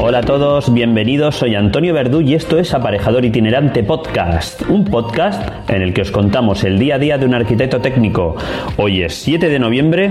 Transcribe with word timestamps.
Hola 0.00 0.18
a 0.18 0.22
todos, 0.22 0.72
bienvenidos, 0.72 1.34
soy 1.34 1.56
Antonio 1.56 1.92
Verdú 1.92 2.20
y 2.20 2.34
esto 2.34 2.58
es 2.58 2.72
Aparejador 2.72 3.24
Itinerante 3.24 3.82
Podcast, 3.82 4.62
un 4.68 4.84
podcast 4.84 5.68
en 5.68 5.82
el 5.82 5.92
que 5.92 6.02
os 6.02 6.10
contamos 6.10 6.64
el 6.64 6.78
día 6.78 6.94
a 6.94 6.98
día 6.98 7.18
de 7.18 7.26
un 7.26 7.34
arquitecto 7.34 7.80
técnico. 7.80 8.36
Hoy 8.76 9.02
es 9.02 9.14
7 9.16 9.48
de 9.48 9.58
noviembre 9.58 10.10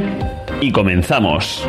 y 0.62 0.72
comenzamos. 0.72 1.66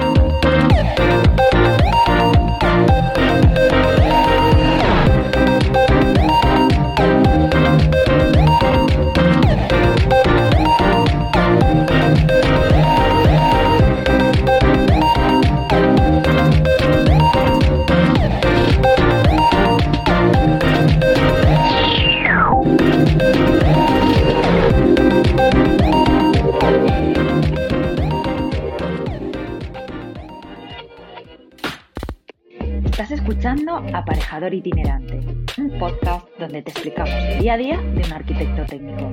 Itinerante, 34.55 35.21
un 35.59 35.79
podcast 35.79 36.27
donde 36.39 36.63
te 36.63 36.71
explicamos 36.71 37.13
el 37.13 37.41
día 37.41 37.55
a 37.55 37.57
día 37.57 37.81
de 37.81 38.03
un 38.03 38.13
arquitecto 38.13 38.65
técnico. 38.65 39.13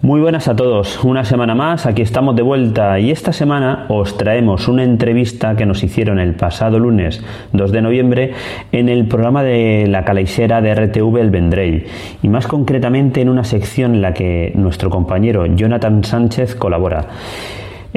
Muy 0.00 0.20
buenas 0.20 0.46
a 0.48 0.54
todos, 0.54 1.02
una 1.04 1.24
semana 1.24 1.54
más, 1.54 1.84
aquí 1.84 2.02
estamos 2.02 2.36
de 2.36 2.42
vuelta 2.42 2.98
y 3.00 3.10
esta 3.10 3.32
semana 3.32 3.86
os 3.88 4.16
traemos 4.16 4.68
una 4.68 4.84
entrevista 4.84 5.56
que 5.56 5.66
nos 5.66 5.82
hicieron 5.82 6.18
el 6.18 6.34
pasado 6.34 6.78
lunes 6.78 7.22
2 7.52 7.72
de 7.72 7.82
noviembre 7.82 8.32
en 8.70 8.88
el 8.88 9.06
programa 9.06 9.42
de 9.42 9.86
la 9.88 10.04
calaixera 10.04 10.62
de 10.62 10.74
RTV 10.74 11.18
El 11.18 11.30
Vendrell 11.30 11.86
y 12.22 12.28
más 12.28 12.46
concretamente 12.46 13.20
en 13.20 13.28
una 13.28 13.44
sección 13.44 13.96
en 13.96 14.02
la 14.02 14.14
que 14.14 14.52
nuestro 14.54 14.88
compañero 14.88 15.44
Jonathan 15.44 16.04
Sánchez 16.04 16.54
colabora. 16.54 17.06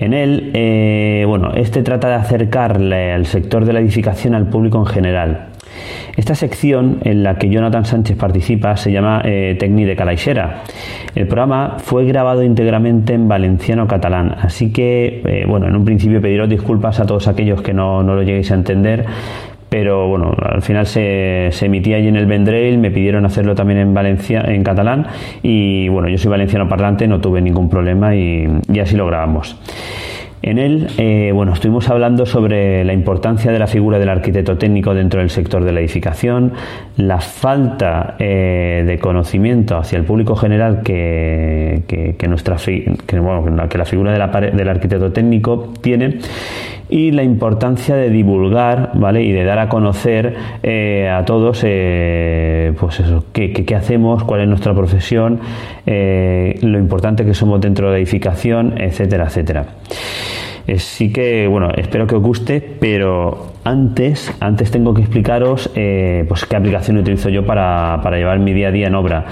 En 0.01 0.15
él, 0.15 0.49
eh, 0.55 1.23
bueno, 1.27 1.53
este 1.53 1.83
trata 1.83 2.09
de 2.09 2.15
acercarle 2.15 3.13
al 3.13 3.27
sector 3.27 3.65
de 3.65 3.73
la 3.73 3.81
edificación 3.81 4.33
al 4.33 4.47
público 4.49 4.79
en 4.79 4.87
general. 4.87 5.49
Esta 6.17 6.33
sección 6.33 6.97
en 7.03 7.21
la 7.21 7.35
que 7.35 7.49
Jonathan 7.49 7.85
Sánchez 7.85 8.17
participa 8.17 8.75
se 8.77 8.91
llama 8.91 9.21
eh, 9.23 9.55
Tecni 9.59 9.85
de 9.85 9.95
Calaixera. 9.95 10.63
El 11.13 11.27
programa 11.27 11.75
fue 11.77 12.05
grabado 12.05 12.41
íntegramente 12.41 13.13
en 13.13 13.27
valenciano 13.27 13.87
catalán, 13.87 14.35
así 14.41 14.73
que, 14.73 15.21
eh, 15.23 15.45
bueno, 15.47 15.67
en 15.67 15.75
un 15.75 15.85
principio 15.85 16.19
pediros 16.19 16.49
disculpas 16.49 16.99
a 16.99 17.05
todos 17.05 17.27
aquellos 17.27 17.61
que 17.61 17.71
no, 17.71 18.01
no 18.01 18.15
lo 18.15 18.23
lleguéis 18.23 18.51
a 18.51 18.55
entender, 18.55 19.05
pero 19.71 20.09
bueno, 20.09 20.35
al 20.37 20.61
final 20.61 20.85
se, 20.85 21.47
se, 21.51 21.67
emitía 21.67 21.95
allí 21.95 22.09
en 22.09 22.17
el 22.17 22.25
Vendrell, 22.25 22.77
me 22.77 22.91
pidieron 22.91 23.25
hacerlo 23.25 23.55
también 23.55 23.79
en 23.79 23.93
Valencia, 23.93 24.41
en 24.45 24.65
catalán, 24.65 25.07
y 25.41 25.87
bueno, 25.87 26.09
yo 26.09 26.17
soy 26.17 26.29
valenciano 26.29 26.67
parlante, 26.67 27.07
no 27.07 27.21
tuve 27.21 27.39
ningún 27.39 27.69
problema 27.69 28.13
y, 28.13 28.49
así 28.81 28.97
lo 28.97 29.07
grabamos. 29.07 29.57
En 30.41 30.57
él, 30.57 30.87
eh, 30.97 31.31
bueno, 31.33 31.53
estuvimos 31.53 31.87
hablando 31.89 32.25
sobre 32.25 32.83
la 32.83 32.91
importancia 32.91 33.49
de 33.49 33.59
la 33.59 33.67
figura 33.67 33.97
del 33.97 34.09
arquitecto 34.09 34.57
técnico 34.57 34.93
dentro 34.93 35.21
del 35.21 35.29
sector 35.29 35.63
de 35.63 35.71
la 35.71 35.79
edificación, 35.79 36.51
la 36.97 37.21
falta 37.21 38.15
eh, 38.19 38.83
de 38.85 38.99
conocimiento 38.99 39.77
hacia 39.77 39.97
el 39.97 40.03
público 40.03 40.35
general 40.35 40.81
que, 40.83 41.85
nuestra 42.27 42.57
que, 42.57 43.19
bueno, 43.19 43.69
que 43.69 43.77
la 43.77 43.85
figura 43.85 44.11
del 44.11 44.67
arquitecto 44.67 45.13
técnico 45.13 45.71
tiene 45.79 46.17
y 46.91 47.11
la 47.11 47.23
importancia 47.23 47.95
de 47.95 48.09
divulgar, 48.09 48.91
¿vale? 48.95 49.23
Y 49.23 49.31
de 49.31 49.45
dar 49.45 49.59
a 49.59 49.69
conocer 49.69 50.35
eh, 50.61 51.09
a 51.09 51.23
todos, 51.23 51.61
eh, 51.63 52.73
pues 52.77 52.99
eso, 52.99 53.23
qué, 53.31 53.65
hacemos, 53.75 54.25
cuál 54.25 54.41
es 54.41 54.47
nuestra 54.49 54.75
profesión, 54.75 55.39
eh, 55.85 56.59
lo 56.61 56.77
importante 56.77 57.25
que 57.25 57.33
somos 57.33 57.61
dentro 57.61 57.87
de 57.87 57.93
la 57.93 57.97
edificación, 57.97 58.79
etcétera, 58.79 59.25
etcétera. 59.25 59.65
Sí 60.77 61.11
que, 61.11 61.47
bueno, 61.47 61.69
espero 61.75 62.05
que 62.05 62.15
os 62.15 62.21
guste, 62.21 62.61
pero 62.61 63.50
antes, 63.63 64.33
antes 64.39 64.71
tengo 64.71 64.93
que 64.93 65.01
explicaros 65.01 65.69
eh, 65.75 66.25
pues 66.27 66.45
qué 66.45 66.55
aplicación 66.55 66.97
utilizo 66.97 67.29
yo 67.29 67.45
para, 67.45 67.99
para, 68.01 68.17
llevar 68.17 68.39
mi 68.39 68.53
día 68.53 68.69
a 68.69 68.71
día 68.71 68.87
en 68.87 68.95
obra. 68.95 69.25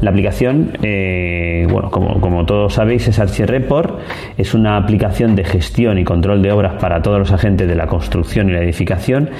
La 0.00 0.10
aplicación, 0.10 0.70
eh, 0.82 1.66
bueno, 1.70 1.90
como, 1.90 2.20
como, 2.20 2.46
todos 2.46 2.74
sabéis, 2.74 3.06
es 3.08 3.18
Archireport. 3.18 3.98
Es 4.38 4.54
una 4.54 4.76
aplicación 4.76 5.36
de 5.36 5.44
gestión 5.44 5.98
y 5.98 6.04
control 6.04 6.42
de 6.42 6.52
obras 6.52 6.74
para 6.80 7.02
todos 7.02 7.18
los 7.18 7.32
agentes 7.32 7.68
de 7.68 7.74
la 7.74 7.86
construcción 7.86 8.48
y 8.48 8.52
la 8.52 8.62
edificación. 8.62 9.30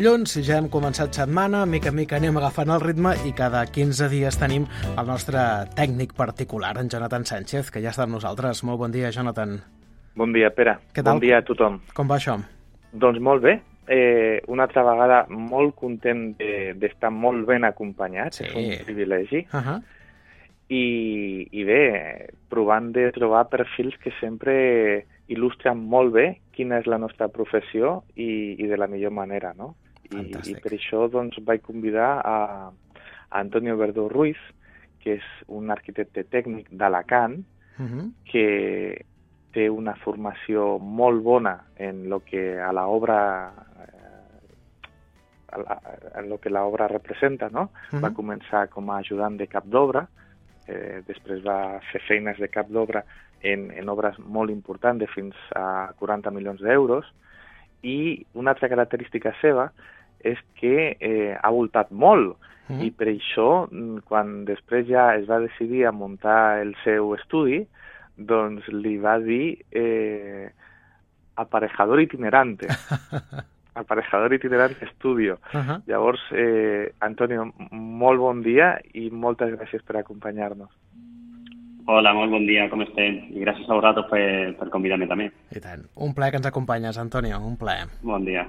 Dilluns, 0.00 0.32
ja 0.46 0.56
hem 0.56 0.70
començat 0.72 1.12
setmana, 1.12 1.66
mica 1.68 1.90
en 1.90 1.96
mica 1.98 2.16
anem 2.16 2.38
agafant 2.40 2.70
el 2.72 2.80
ritme 2.80 3.10
i 3.28 3.34
cada 3.36 3.60
15 3.68 4.06
dies 4.08 4.38
tenim 4.40 4.62
el 4.88 5.04
nostre 5.04 5.42
tècnic 5.76 6.14
particular, 6.16 6.70
en 6.80 6.88
Jonathan 6.88 7.26
Sánchez, 7.28 7.68
que 7.68 7.82
ja 7.84 7.90
està 7.92 8.06
amb 8.06 8.16
nosaltres. 8.16 8.62
Molt 8.64 8.80
bon 8.80 8.94
dia, 8.94 9.10
Jonathan. 9.12 9.58
Bon 10.16 10.32
dia, 10.32 10.48
Pere. 10.56 10.78
Què 10.94 11.04
tal? 11.04 11.18
Bon 11.18 11.20
dia 11.20 11.42
a 11.42 11.44
tothom. 11.44 11.76
Com 11.92 12.08
va 12.08 12.16
això? 12.16 12.38
Doncs 12.96 13.20
molt 13.20 13.44
bé. 13.44 13.58
Eh, 13.92 14.40
una 14.48 14.64
altra 14.64 14.86
vegada 14.86 15.18
molt 15.28 15.76
content 15.76 16.30
d'estar 16.38 17.10
de, 17.10 17.16
molt 17.16 17.44
ben 17.50 17.68
acompanyat, 17.68 18.40
Sí. 18.40 18.44
és 18.44 18.54
un 18.56 18.84
privilegi. 18.86 19.44
Uh 19.52 19.60
-huh. 19.60 19.82
I, 20.70 21.48
I 21.50 21.64
bé, 21.64 22.30
provant 22.48 22.92
de 22.92 23.10
trobar 23.12 23.50
perfils 23.50 23.98
que 23.98 24.12
sempre 24.20 25.04
il·lustren 25.28 25.74
molt 25.74 26.12
bé 26.14 26.40
quina 26.52 26.78
és 26.78 26.86
la 26.86 26.96
nostra 26.96 27.28
professió 27.28 28.02
i, 28.16 28.56
i 28.56 28.66
de 28.66 28.76
la 28.78 28.86
millor 28.86 29.10
manera, 29.12 29.52
no? 29.52 29.76
I. 30.10 30.26
I 30.50 30.56
per 30.62 30.72
això 30.74 31.06
doncs, 31.12 31.38
vaig 31.46 31.62
convidar 31.62 32.20
a, 32.24 32.36
a 33.30 33.40
Antonio 33.40 33.76
Verdú 33.76 34.08
Ruiz, 34.08 34.40
que 35.00 35.16
és 35.18 35.26
un 35.48 35.70
arquitecte 35.70 36.24
tècnic 36.28 36.68
d'Alacant, 36.70 37.40
Uh 37.80 37.86
-huh. 37.86 38.12
que 38.30 39.06
té 39.52 39.70
una 39.70 39.94
formació 39.94 40.78
molt 40.78 41.22
bona 41.22 41.64
en 41.76 42.08
lo 42.08 42.20
que 42.20 42.60
a 42.60 42.72
la 42.72 42.86
obra 42.86 43.52
eh, 43.80 45.58
la, 45.58 45.80
en 46.14 46.28
lo 46.28 46.38
que 46.38 46.50
la 46.50 46.64
obra 46.64 46.88
representa, 46.88 47.48
no? 47.48 47.70
Mhm. 47.92 48.02
Va 48.02 48.10
començar 48.10 48.68
com 48.68 48.90
a 48.90 48.98
ajudant 48.98 49.36
de 49.36 49.46
cap 49.46 49.64
d'obra, 49.64 50.06
eh, 50.66 51.02
després 51.06 51.42
va 51.44 51.80
fer 51.90 52.00
feines 52.06 52.38
de 52.38 52.48
cap 52.48 52.68
d'obra 52.68 53.04
en, 53.40 53.70
en 53.70 53.88
obres 53.88 54.18
molt 54.18 54.50
importants 54.50 55.00
de 55.00 55.06
fins 55.06 55.34
a 55.56 55.92
40 55.98 56.30
milions 56.30 56.60
d'euros 56.60 57.06
i 57.82 58.26
una 58.34 58.50
altra 58.50 58.68
característica 58.68 59.32
seva 59.40 59.72
és 60.24 60.38
que 60.60 60.96
eh, 61.00 61.36
ha 61.40 61.50
voltat 61.50 61.90
molt 61.90 62.36
Mhm. 62.70 62.84
i 62.86 62.90
per 62.94 63.08
això, 63.10 63.66
mm, 63.70 64.04
quan 64.06 64.44
després 64.46 64.86
ja 64.86 65.14
es 65.16 65.26
va 65.28 65.40
decidir 65.42 65.86
a 65.86 65.92
muntar 65.92 66.60
el 66.60 66.74
seu 66.84 67.14
estudi, 67.14 67.66
doncs 68.16 68.66
li 68.68 68.96
va 68.98 69.18
dir 69.18 69.58
eh, 69.72 70.50
aparejador 71.36 72.00
itinerante. 72.00 72.68
aparejador 73.74 74.34
itinerante 74.34 74.84
estudio. 74.84 75.38
Uh 75.52 75.60
-huh. 75.60 75.82
Llavors, 75.86 76.20
eh, 76.32 76.92
Antonio, 77.00 77.52
molt 77.70 78.20
bon 78.20 78.42
dia 78.42 78.78
i 78.92 79.10
moltes 79.10 79.50
gràcies 79.50 79.82
per 79.82 79.96
acompanyar-nos. 79.96 80.70
Hola, 81.86 82.12
molt 82.12 82.30
bon 82.30 82.46
dia, 82.46 82.68
com 82.70 82.82
estem? 82.82 83.14
I 83.30 83.40
gràcies 83.40 83.68
a 83.68 83.74
vosaltres 83.74 84.06
per, 84.10 84.56
per 84.58 84.68
convidar-me 84.70 85.06
també. 85.06 85.32
I 85.50 85.60
tant. 85.60 85.82
Un 85.96 86.14
plaer 86.14 86.30
que 86.30 86.36
ens 86.36 86.46
acompanyes, 86.46 86.98
Antonio, 86.98 87.40
un 87.40 87.56
plaer. 87.56 87.88
Bon 88.02 88.24
dia. 88.24 88.46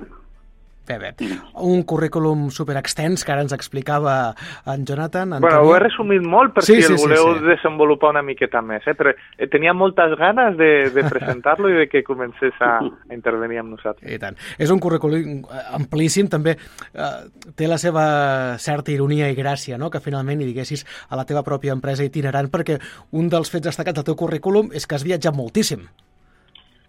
Bé. 0.99 1.13
Un 1.61 1.83
currículum 1.83 2.49
super 2.51 2.75
extens 2.77 3.23
que 3.23 3.31
ara 3.31 3.41
ens 3.45 3.53
explicava 3.53 4.33
en 4.65 4.85
Jonathan. 4.85 5.29
Bueno, 5.29 5.47
Antonio. 5.47 5.69
ho 5.69 5.75
he 5.75 5.79
resumit 5.79 6.25
molt 6.25 6.53
per 6.55 6.63
Sí, 6.63 6.75
si 6.75 6.83
sí, 6.83 6.93
el 6.93 6.99
sí, 6.99 7.05
voleu 7.05 7.35
sí. 7.37 7.45
desenvolupar 7.47 8.11
una 8.11 8.21
miqueta 8.25 8.61
més, 8.61 8.85
eh? 8.87 8.95
però 8.97 9.13
eh, 9.13 9.47
tenia 9.51 9.73
moltes 9.73 10.17
ganes 10.19 10.57
de, 10.57 10.89
de 10.93 11.03
presentar-lo 11.09 11.69
i 11.69 11.79
de 11.81 11.87
que 11.89 12.03
comencés 12.03 12.53
a, 12.59 12.77
a 12.81 13.13
intervenir 13.13 13.61
amb 13.61 13.75
nosaltres. 13.77 14.09
I 14.11 14.19
tant. 14.21 14.37
És 14.57 14.71
un 14.73 14.79
currículum 14.83 15.41
eh, 15.41 15.63
amplíssim, 15.77 16.29
també 16.31 16.57
eh, 16.57 17.11
té 17.55 17.69
la 17.69 17.79
seva 17.81 18.57
certa 18.59 18.91
ironia 18.91 19.29
i 19.31 19.37
gràcia, 19.37 19.77
no?, 19.77 19.89
que 19.89 20.03
finalment 20.03 20.41
hi 20.41 20.51
diguessis 20.51 20.85
a 21.09 21.19
la 21.19 21.25
teva 21.25 21.43
pròpia 21.43 21.75
empresa 21.75 22.05
itinerant, 22.07 22.51
perquè 22.51 22.79
un 23.17 23.29
dels 23.31 23.51
fets 23.51 23.69
destacats 23.71 23.99
del 24.01 24.07
teu 24.11 24.15
currículum 24.19 24.71
és 24.73 24.87
que 24.87 24.95
has 24.95 25.05
viatjat 25.07 25.35
moltíssim. 25.35 25.87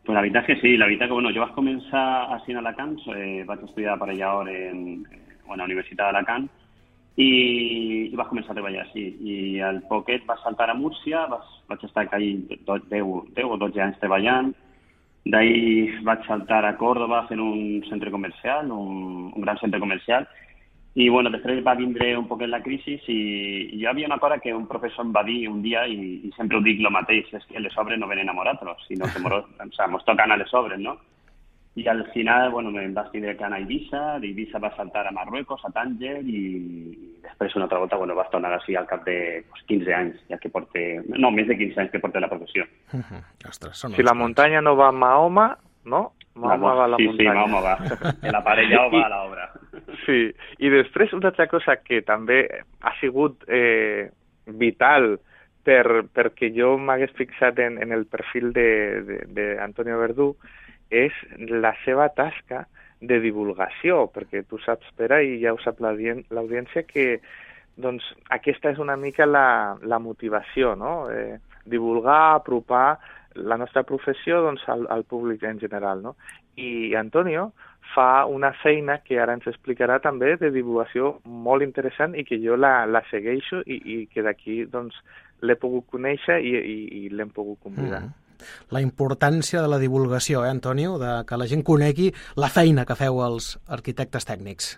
Pues 0.02 0.16
la 0.16 0.22
veritat 0.24 0.48
és 0.48 0.48
que 0.48 0.60
sí, 0.60 0.76
la 0.76 0.88
veritat 0.88 1.08
que 1.08 1.14
bueno, 1.14 1.30
jo 1.30 1.44
vaig 1.44 1.52
començar 1.54 2.06
així 2.34 2.50
en 2.50 2.58
Alacant, 2.58 2.96
eh, 3.14 3.44
vaig 3.46 3.60
estudiar 3.62 3.94
aparellador 3.94 4.50
en, 4.50 5.04
en 5.06 5.60
la 5.60 5.68
Universitat 5.68 6.08
d'Alacant 6.08 6.48
i, 7.22 7.28
i 8.08 8.16
vaig 8.18 8.32
començar 8.32 8.50
a 8.50 8.58
treballar 8.58 8.82
així. 8.82 9.04
I 9.22 9.36
al 9.62 9.78
poquet 9.86 10.26
vaig 10.26 10.42
saltar 10.42 10.72
a 10.72 10.74
Múrcia, 10.74 11.22
vaig, 11.30 11.46
vaig 11.70 11.86
estar 11.86 12.08
allà 12.08 12.18
10, 12.18 12.90
10 12.90 13.46
o 13.46 13.60
12 13.62 13.84
anys 13.86 14.00
treballant, 14.02 14.50
d'ahir 15.22 16.02
vaig 16.02 16.26
saltar 16.26 16.64
a 16.66 16.74
Córdoba 16.80 17.22
fent 17.28 17.42
un 17.44 17.84
centre 17.86 18.10
comercial, 18.10 18.72
un, 18.74 19.30
un 19.30 19.46
gran 19.46 19.60
centre 19.62 19.78
comercial, 19.78 20.26
i 20.94 21.08
bueno, 21.08 21.30
després 21.32 21.62
va 21.64 21.72
vindre 21.78 22.10
un 22.18 22.26
poquet 22.28 22.50
la 22.52 22.60
crisi 22.60 22.98
i, 23.08 23.20
hi 23.78 23.86
havia 23.88 24.08
una 24.10 24.18
cosa 24.20 24.36
que 24.42 24.52
un 24.52 24.66
professor 24.68 25.06
em 25.06 25.14
va 25.14 25.22
dir 25.24 25.46
un 25.48 25.62
dia 25.64 25.86
i, 25.88 26.18
i 26.28 26.32
sempre 26.36 26.58
ho 26.58 26.64
dic 26.64 26.82
el 26.82 26.92
mateix, 26.92 27.30
és 27.32 27.46
que 27.48 27.62
les 27.64 27.78
obres 27.80 27.98
no 27.98 28.10
venen 28.10 28.28
a 28.28 28.36
morar-los, 28.36 28.84
sinó 28.88 29.08
que 29.08 29.22
moro, 29.24 29.40
o 29.64 29.72
sea, 29.72 29.88
mos 29.88 30.04
tocan 30.04 30.32
a 30.32 30.36
les 30.36 30.52
obres, 30.52 30.80
no? 30.80 30.98
I 31.74 31.86
al 31.88 32.04
final, 32.12 32.50
bueno, 32.52 32.68
em 32.76 32.92
vaig 32.92 33.08
tindre 33.14 33.32
que 33.38 33.44
anar 33.46 33.56
a 33.56 33.62
Eivissa, 33.62 34.18
d'Eivissa 34.20 34.60
va 34.60 34.74
saltar 34.76 35.06
a 35.08 35.12
Marruecos, 35.16 35.62
a 35.64 35.70
Tànger, 35.72 36.18
i, 36.20 36.42
i 36.92 37.22
després 37.24 37.56
una 37.56 37.64
altra 37.64 37.78
volta, 37.80 37.96
bueno, 37.96 38.16
vaig 38.18 38.28
tornar 38.28 38.50
així 38.52 38.76
al 38.76 38.84
cap 38.90 39.06
de 39.08 39.16
pues, 39.48 39.64
15 39.70 39.94
anys, 39.96 40.18
ja 40.28 40.36
que 40.42 40.52
porte, 40.52 40.82
no, 41.08 41.30
més 41.32 41.48
de 41.48 41.56
15 41.56 41.80
anys 41.80 41.94
que 41.94 42.02
porte 42.04 42.20
la 42.20 42.28
professió. 42.28 42.68
Uh 42.92 43.00
-huh. 43.08 43.22
Ostres, 43.48 43.78
són 43.80 43.96
Si 43.96 44.02
la 44.02 44.12
muntanya 44.12 44.60
no 44.60 44.76
va 44.76 44.88
a 44.88 44.92
Mahoma, 44.92 45.56
no? 45.86 46.12
Mahoma 46.34 46.72
va 46.74 46.84
a 46.84 46.88
la 46.94 46.96
sí, 46.96 47.08
muntanya. 47.08 47.32
sí, 47.32 47.36
Mahoma 47.36 47.60
va. 47.60 47.74
El 48.22 48.34
aparellado 48.34 48.90
va 48.90 49.04
a 49.06 49.10
l'obra. 49.12 49.50
Sí, 50.06 50.20
i 50.58 50.72
després 50.72 51.12
una 51.12 51.30
altra 51.32 51.46
cosa 51.50 51.76
que 51.84 52.00
també 52.06 52.40
ha 52.80 52.94
sigut 53.00 53.44
eh, 53.48 54.08
vital 54.46 55.18
per, 55.62 56.08
perquè 56.10 56.50
jo 56.56 56.74
m'hagués 56.78 57.12
fixat 57.18 57.60
en, 57.62 57.78
en 57.82 57.92
el 57.94 58.06
perfil 58.10 58.50
d'Antonio 58.52 60.00
Verdú 60.00 60.32
és 60.90 61.14
la 61.36 61.72
seva 61.84 62.08
tasca 62.16 62.66
de 63.02 63.18
divulgació, 63.22 64.06
perquè 64.14 64.44
tu 64.46 64.58
saps, 64.62 64.86
Pere, 64.96 65.22
i 65.26 65.40
ja 65.42 65.54
ho 65.54 65.58
sap 65.62 65.80
l'audiència, 65.82 66.84
que 66.86 67.18
doncs, 67.80 68.04
aquesta 68.30 68.70
és 68.70 68.78
una 68.82 68.96
mica 69.00 69.26
la, 69.26 69.76
la 69.82 69.98
motivació, 69.98 70.76
no? 70.78 71.08
Eh, 71.10 71.40
divulgar, 71.66 72.36
apropar 72.38 72.98
la 73.34 73.58
nostra 73.60 73.82
professió 73.88 74.40
doncs, 74.44 74.64
al, 74.68 74.86
al 74.90 75.04
públic 75.04 75.42
en 75.48 75.60
general. 75.60 76.02
No? 76.02 76.16
I 76.56 76.94
Antonio 76.98 77.52
fa 77.94 78.24
una 78.26 78.52
feina 78.62 78.98
que 79.04 79.18
ara 79.20 79.34
ens 79.36 79.46
explicarà 79.50 79.98
també 80.00 80.36
de 80.40 80.52
divulgació 80.54 81.18
molt 81.24 81.64
interessant 81.66 82.16
i 82.16 82.24
que 82.24 82.38
jo 82.40 82.56
la, 82.56 82.86
la 82.86 83.02
segueixo 83.10 83.60
i, 83.66 83.78
i 83.78 83.96
que 84.12 84.24
d'aquí 84.24 84.62
doncs, 84.70 84.96
l'he 85.42 85.56
pogut 85.58 85.88
conèixer 85.90 86.38
i, 86.40 86.54
i, 86.56 86.76
i 87.02 87.08
l'hem 87.10 87.32
pogut 87.34 87.60
convidar. 87.62 88.04
Mhm. 88.06 88.18
La 88.74 88.80
importància 88.82 89.60
de 89.62 89.68
la 89.70 89.78
divulgació, 89.78 90.44
eh, 90.44 90.50
Antonio? 90.50 90.96
De 90.98 91.20
que 91.28 91.38
la 91.38 91.46
gent 91.46 91.62
conegui 91.62 92.10
la 92.34 92.50
feina 92.50 92.86
que 92.88 92.98
feu 92.98 93.20
els 93.22 93.54
arquitectes 93.68 94.26
tècnics. 94.26 94.72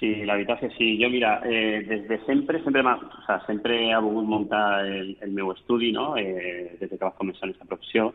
Sí, 0.00 0.08
la 0.24 0.38
veritat 0.38 0.62
és 0.64 0.70
que 0.70 0.76
sí. 0.78 0.86
Jo, 0.96 1.10
mira, 1.12 1.42
eh, 1.44 1.84
des 1.84 2.06
de 2.08 2.18
sempre, 2.24 2.58
o 2.64 3.24
sea, 3.26 3.38
sempre 3.46 3.90
he 3.90 3.96
volgut 4.00 4.24
muntar 4.24 4.86
el, 4.86 5.16
el 5.20 5.30
meu 5.36 5.52
estudi, 5.52 5.92
no?, 5.92 6.16
eh, 6.16 6.78
que 6.80 6.88
vaig 6.88 7.18
començar 7.18 7.44
en 7.44 7.50
aquesta 7.50 7.68
professió. 7.68 8.06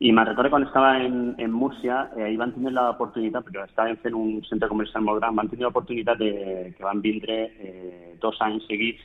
I 0.00 0.14
me'n 0.16 0.24
recordo 0.24 0.48
quan 0.48 0.64
estava 0.64 0.94
en, 1.04 1.34
en 1.36 1.52
Múrcia, 1.52 2.08
eh, 2.16 2.24
ahir 2.24 2.38
van 2.40 2.54
tenir 2.54 2.72
l'oportunitat, 2.72 3.44
perquè 3.44 3.66
estàvem 3.68 3.98
fent 4.00 4.16
un 4.16 4.40
centre 4.48 4.70
comercial 4.72 5.04
molt 5.04 5.20
gran, 5.20 5.36
van 5.36 5.50
tenir 5.52 5.66
l'oportunitat 5.66 6.22
de, 6.24 6.30
que 6.78 6.86
van 6.86 7.02
vindre 7.04 7.36
eh, 7.60 8.14
dos 8.22 8.40
anys 8.40 8.64
seguits 8.70 9.04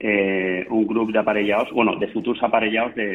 eh, 0.00 0.66
un 0.70 0.86
grup 0.86 1.12
d'aparelladors, 1.12 1.72
bueno, 1.72 1.96
de 1.96 2.08
futurs 2.08 2.42
aparelladors 2.42 2.94
de, 2.96 3.06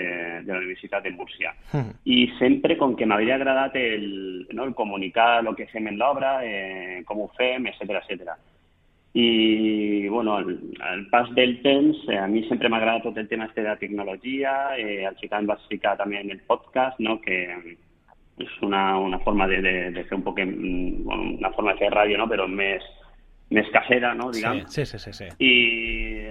de 0.45 0.51
la 0.53 0.59
Universitat 0.59 1.03
de 1.03 1.11
Múrcia. 1.11 1.53
Mhm. 1.73 1.93
I 2.05 2.27
sempre, 2.37 2.77
com 2.77 2.95
que 2.95 3.07
m'havia 3.09 3.35
agradat 3.35 3.75
el, 3.75 4.47
no, 4.53 4.65
el 4.65 4.75
comunicar 4.75 5.43
el 5.43 5.55
que 5.55 5.65
fem 5.73 5.87
en 5.87 5.97
l'obra, 5.97 6.37
eh, 6.45 7.01
com 7.05 7.23
ho 7.23 7.31
fem, 7.35 7.65
etc 7.67 7.97
etc. 8.03 8.35
I, 9.17 10.07
bueno, 10.09 10.35
al, 10.35 10.59
al 10.81 11.07
pas 11.09 11.33
del 11.33 11.61
temps, 11.63 11.97
eh, 12.09 12.19
a 12.19 12.27
mi 12.27 12.43
sempre 12.49 12.69
m'ha 12.69 12.77
agradat 12.77 13.07
tot 13.07 13.17
el 13.17 13.27
tema 13.27 13.45
este 13.45 13.63
de 13.63 13.69
la 13.69 13.79
tecnologia, 13.81 14.75
eh, 14.77 15.05
al 15.07 15.17
Xicant 15.17 15.49
va 15.49 15.55
explicar 15.55 15.95
també 15.97 16.19
en 16.19 16.29
el 16.31 16.41
podcast, 16.45 16.99
no?, 16.99 17.17
que 17.21 17.47
és 18.37 18.55
una, 18.61 18.99
una 18.99 19.17
forma 19.23 19.47
de, 19.47 19.61
de, 19.63 19.73
de 19.95 20.03
fer 20.03 20.17
un 20.17 20.23
poc, 20.25 20.41
mm, 20.43 21.05
bueno, 21.07 21.37
una 21.39 21.51
forma 21.55 21.73
de 21.73 21.79
fer 21.79 21.89
ràdio, 21.95 22.19
no?, 22.19 22.27
però 22.27 22.45
més, 22.51 22.83
més 23.53 23.67
casera, 23.73 24.13
no?, 24.17 24.31
diguem. 24.33 24.63
Sí, 24.71 24.85
sí, 24.89 24.97
sí, 24.99 25.11
sí. 25.13 25.27
I, 25.37 25.51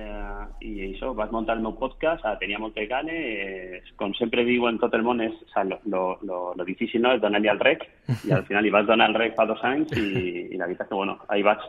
eh, 0.03 0.47
i 0.67 0.73
això, 0.89 1.13
vaig 1.15 1.31
muntar 1.35 1.55
el 1.57 1.63
meu 1.63 1.77
podcast, 1.79 2.25
ah, 2.27 2.35
tenia 2.41 2.59
moltes 2.59 2.89
ganes, 2.91 3.15
eh, 3.15 3.95
com 4.01 4.15
sempre 4.19 4.45
diu 4.47 4.67
en 4.71 4.81
tot 4.83 4.95
el 4.99 5.07
món, 5.07 5.23
és, 5.23 5.37
o 5.47 5.53
sea, 5.53 5.65
lo, 5.69 5.79
lo, 5.87 6.03
lo, 6.27 6.41
lo 6.59 6.67
difícil 6.67 7.05
no? 7.05 7.15
és 7.15 7.23
donar-li 7.23 7.53
al 7.53 7.63
rec, 7.63 7.87
i 8.27 8.35
al 8.35 8.45
final 8.49 8.67
li 8.67 8.75
vaig 8.75 8.91
donar 8.91 9.09
el 9.13 9.19
rec 9.21 9.39
fa 9.39 9.47
dos 9.47 9.63
anys 9.63 9.95
i, 9.95 10.51
i 10.51 10.59
la 10.59 10.67
veritat 10.67 10.91
que, 10.91 10.99
bueno, 10.99 11.21
ahí 11.29 11.47
vaig. 11.47 11.63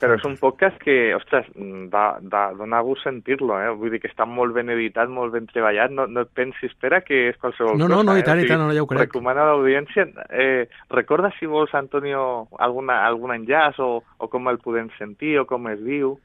Però 0.00 0.14
és 0.16 0.22
un 0.24 0.38
podcast 0.40 0.78
que, 0.80 0.94
ostres, 1.12 1.44
va, 1.92 2.04
va 2.32 2.42
donar 2.56 2.78
gust 2.86 3.04
sentir-lo, 3.04 3.58
eh? 3.60 3.68
Vull 3.76 3.90
dir 3.92 4.00
que 4.00 4.08
està 4.08 4.24
molt 4.24 4.54
ben 4.56 4.70
editat, 4.72 5.10
molt 5.12 5.34
ben 5.34 5.44
treballat, 5.50 5.92
no, 5.92 6.06
no 6.08 6.22
et 6.24 6.30
pensis, 6.34 6.70
espera, 6.72 7.02
que 7.04 7.26
és 7.28 7.36
qualsevol 7.36 7.76
No, 7.76 7.84
cosa. 7.84 7.94
no, 7.98 8.02
no, 8.08 8.14
i 8.16 8.22
eh? 8.22 8.24
tant, 8.24 8.40
O 8.40 8.46
i 8.46 8.48
tant, 8.48 8.62
no, 8.64 8.72
ja 8.72 8.80
ho 8.80 8.88
crec. 8.88 9.02
Recomana 9.10 9.44
a 9.44 9.50
l'audiència. 9.50 10.06
Eh, 10.32 10.64
recorda, 10.88 11.28
si 11.38 11.44
vols, 11.46 11.74
Antonio, 11.76 12.48
alguna, 12.58 13.02
algun 13.06 13.34
enllaç 13.36 13.78
o, 13.84 13.90
o 14.18 14.28
com 14.32 14.48
el 14.48 14.58
podem 14.64 14.88
sentir 14.96 15.36
o 15.38 15.44
com 15.44 15.68
es 15.68 15.84
diu. 15.84 16.16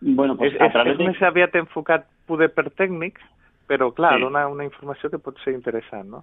Bueno, 0.00 0.36
pues, 0.38 0.54
és, 0.54 0.60
a 0.62 0.70
és, 0.70 0.72
través 0.78 0.94
és 0.94 0.98
de... 1.02 1.10
més 1.10 1.22
aviat 1.26 1.58
enfocat 1.58 2.06
poder 2.30 2.52
per 2.54 2.68
tècnics, 2.70 3.20
però 3.66 3.90
clar, 3.92 4.14
Sí. 4.14 4.22
dona 4.22 4.46
una 4.46 4.62
informació 4.64 5.10
que 5.10 5.18
pot 5.18 5.34
ser 5.42 5.52
interessant, 5.58 6.06
no? 6.08 6.22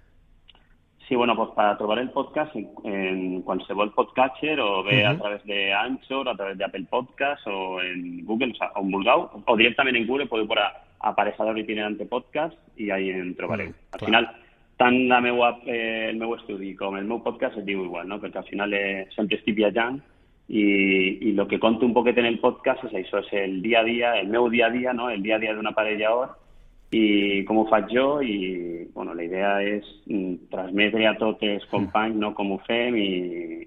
Sí, 1.07 1.15
bueno, 1.15 1.35
pues 1.35 1.49
para 1.51 1.77
trobar 1.77 1.99
el 1.99 2.09
podcast 2.09 2.55
en, 2.55 2.67
en 2.83 3.41
qualsevol 3.43 3.93
podcatcher 3.93 4.59
o 4.59 4.83
bé 4.83 5.03
uh 5.03 5.09
-huh. 5.09 5.11
a 5.11 5.17
través 5.19 5.45
de 5.45 5.73
Anchor, 5.73 6.27
a 6.27 6.35
través 6.35 6.57
de 6.57 6.65
Apple 6.65 6.87
Podcast 6.89 7.45
o 7.47 7.79
en 7.81 8.25
Google, 8.25 8.51
o 8.53 8.55
sea, 8.55 8.71
on 8.75 8.89
vulgueu, 8.89 9.29
o 9.45 9.57
directament 9.57 9.97
en 9.97 10.07
Google 10.07 10.25
podeu 10.25 10.47
posar 10.47 10.81
aparejador 10.99 11.57
itinerante 11.57 12.05
podcast 12.05 12.57
i 12.77 12.89
ahí 12.89 13.09
en 13.09 13.35
trobareu. 13.35 13.69
Mm, 13.69 13.93
al 13.93 13.99
final, 13.99 14.29
tant 14.77 15.07
la 15.07 15.19
eh, 15.65 16.09
el 16.09 16.17
meu 16.17 16.35
estudi 16.35 16.75
com 16.75 16.97
el 16.97 17.05
meu 17.05 17.21
podcast 17.23 17.57
es 17.57 17.65
diu 17.65 17.85
igual, 17.85 18.07
no? 18.07 18.19
perquè 18.19 18.37
al 18.37 18.49
final 18.49 18.73
eh, 18.73 19.07
sempre 19.15 19.37
estic 19.37 19.55
viatjant 19.55 20.01
i, 20.47 20.63
i 21.21 21.37
el 21.37 21.47
que 21.47 21.59
conto 21.59 21.85
un 21.85 21.93
poquet 21.93 22.17
en 22.17 22.25
el 22.25 22.39
podcast 22.39 22.83
és 22.83 22.93
això, 22.93 23.19
és 23.19 23.33
el 23.33 23.61
dia 23.61 23.79
a 23.79 23.83
dia, 23.83 24.19
el 24.19 24.27
meu 24.27 24.49
dia 24.49 24.67
a 24.67 24.69
dia, 24.69 24.93
no? 24.93 25.09
el 25.09 25.21
dia 25.23 25.35
a 25.35 25.39
dia 25.39 25.53
d'una 25.53 25.71
parella 25.71 26.13
or, 26.13 26.35
i 26.95 27.43
com 27.47 27.59
ho 27.59 27.65
faig 27.69 27.89
jo 27.91 28.07
i 28.21 28.35
bueno, 28.95 29.13
la 29.17 29.25
idea 29.25 29.51
és 29.65 29.87
mm, 30.07 30.49
transmetre 30.53 31.07
a 31.09 31.15
tots 31.19 31.43
els 31.43 31.65
companys 31.71 32.17
no, 32.21 32.31
com 32.37 32.53
ho 32.55 32.59
fem 32.67 32.95
i, 32.99 33.09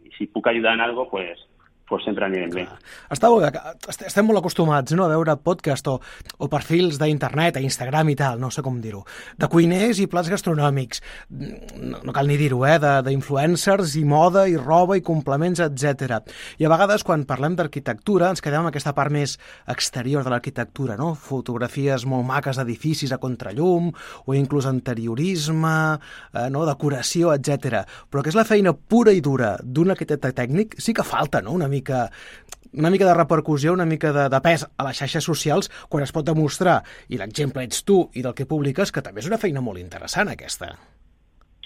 i 0.08 0.14
si 0.16 0.28
puc 0.32 0.49
ajudar 0.49 0.76
en 0.78 0.85
alguna 0.87 1.11
cosa, 1.11 1.35
pues, 1.37 1.44
pues 1.88 2.04
sempre 2.04 2.26
anirem. 2.26 2.68
Està 3.11 3.30
bé, 3.33 3.49
estem 3.88 4.26
molt 4.28 4.42
acostumats 4.42 4.92
no, 4.97 5.07
a 5.07 5.12
veure 5.12 5.37
podcast 5.40 5.88
o, 5.88 5.97
o 6.38 6.49
perfils 6.52 6.99
d'internet, 7.00 7.57
a 7.57 7.64
Instagram 7.64 8.12
i 8.12 8.16
tal, 8.18 8.40
no 8.42 8.50
sé 8.52 8.62
com 8.64 8.78
dir-ho, 8.83 9.04
de 9.40 9.49
cuiners 9.50 10.02
i 10.02 10.09
plats 10.11 10.28
gastronòmics, 10.33 11.02
no, 11.33 12.02
no 12.04 12.14
cal 12.14 12.28
ni 12.28 12.37
dir-ho, 12.40 12.61
eh, 12.68 12.76
d'influencers 13.07 13.97
i 14.00 14.04
moda 14.09 14.45
i 14.50 14.57
roba 14.61 14.99
i 14.99 15.04
complements, 15.04 15.62
etc. 15.64 16.21
I 16.61 16.68
a 16.68 16.73
vegades 16.73 17.04
quan 17.07 17.25
parlem 17.28 17.57
d'arquitectura 17.59 18.30
ens 18.35 18.45
quedem 18.45 18.62
amb 18.62 18.73
aquesta 18.73 18.95
part 18.97 19.14
més 19.14 19.38
exterior 19.68 20.26
de 20.26 20.35
l'arquitectura, 20.35 20.99
no? 21.00 21.14
fotografies 21.18 22.04
molt 22.09 22.26
maques 22.28 22.61
d'edificis 22.61 23.14
a 23.14 23.21
contrallum 23.23 23.90
o 24.26 24.37
inclús 24.37 24.68
interiorisme, 24.68 25.76
eh, 26.35 26.49
no? 26.52 26.66
decoració, 26.68 27.33
etc. 27.35 27.83
Però 28.11 28.23
que 28.23 28.33
és 28.33 28.38
la 28.38 28.47
feina 28.49 28.75
pura 28.76 29.14
i 29.14 29.25
dura 29.25 29.57
d'un 29.62 29.95
arquitecte 29.95 30.35
tècnic, 30.37 30.76
sí 30.83 30.92
que 30.95 31.07
falta 31.07 31.40
no? 31.42 31.57
una 31.57 31.68
mica 31.68 31.77
mica 31.78 32.08
una 32.73 32.90
mica 32.90 33.06
de 33.06 33.14
repercussió, 33.14 33.73
una 33.73 33.87
mica 33.87 34.12
de, 34.12 34.28
de 34.28 34.40
pes 34.44 34.66
a 34.68 34.85
les 34.85 35.00
xarxes 35.00 35.25
socials 35.25 35.73
quan 35.88 36.04
es 36.04 36.12
pot 36.12 36.26
demostrar, 36.26 36.82
i 37.08 37.16
l'exemple 37.20 37.64
ets 37.64 37.82
tu 37.88 38.02
i 38.14 38.25
del 38.25 38.37
que 38.37 38.49
publiques, 38.49 38.92
que 38.92 39.04
també 39.04 39.25
és 39.25 39.30
una 39.30 39.40
feina 39.40 39.64
molt 39.64 39.80
interessant 39.80 40.28
aquesta. 40.28 40.75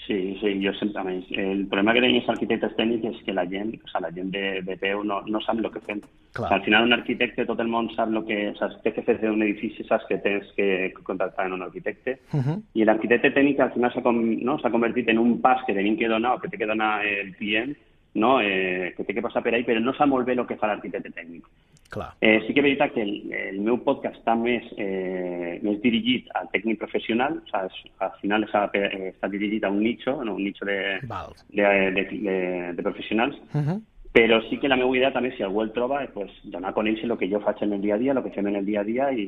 Sí, 0.05 0.35
sí, 0.41 0.49
jo 0.59 0.73
sempre, 0.75 0.99
a 0.99 1.03
més, 1.07 1.27
el 1.31 1.61
problema 1.71 1.93
que 1.95 2.01
tenim 2.03 2.19
els 2.19 2.31
arquitectes 2.33 2.73
tècnics 2.75 3.05
és 3.07 3.21
que 3.23 3.35
la 3.35 3.45
gent, 3.47 3.69
o 3.85 3.87
sea, 3.87 4.01
la 4.03 4.09
gent 4.11 4.33
de, 4.33 4.59
de 4.67 4.75
peu 4.81 4.99
no, 5.07 5.21
no 5.31 5.39
sap 5.45 5.61
el 5.61 5.69
que 5.71 5.79
fem. 5.85 6.01
Clar. 6.35 6.43
O 6.43 6.49
sea, 6.49 6.57
al 6.57 6.65
final 6.65 6.89
un 6.89 6.95
arquitecte, 6.97 7.45
tot 7.47 7.61
el 7.63 7.71
món 7.71 7.87
sap 7.93 8.11
el 8.11 8.19
que, 8.27 8.39
o 8.51 8.57
sea, 8.57 8.67
si 8.73 8.81
té 8.83 8.91
que 8.97 9.05
fer 9.05 9.31
un 9.31 9.45
edifici, 9.45 9.85
saps 9.87 10.09
que 10.09 10.19
tens 10.25 10.49
que 10.57 10.67
contactar 11.07 11.47
en 11.47 11.55
un 11.55 11.63
arquitecte, 11.63 12.17
uh 12.33 12.41
-huh. 12.41 12.57
i 12.73 12.83
l'arquitecte 12.83 13.31
tècnic 13.31 13.61
al 13.61 13.71
final 13.71 13.93
s'ha 13.93 14.01
no, 14.03 14.59
convertit 14.59 15.07
en 15.07 15.19
un 15.19 15.39
pas 15.39 15.63
que 15.65 15.73
tenim 15.73 15.95
que 15.97 16.09
donar 16.09 16.35
o 16.35 16.39
que 16.39 16.49
té 16.49 16.57
que 16.57 16.67
donar 16.67 17.05
el 17.05 17.35
client 17.37 17.77
no? 18.15 18.39
eh, 18.41 18.93
que 18.95 19.03
té 19.03 19.13
que 19.13 19.21
passar 19.21 19.41
per 19.43 19.53
ahí, 19.53 19.63
però 19.65 19.81
no 19.81 19.93
sap 19.97 20.09
molt 20.09 20.27
bé 20.27 20.35
el 20.37 20.45
que 20.49 20.57
fa 20.59 20.69
l'arquitecte 20.69 21.11
tècnic. 21.13 21.47
Clar. 21.93 22.09
Eh, 22.21 22.41
sí 22.45 22.53
que 22.53 22.61
és 22.61 22.65
veritat 22.65 22.93
que 22.95 23.03
el, 23.05 23.13
el 23.37 23.59
meu 23.61 23.79
podcast 23.85 24.17
està 24.19 24.35
més, 24.37 24.65
eh, 24.81 25.59
més 25.65 25.79
dirigit 25.83 26.29
al 26.37 26.49
tècnic 26.53 26.79
professional, 26.81 27.39
o 27.41 27.63
sigui, 27.77 27.93
al 28.01 28.13
final 28.21 28.45
està, 28.47 28.65
està 28.73 29.29
dirigit 29.29 29.65
a 29.65 29.73
un 29.73 29.81
nicho, 29.85 30.15
no, 30.25 30.37
un 30.37 30.45
nicho 30.45 30.65
de, 30.65 30.79
de, 31.01 31.73
de, 31.97 32.05
de, 32.11 32.37
de 32.77 32.85
professionals, 32.85 33.37
uh 33.53 33.61
-huh. 33.61 33.79
però 34.13 34.41
sí 34.49 34.57
que 34.57 34.69
la 34.69 34.77
meva 34.77 34.97
idea 34.97 35.13
també, 35.13 35.35
si 35.35 35.43
algú 35.43 35.61
el 35.61 35.71
troba, 35.71 36.03
és 36.03 36.09
pues, 36.13 36.31
donar 36.43 36.69
a 36.69 36.73
conèixer 36.73 37.09
el 37.09 37.17
que 37.17 37.29
jo 37.29 37.39
faig 37.39 37.61
en 37.61 37.73
el 37.73 37.81
dia 37.81 37.95
a 37.95 37.97
dia, 37.97 38.11
el 38.13 38.23
que 38.23 38.31
fem 38.31 38.47
en 38.47 38.55
el 38.55 38.65
dia 38.65 38.81
a 38.81 38.83
dia 38.83 39.11
i, 39.11 39.25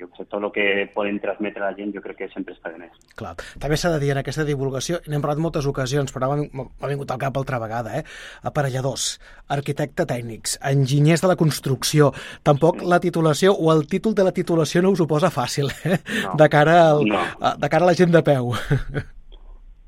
jo 0.00 0.08
sé, 0.16 0.26
tot 0.26 0.42
el 0.42 0.50
que 0.54 0.66
poden 0.94 1.18
transmetre 1.22 1.62
a 1.62 1.70
la 1.70 1.76
gent 1.76 1.94
jo 1.94 2.02
crec 2.04 2.20
que 2.20 2.28
sempre 2.32 2.54
està 2.56 2.72
més. 2.76 2.92
Clar. 3.18 3.34
També 3.62 3.78
s'ha 3.80 3.92
de 3.94 4.00
dir 4.02 4.12
en 4.14 4.20
aquesta 4.20 4.46
divulgació, 4.48 5.00
n'hem 5.06 5.24
parlat 5.24 5.42
moltes 5.42 5.68
ocasions, 5.70 6.12
però 6.14 6.32
m'ha 6.36 6.90
vingut 6.92 7.10
al 7.12 7.22
cap 7.22 7.36
altra 7.40 7.60
vegada, 7.62 7.96
eh? 8.00 8.04
aparelladors, 8.46 9.08
arquitecte 9.56 10.06
tècnics, 10.08 10.58
enginyers 10.72 11.24
de 11.24 11.32
la 11.32 11.38
construcció, 11.40 12.12
tampoc 12.46 12.84
la 12.84 13.00
titulació 13.00 13.56
o 13.56 13.72
el 13.74 13.86
títol 13.90 14.14
de 14.14 14.26
la 14.26 14.34
titulació 14.36 14.84
no 14.84 14.94
us 14.94 15.02
ho 15.02 15.08
posa 15.10 15.32
fàcil, 15.32 15.72
eh? 15.84 16.00
No. 16.22 16.36
De, 16.38 16.48
cara 16.52 16.80
al, 16.90 17.04
no. 17.08 17.26
de 17.56 17.68
cara 17.72 17.86
a 17.86 17.92
la 17.92 17.98
gent 17.98 18.12
de 18.14 18.24
peu. 18.26 18.52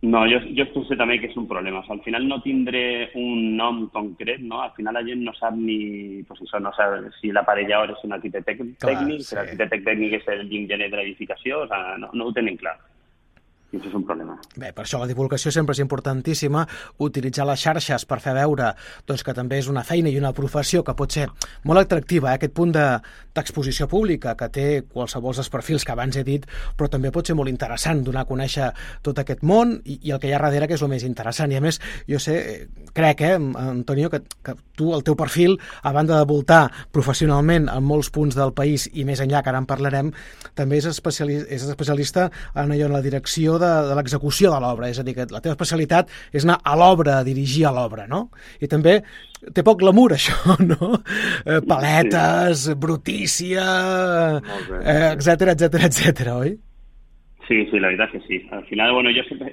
No, 0.00 0.20
jo, 0.30 0.38
jo 0.54 0.82
sé 0.86 0.94
també 0.94 1.16
que 1.18 1.26
és 1.26 1.36
un 1.40 1.48
problema. 1.50 1.80
O 1.80 1.82
sigui, 1.82 1.96
al 1.96 2.04
final 2.04 2.28
no 2.30 2.38
tindré 2.44 2.82
un 3.18 3.56
nom 3.58 3.80
concret, 3.94 4.44
no? 4.46 4.60
Al 4.62 4.70
final 4.76 4.94
la 4.94 5.02
gent 5.06 5.24
no 5.26 5.34
sap 5.34 5.56
ni... 5.58 6.22
Pues 6.28 6.44
això, 6.44 6.60
no 6.62 6.70
sap 6.76 7.08
si 7.18 7.32
l'aparellador 7.34 7.96
és 7.96 8.04
un 8.06 8.14
arquitecte 8.14 8.54
tècnic, 8.84 9.24
sí. 9.24 9.32
si 9.32 9.40
l'arquitecte 9.40 9.82
tècnic 9.88 10.20
és 10.20 10.30
l'enginyer 10.30 10.78
de 10.86 10.94
l'edificació, 11.00 11.64
o 11.64 11.66
sigui, 11.72 11.98
no, 12.04 12.12
no 12.14 12.28
ho 12.28 12.36
tenen 12.36 12.60
clar 12.62 12.76
i 13.72 13.76
això 13.76 13.90
és 13.90 13.96
un 13.98 14.04
problema. 14.08 14.38
Bé, 14.56 14.70
per 14.72 14.84
això 14.86 15.00
la 15.00 15.08
divulgació 15.10 15.52
sempre 15.52 15.74
és 15.76 15.82
importantíssima, 15.82 16.64
utilitzar 17.04 17.44
les 17.48 17.60
xarxes 17.60 18.06
per 18.08 18.20
fer 18.24 18.32
veure 18.38 18.70
doncs, 19.06 19.24
que 19.26 19.34
també 19.36 19.58
és 19.60 19.68
una 19.68 19.84
feina 19.84 20.08
i 20.08 20.16
una 20.20 20.32
professió 20.32 20.82
que 20.84 20.96
pot 20.96 21.12
ser 21.12 21.26
molt 21.68 21.82
atractiva, 21.82 22.32
eh? 22.32 22.38
aquest 22.38 22.54
punt 22.56 22.72
d'exposició 22.72 23.86
de, 23.86 23.90
pública 23.92 24.34
que 24.38 24.48
té 24.54 24.66
qualsevol 24.88 25.36
dels 25.36 25.52
perfils 25.52 25.84
que 25.84 25.92
abans 25.92 26.16
he 26.16 26.24
dit, 26.24 26.46
però 26.78 26.88
també 26.88 27.12
pot 27.12 27.28
ser 27.28 27.36
molt 27.36 27.52
interessant 27.52 28.00
donar 28.06 28.24
a 28.24 28.30
conèixer 28.30 28.70
tot 29.04 29.20
aquest 29.20 29.44
món 29.44 29.76
i, 29.84 29.98
i 30.00 30.16
el 30.16 30.22
que 30.22 30.30
hi 30.30 30.34
ha 30.36 30.40
darrere 30.40 30.68
que 30.68 30.78
és 30.78 30.84
el 30.84 30.92
més 30.92 31.04
interessant. 31.04 31.52
I 31.52 31.60
a 31.60 31.64
més, 31.64 31.80
jo 32.08 32.20
sé, 32.22 32.38
eh, 32.38 32.88
crec, 32.96 33.20
eh, 33.26 33.36
Antonio, 33.36 34.08
que, 34.08 34.24
que 34.44 34.56
tu, 34.78 34.92
el 34.96 35.04
teu 35.06 35.16
perfil, 35.18 35.58
a 35.82 35.92
banda 35.96 36.18
de 36.20 36.28
voltar 36.28 36.62
professionalment 36.94 37.68
en 37.72 37.86
molts 37.86 38.12
punts 38.14 38.38
del 38.38 38.54
país 38.56 38.86
i 38.94 39.04
més 39.08 39.22
enllà, 39.24 39.42
que 39.42 39.52
ara 39.52 39.62
en 39.62 39.68
parlarem, 39.68 40.12
també 40.58 40.78
és, 40.80 40.88
especiali 40.90 41.40
és 41.48 41.66
especialista 41.66 42.28
en 42.54 42.74
allò 42.74 42.88
en 42.88 42.96
la 42.96 43.02
direcció 43.04 43.58
de, 43.60 43.72
de 43.90 43.98
l'execució 43.98 44.52
de 44.54 44.60
l'obra, 44.62 44.92
és 44.92 45.00
a 45.00 45.06
dir, 45.06 45.16
que 45.18 45.28
la 45.32 45.42
teva 45.44 45.56
especialitat 45.56 46.12
és 46.32 46.46
anar 46.46 46.60
a 46.62 46.76
l'obra, 46.78 47.18
a 47.18 47.26
dirigir 47.26 47.66
a 47.68 47.74
l'obra, 47.74 48.06
no? 48.10 48.28
I 48.62 48.70
també 48.70 49.00
té 49.54 49.64
poc 49.66 49.82
glamour, 49.82 50.14
això, 50.18 50.56
no? 50.62 50.94
Eh, 51.44 51.60
paletes, 51.68 52.68
brutícia, 52.78 53.66
eh, 54.84 55.12
etc 55.12 55.52
etc 55.54 55.84
etc, 55.90 56.32
oi? 56.38 56.56
Sí, 57.48 57.64
sí, 57.70 57.78
la 57.80 57.88
veritat 57.88 58.10
que 58.12 58.20
sí. 58.26 58.46
Al 58.52 58.66
final, 58.66 58.92
bueno, 58.92 59.08
jo 59.16 59.22
sempre, 59.24 59.48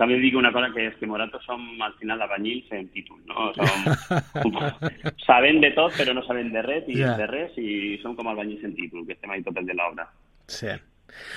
també 0.00 0.16
dic 0.22 0.36
una 0.40 0.50
cosa 0.52 0.70
que 0.72 0.86
és 0.88 0.94
que 0.96 1.06
Morato 1.06 1.36
som 1.44 1.60
al 1.84 1.92
final 2.00 2.22
abanyils 2.24 2.70
en 2.72 2.88
títol, 2.94 3.18
no? 3.28 3.50
Som, 3.52 4.56
sabem 5.26 5.60
de 5.60 5.74
tot, 5.76 5.92
però 5.98 6.16
no 6.16 6.24
sabem 6.24 6.48
de 6.54 6.62
res 6.64 6.88
i 6.88 6.96
yeah. 7.02 7.18
de 7.20 7.28
res 7.28 7.52
i 7.60 7.98
som 8.00 8.16
com 8.16 8.32
albanyils 8.32 8.64
en 8.64 8.72
títol, 8.78 9.04
que 9.04 9.12
estem 9.12 9.34
ahí 9.34 9.44
tot 9.44 9.60
el 9.60 9.68
de 9.68 9.76
l'obra. 9.76 10.08
Sí. 10.48 10.72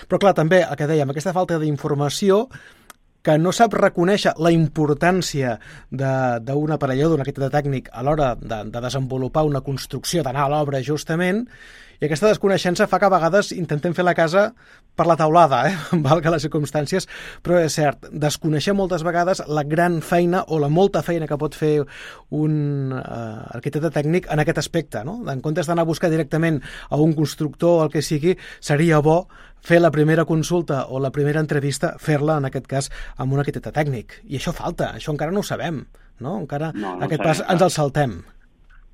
Però 0.08 0.20
clar, 0.24 0.34
també 0.38 0.62
el 0.64 0.80
que 0.80 0.88
dèiem, 0.88 1.12
aquesta 1.12 1.36
falta 1.36 1.60
d'informació 1.60 2.46
que 3.28 3.36
no 3.42 3.52
sap 3.52 3.76
reconèixer 3.76 4.38
la 4.40 4.54
importància 4.56 5.58
d'un 5.92 6.72
aparellador, 6.72 7.18
d'un 7.18 7.26
arquitecte 7.26 7.52
tècnic 7.52 7.92
a 7.92 8.06
l'hora 8.08 8.30
de, 8.40 8.62
de 8.72 8.84
desenvolupar 8.86 9.44
una 9.44 9.60
construcció, 9.66 10.24
d'anar 10.24 10.46
a 10.48 10.54
l'obra 10.54 10.80
justament, 10.80 11.44
i 11.98 12.06
aquesta 12.06 12.30
desconeixença 12.30 12.86
fa 12.90 13.00
que 13.02 13.08
a 13.08 13.14
vegades 13.14 13.50
intentem 13.56 13.96
fer 13.98 14.06
la 14.06 14.14
casa 14.18 14.52
per 14.98 15.08
la 15.10 15.16
taulada, 15.18 15.64
eh? 15.70 15.74
valga 16.08 16.34
les 16.34 16.46
circumstàncies, 16.46 17.08
però 17.46 17.58
és 17.64 17.74
cert, 17.78 18.06
desconeixer 18.12 18.76
moltes 18.78 19.06
vegades 19.06 19.42
la 19.50 19.64
gran 19.66 20.00
feina 20.06 20.44
o 20.48 20.60
la 20.62 20.70
molta 20.70 21.02
feina 21.06 21.30
que 21.30 21.40
pot 21.42 21.58
fer 21.58 21.74
un 22.38 22.94
uh, 22.94 23.02
arquitecte 23.58 23.92
tècnic 23.94 24.30
en 24.34 24.44
aquest 24.44 24.62
aspecte. 24.62 25.04
No? 25.08 25.20
En 25.32 25.42
comptes 25.42 25.70
d'anar 25.70 25.88
a 25.88 25.90
buscar 25.90 26.12
directament 26.14 26.62
a 26.90 27.02
un 27.02 27.18
constructor 27.18 27.80
o 27.80 27.84
el 27.88 27.94
que 27.94 28.06
sigui, 28.06 28.38
seria 28.62 29.02
bo 29.02 29.24
fer 29.68 29.82
la 29.82 29.92
primera 29.92 30.26
consulta 30.26 30.86
o 30.94 31.02
la 31.02 31.12
primera 31.12 31.42
entrevista, 31.42 31.96
fer-la, 32.00 32.38
en 32.38 32.50
aquest 32.50 32.70
cas, 32.70 32.94
amb 33.18 33.34
un 33.34 33.42
arquitecte 33.42 33.74
tècnic. 33.74 34.22
I 34.30 34.38
això 34.38 34.54
falta, 34.54 34.94
això 34.96 35.14
encara 35.14 35.34
no 35.34 35.42
ho 35.42 35.50
sabem, 35.50 35.82
no? 36.22 36.38
Encara 36.44 36.72
no, 36.78 36.96
no 36.98 37.06
aquest 37.10 37.26
pas 37.26 37.44
ens 37.50 37.66
el 37.66 37.74
saltem. 37.74 38.20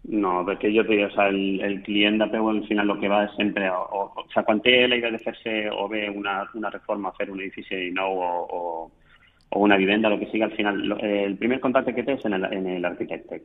No, 0.03 0.41
perquè 0.43 0.67
jo 0.75 0.83
dic, 0.83 1.05
o 1.05 1.11
sea, 1.13 1.29
el, 1.31 1.61
el 1.63 1.77
client 1.83 2.17
de 2.19 2.27
peu 2.27 2.49
al 2.49 2.59
final 2.67 2.89
el 2.91 2.99
que 2.99 3.07
va 3.07 3.21
és 3.23 3.35
sempre, 3.37 3.69
o, 3.71 3.83
o, 3.87 4.01
o 4.19 4.25
sea, 4.33 4.43
quan 4.43 4.59
té 4.59 4.81
la 4.87 4.97
idea 4.99 5.13
de 5.13 5.21
fer-se 5.23 5.53
o 5.71 5.87
bé 5.87 6.09
una, 6.11 6.41
una 6.59 6.71
reforma, 6.73 7.13
fer 7.15 7.29
un 7.31 7.39
edifici 7.39 7.87
nou 7.95 8.19
o, 8.19 8.31
o, 8.43 8.59
o 9.47 9.61
una 9.63 9.77
vivenda, 9.79 10.11
el 10.11 10.19
que 10.19 10.27
sigui, 10.27 10.43
al 10.43 10.57
final 10.57 10.97
el 10.99 11.37
primer 11.39 11.61
contacte 11.63 11.95
que 11.95 12.03
té 12.03 12.17
és 12.17 12.27
en 12.27 12.35
l'arquitecte. 12.83 13.39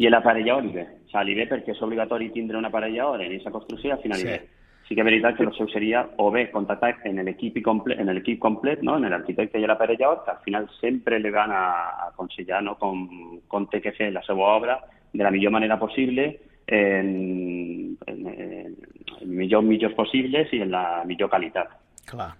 I 0.00 0.08
l'aparellador 0.08 0.64
li 0.64 0.72
ve. 0.72 0.86
O 1.04 1.12
sea, 1.12 1.22
li 1.22 1.36
ve 1.36 1.46
perquè 1.52 1.76
és 1.76 1.84
obligatori 1.84 2.32
tindre 2.32 2.58
un 2.58 2.64
aparellador 2.64 3.20
en 3.20 3.28
aquesta 3.28 3.52
construcció 3.52 3.92
i 3.92 3.94
al 3.98 4.02
final 4.02 4.18
sí. 4.18 4.24
li 4.24 4.32
ve. 4.32 4.40
Sí 4.88 4.96
que 4.96 5.04
és 5.04 5.06
veritat 5.06 5.36
que 5.36 5.44
el 5.44 5.52
seu 5.56 5.68
seria 5.68 6.02
o 6.20 6.30
bé 6.32 6.48
contactar 6.52 6.94
en 7.08 7.20
l'equip 7.28 7.60
complet, 7.64 8.00
en 8.00 8.08
l'equip 8.12 8.40
complet, 8.40 8.80
no? 8.82 8.96
en 8.96 9.08
l'arquitecte 9.12 9.60
i 9.60 9.68
l'aparellador, 9.68 10.24
que 10.24 10.32
al 10.32 10.42
final 10.48 10.66
sempre 10.80 11.20
li 11.20 11.30
van 11.32 11.52
a, 11.52 11.64
a 11.92 12.10
aconsellar 12.10 12.64
no? 12.64 12.76
com, 12.80 13.06
com 13.48 13.68
té 13.68 13.84
que 13.84 13.92
fer 13.96 14.10
la 14.12 14.24
seva 14.24 14.48
obra 14.56 14.80
de 15.14 15.22
la 15.22 15.30
millor 15.30 15.54
manera 15.54 15.78
possible, 15.78 16.26
en, 16.66 17.96
en, 18.06 18.26
en 18.26 18.76
els 19.14 19.26
millors 19.28 19.66
mitjors 19.66 19.94
possibles 19.96 20.52
i 20.52 20.62
en 20.64 20.72
la 20.74 20.84
millor 21.08 21.30
qualitat. 21.32 21.72
Clar. 22.08 22.32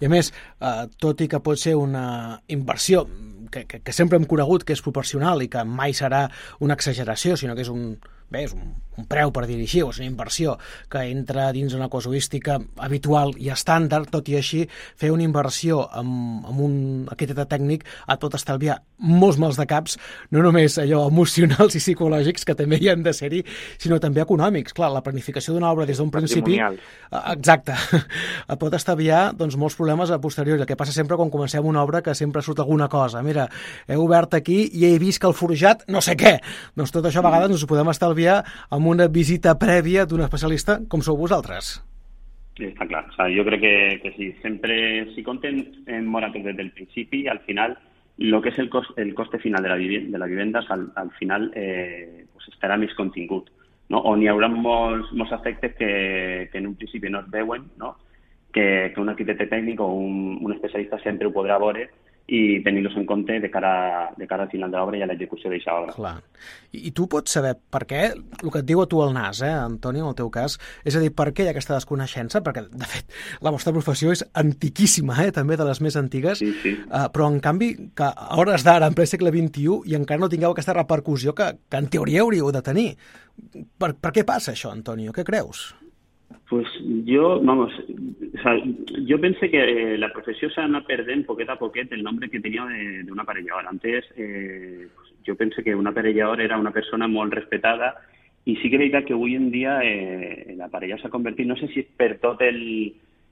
I 0.00 0.06
a 0.06 0.10
més, 0.12 0.30
eh, 0.60 0.84
tot 1.00 1.20
i 1.24 1.28
que 1.32 1.40
pot 1.44 1.60
ser 1.60 1.74
una 1.80 2.38
inversió 2.52 3.06
que, 3.52 3.66
que, 3.68 3.82
que 3.84 3.94
sempre 3.94 4.18
hem 4.18 4.26
conegut 4.28 4.64
que 4.66 4.74
és 4.76 4.82
proporcional 4.84 5.44
i 5.44 5.50
que 5.52 5.62
mai 5.68 5.94
serà 5.96 6.24
una 6.64 6.78
exageració, 6.78 7.36
sinó 7.36 7.54
que 7.54 7.66
és 7.66 7.70
un, 7.72 7.92
bé, 8.32 8.46
és 8.48 8.54
un, 8.56 8.72
un 8.98 9.06
preu 9.08 9.32
per 9.34 9.44
dirigir, 9.48 9.84
o 9.84 9.90
és 9.92 10.00
una 10.00 10.08
inversió 10.08 10.56
que 10.92 11.04
entra 11.10 11.50
dins 11.54 11.74
una 11.76 11.88
casuística 11.92 12.58
habitual 12.84 13.34
i 13.40 13.50
estàndard, 13.52 14.10
tot 14.12 14.28
i 14.32 14.38
així 14.40 14.64
fer 14.70 15.12
una 15.14 15.24
inversió 15.26 15.82
amb, 16.00 16.46
amb 16.48 16.64
un 16.64 16.74
arquitecte 17.12 17.46
tècnic 17.52 17.84
et 17.84 18.22
pot 18.22 18.34
estalviar 18.36 18.80
molts 19.02 19.38
mals 19.42 19.58
de 19.58 19.66
caps, 19.68 19.98
no 20.30 20.42
només 20.44 20.78
allò 20.80 21.04
emocionals 21.10 21.76
i 21.76 21.82
psicològics, 21.82 22.46
que 22.48 22.56
també 22.58 22.78
hi 22.80 22.90
han 22.92 23.02
de 23.04 23.14
ser-hi, 23.16 23.42
sinó 23.82 23.98
també 24.02 24.22
econòmics. 24.22 24.74
Clar, 24.76 24.92
la 24.94 25.02
planificació 25.04 25.56
d'una 25.56 25.72
obra 25.74 25.86
des 25.88 25.98
d'un 25.98 26.12
principi... 26.14 26.58
Exacte. 27.32 27.74
Et 28.52 28.58
pot 28.60 28.74
estalviar 28.76 29.32
doncs, 29.36 29.56
molts 29.58 29.76
problemes 29.78 30.12
a 30.14 30.20
posteriori. 30.22 30.62
El 30.62 30.68
que 30.70 30.78
passa 30.78 30.94
sempre 30.94 31.18
quan 31.18 31.32
comencem 31.34 31.66
una 31.66 31.82
obra 31.82 32.02
que 32.02 32.14
sempre 32.14 32.42
surt 32.42 32.62
alguna 32.62 32.88
cosa. 32.92 33.22
Mira, 33.26 33.41
he 33.88 33.98
obert 33.98 34.34
aquí 34.38 34.64
i 34.72 34.86
he 34.88 34.98
vist 35.02 35.22
que 35.22 35.30
el 35.30 35.36
forjat 35.38 35.86
no 35.88 36.02
sé 36.04 36.16
què. 36.18 36.36
Doncs 36.76 36.94
tot 36.94 37.06
això 37.08 37.22
a 37.22 37.28
vegades 37.28 37.54
ens 37.54 37.64
ho 37.64 37.70
podem 37.70 37.92
estalviar 37.92 38.42
amb 38.70 38.92
una 38.92 39.08
visita 39.12 39.56
prèvia 39.58 40.06
d'un 40.06 40.24
especialista 40.26 40.80
com 40.88 41.04
sou 41.04 41.18
vosaltres. 41.20 41.78
Sí, 42.56 42.66
està 42.68 42.86
clar. 42.86 43.06
O 43.08 43.14
sea, 43.16 43.30
jo 43.32 43.44
crec 43.48 43.62
que, 43.62 43.76
que 44.02 44.12
sí. 44.18 44.28
Sempre, 44.42 44.76
si 45.14 45.24
compten 45.24 45.64
en 45.86 46.06
Moratos 46.06 46.44
des 46.44 46.56
del 46.56 46.70
principi, 46.72 47.26
al 47.28 47.40
final 47.46 47.78
lo 48.18 48.42
que 48.42 48.52
és 48.52 48.58
el, 48.60 48.68
cost, 48.70 48.92
el 48.98 49.14
coste 49.14 49.38
final 49.40 49.62
de 49.64 49.70
la, 49.72 49.76
de 49.76 50.18
la 50.18 50.26
vivenda 50.26 50.60
al, 50.68 50.90
al 50.96 51.10
final 51.16 51.50
eh, 51.56 52.26
pues 52.32 52.48
estarà 52.52 52.76
més 52.76 52.92
contingut. 52.94 53.48
No? 53.88 54.02
On 54.08 54.20
hi 54.22 54.28
haurà 54.28 54.48
molts, 54.52 55.10
molts 55.16 55.32
aspectes 55.32 55.74
que, 55.78 56.48
que 56.52 56.60
en 56.60 56.68
un 56.68 56.76
principi 56.76 57.10
no 57.10 57.20
es 57.24 57.30
veuen, 57.32 57.66
no? 57.80 57.96
que, 58.52 58.92
que 58.94 59.00
un 59.00 59.08
arquitecte 59.08 59.48
tècnic 59.48 59.80
o 59.80 59.88
un, 59.96 60.38
un 60.44 60.52
especialista 60.52 61.00
sempre 61.02 61.28
ho 61.28 61.34
podrà 61.34 61.58
veure 61.58 61.88
i 62.28 62.62
tenir-los 62.62 62.94
en 62.96 63.04
compte 63.06 63.38
de 63.40 63.50
cara, 63.50 64.12
de 64.16 64.26
cara 64.26 64.44
al 64.44 64.50
final 64.50 64.70
de 64.70 64.78
l'obra 64.78 64.98
i 64.98 65.02
a 65.02 65.08
l'execució 65.10 65.50
d'aquesta 65.50 65.74
obra. 65.74 65.94
Clar. 65.96 66.14
I, 66.70 66.84
I 66.88 66.92
tu 66.94 67.08
pots 67.10 67.34
saber 67.34 67.52
per 67.74 67.82
què, 67.90 68.02
el 68.14 68.52
que 68.52 68.62
et 68.62 68.68
diu 68.68 68.80
a 68.82 68.86
tu 68.88 69.02
el 69.04 69.12
nas, 69.16 69.42
eh, 69.42 69.50
Antoni, 69.50 70.00
en 70.00 70.08
el 70.12 70.16
teu 70.18 70.30
cas, 70.32 70.56
és 70.86 70.96
a 70.96 71.02
dir, 71.02 71.10
per 71.18 71.32
què 71.32 71.44
hi 71.44 71.50
ha 71.50 71.54
aquesta 71.56 71.74
desconeixença? 71.76 72.40
Perquè, 72.46 72.64
de 72.70 72.88
fet, 72.88 73.10
la 73.44 73.52
vostra 73.54 73.74
professió 73.74 74.14
és 74.14 74.24
antiquíssima, 74.38 75.18
eh, 75.26 75.34
també 75.34 75.58
de 75.58 75.66
les 75.68 75.82
més 75.84 75.98
antigues, 75.98 76.40
sí, 76.40 76.52
sí. 76.62 76.76
Uh, 76.86 77.08
però 77.12 77.28
en 77.32 77.40
canvi, 77.42 77.72
que 77.98 78.08
a 78.08 78.38
hores 78.38 78.64
d'ara, 78.64 78.88
en 78.88 78.96
ple 78.96 79.08
segle 79.10 79.34
XXI, 79.34 79.82
i 79.90 79.98
encara 79.98 80.22
no 80.22 80.30
tingueu 80.32 80.54
aquesta 80.54 80.78
repercussió 80.78 81.34
que, 81.34 81.52
que 81.68 81.82
en 81.82 81.90
teoria 81.92 82.22
hauríeu 82.22 82.52
de 82.54 82.64
tenir. 82.64 82.90
Per, 83.52 83.94
per 83.98 84.14
què 84.14 84.24
passa 84.28 84.54
això, 84.54 84.72
Antonio? 84.72 85.12
Què 85.12 85.26
creus? 85.26 85.72
Pues 86.48 86.66
yo, 87.04 87.40
vamos, 87.40 87.72
o 87.72 88.42
sea, 88.42 88.56
yo 89.04 89.20
pensé 89.20 89.50
que 89.50 89.96
la 89.98 90.12
profesión 90.12 90.50
se 90.50 90.60
van 90.60 90.74
a 90.74 90.84
perder 90.84 91.24
poquet 91.26 91.48
a 91.48 91.56
poquet 91.56 91.92
el 91.92 92.02
nombre 92.02 92.28
que 92.28 92.40
tenía 92.40 92.64
de, 92.64 93.02
de 93.04 93.12
un 93.12 93.20
aparellador. 93.20 93.66
Antes, 93.66 94.04
eh, 94.16 94.88
pues 94.94 95.08
yo 95.24 95.36
pensé 95.36 95.62
que 95.62 95.74
un 95.74 95.86
aparellador 95.86 96.40
era 96.40 96.58
una 96.58 96.72
persona 96.72 97.08
molt 97.08 97.32
respetada 97.32 97.94
i 98.44 98.56
sí 98.58 98.70
que 98.70 98.74
és 98.76 98.82
veritat 98.82 99.06
que 99.06 99.14
avui 99.14 99.36
en 99.38 99.50
dia 99.52 99.78
eh, 99.86 100.54
l'aparellador 100.58 101.04
s'ha 101.04 101.12
convertit, 101.12 101.46
no 101.46 101.56
sé 101.60 101.68
si 101.70 101.84
per 101.84 102.16
tot 102.22 102.40
el, 102.42 102.58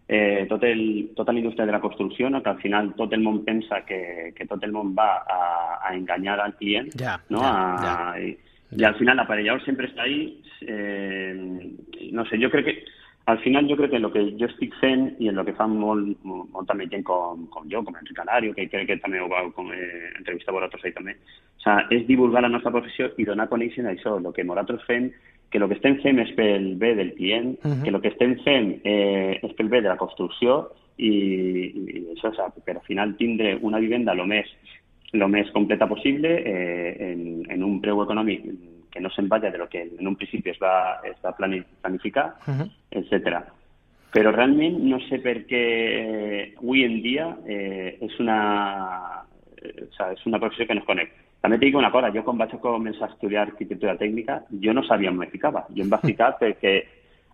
eh, 0.07 0.47
tot 0.49 0.63
el, 0.69 1.11
tota 1.17 1.33
la 1.33 1.41
indústria 1.41 1.67
de 1.67 1.73
la 1.73 1.81
construcció, 1.81 2.31
no? 2.31 2.43
que 2.43 2.51
al 2.51 2.61
final 2.63 2.93
tot 2.95 3.13
el 3.13 3.25
món 3.25 3.43
pensa 3.45 3.83
que, 3.87 4.33
que 4.37 4.47
tot 4.47 4.63
el 4.63 4.73
món 4.73 4.95
va 4.95 5.25
a, 5.27 5.41
a 5.83 5.95
enganyar 5.97 6.39
al 6.41 6.55
client, 6.55 6.93
ja, 6.99 7.19
no? 7.29 7.43
Ja, 7.43 7.51
a, 7.51 7.83
ja. 7.83 8.21
I, 8.23 8.39
i 8.77 8.85
al 8.85 8.95
final 8.99 9.17
l'aparellador 9.19 9.65
sempre 9.65 9.89
està 9.91 10.05
ahí. 10.07 10.41
Eh, 10.63 11.35
no 12.13 12.25
sé, 12.29 12.39
jo 12.39 12.51
crec 12.53 12.67
que 12.69 12.77
al 13.27 13.39
final 13.41 13.69
jo 13.69 13.77
crec 13.77 13.91
que 13.91 13.97
en 13.97 14.05
el 14.05 14.13
que 14.13 14.23
jo 14.39 14.49
estic 14.49 14.75
fent 14.81 15.05
i 15.23 15.29
en 15.31 15.39
el 15.39 15.47
que 15.47 15.55
fan 15.59 15.75
molt, 15.79 16.17
molt, 16.27 16.49
molta 16.55 16.75
més 16.75 16.91
gent 16.91 17.05
com, 17.07 17.45
com 17.53 17.69
jo, 17.71 17.83
com 17.87 17.97
Enric 17.97 18.17
Canario, 18.17 18.55
que 18.57 18.69
crec 18.73 18.89
que 18.89 18.99
també 19.03 19.21
ho 19.21 19.29
va 19.31 19.45
com, 19.57 19.71
eh, 19.73 20.11
entrevistar 20.19 20.55
vosaltres 20.57 20.85
ahí 20.85 20.95
també, 20.97 21.15
o 21.15 21.63
sea, 21.65 21.77
és 21.95 22.07
divulgar 22.09 22.43
la 22.43 22.53
nostra 22.53 22.73
professió 22.75 23.11
i 23.19 23.27
donar 23.29 23.47
a 23.47 23.53
conèixer 23.53 23.85
això, 23.87 24.17
el 24.19 24.33
que 24.35 24.47
nosaltres 24.47 24.83
fem, 24.89 25.11
que 25.51 25.59
el 25.59 25.69
que 25.69 25.79
estem 25.79 25.99
fent 26.03 26.19
és 26.23 26.33
pel 26.39 26.75
bé 26.81 26.95
del 26.95 27.15
client, 27.15 27.57
uh 27.63 27.69
-huh. 27.69 27.83
que 27.83 27.91
el 27.91 28.01
que 28.01 28.09
estem 28.09 28.37
fent 28.45 28.81
eh, 28.85 29.39
és 29.43 29.53
pel 29.55 29.69
bé 29.69 29.83
de 29.83 29.89
la 29.89 29.97
construcció 29.97 30.71
i, 30.97 31.11
i 31.11 32.07
això, 32.15 32.31
o 32.31 32.35
sea, 32.35 32.49
per 32.65 32.77
al 32.77 32.87
final 32.87 33.17
tindre 33.17 33.59
una 33.61 33.79
vivenda 33.79 34.13
el 34.13 34.27
més, 34.27 34.47
lo 35.13 35.29
més 35.29 35.51
completa 35.51 35.89
possible 35.91 36.31
eh, 36.47 36.97
en, 37.11 37.23
en 37.51 37.65
un 37.67 37.81
preu 37.83 38.03
econòmic 38.05 38.45
que 38.91 39.01
no 39.01 39.11
se'n 39.11 39.29
vaya 39.31 39.51
de 39.51 39.59
lo 39.59 39.69
que 39.69 39.83
en 39.83 40.07
un 40.07 40.17
principi 40.17 40.51
es 40.51 40.59
va, 40.63 41.01
es 41.07 41.17
va 41.25 41.35
planificar, 41.37 42.35
uh 42.47 42.55
-huh. 42.55 42.69
etcètera. 42.91 43.45
Però 44.11 44.33
realment 44.35 44.79
no 44.83 44.99
sé 45.07 45.21
per 45.23 45.47
què 45.47 45.65
avui 46.59 46.85
en 46.85 47.01
dia 47.03 47.37
eh, 47.47 47.99
és, 48.01 48.19
una, 48.19 49.25
eh, 49.63 49.87
o 49.87 49.93
sea, 49.95 50.13
és 50.13 50.27
una 50.27 50.41
professió 50.41 50.67
que 50.67 50.75
no 50.75 50.81
es 50.81 50.87
conec. 50.87 51.13
També 51.41 51.57
et 51.57 51.63
dic 51.63 51.77
una 51.77 51.93
cosa, 51.93 52.11
jo 52.11 52.25
quan 52.25 52.37
vaig 52.37 52.51
començar 52.61 53.07
a 53.07 53.13
estudiar 53.13 53.47
arquitectura 53.47 53.97
tècnica, 53.97 54.43
jo 54.51 54.73
no 54.73 54.83
sabia 54.83 55.11
on 55.11 55.17
me 55.17 55.27
ficava. 55.27 55.65
Jo 55.77 55.85
em 55.85 55.91
va 55.91 56.03
ficar 56.03 56.37
perquè 56.43 56.85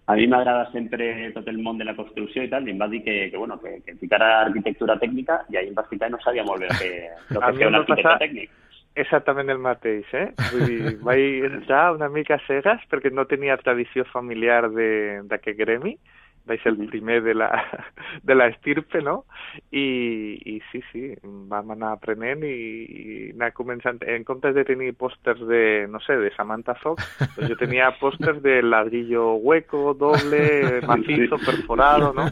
a 0.07 0.15
mi 0.15 0.27
m'agrada 0.31 0.69
sempre 0.71 1.33
tot 1.35 1.49
el 1.51 1.59
món 1.59 1.79
de 1.79 1.87
la 1.89 1.97
construcció 1.97 2.45
i 2.47 2.51
tal, 2.51 2.67
i 2.69 2.75
em 2.75 2.79
va 2.79 2.87
dir 2.89 3.03
que, 3.03 3.17
que, 3.31 3.37
bueno, 3.37 3.59
que, 3.63 3.81
que 3.87 3.97
ficara 4.03 4.29
arquitectura 4.45 4.99
tècnica 5.03 5.41
i 5.51 5.59
ahir 5.59 5.73
em 5.73 5.79
va 5.79 5.87
ficar 5.91 6.11
i 6.11 6.15
no 6.15 6.23
sabia 6.23 6.45
molt 6.47 6.63
bé 6.63 6.71
que, 6.79 6.93
el 7.35 7.41
que 7.41 7.53
feia 7.59 7.73
un 7.73 7.81
arquitecte 7.81 8.09
passa... 8.11 8.23
tècnic 8.23 8.55
exactament 8.97 9.53
el 9.53 9.59
mateix, 9.61 10.09
eh? 10.17 10.29
Vull 10.53 10.71
dir, 10.71 10.93
vaig 11.05 11.47
entrar 11.51 11.83
una 11.95 12.09
mica 12.09 12.39
cegues 12.47 12.85
perquè 12.91 13.13
no 13.13 13.27
tenia 13.29 13.59
tradició 13.61 14.07
familiar 14.09 14.63
d'aquest 14.73 15.59
gremi, 15.59 15.97
vaig 15.99 16.16
ser 16.63 16.73
el 16.73 16.87
primer 16.89 17.23
de 17.23 17.35
la, 17.35 17.49
de 18.23 18.35
la 18.35 18.47
estirpe, 18.53 19.03
no? 19.03 19.25
I, 19.71 20.39
I 20.45 20.57
sí, 20.71 20.83
sí, 20.93 21.03
vam 21.51 21.75
anar 21.75 21.95
aprenent 21.97 22.45
i, 22.47 22.55
i 22.87 23.17
anar 23.35 23.53
començant... 23.57 24.01
En 24.07 24.25
comptes 24.29 24.55
de 24.55 24.65
tenir 24.69 24.93
pòsters 24.99 25.43
de, 25.49 25.63
no 25.91 26.01
sé, 26.05 26.19
de 26.23 26.31
Samantha 26.37 26.77
Fox, 26.83 27.05
doncs 27.37 27.53
jo 27.53 27.59
tenia 27.61 27.91
pòsters 28.03 28.41
de 28.45 28.61
ladrillo 28.63 29.35
hueco, 29.43 29.95
doble, 29.99 30.81
macizo, 30.87 31.41
perforado, 31.43 32.13
no? 32.17 32.31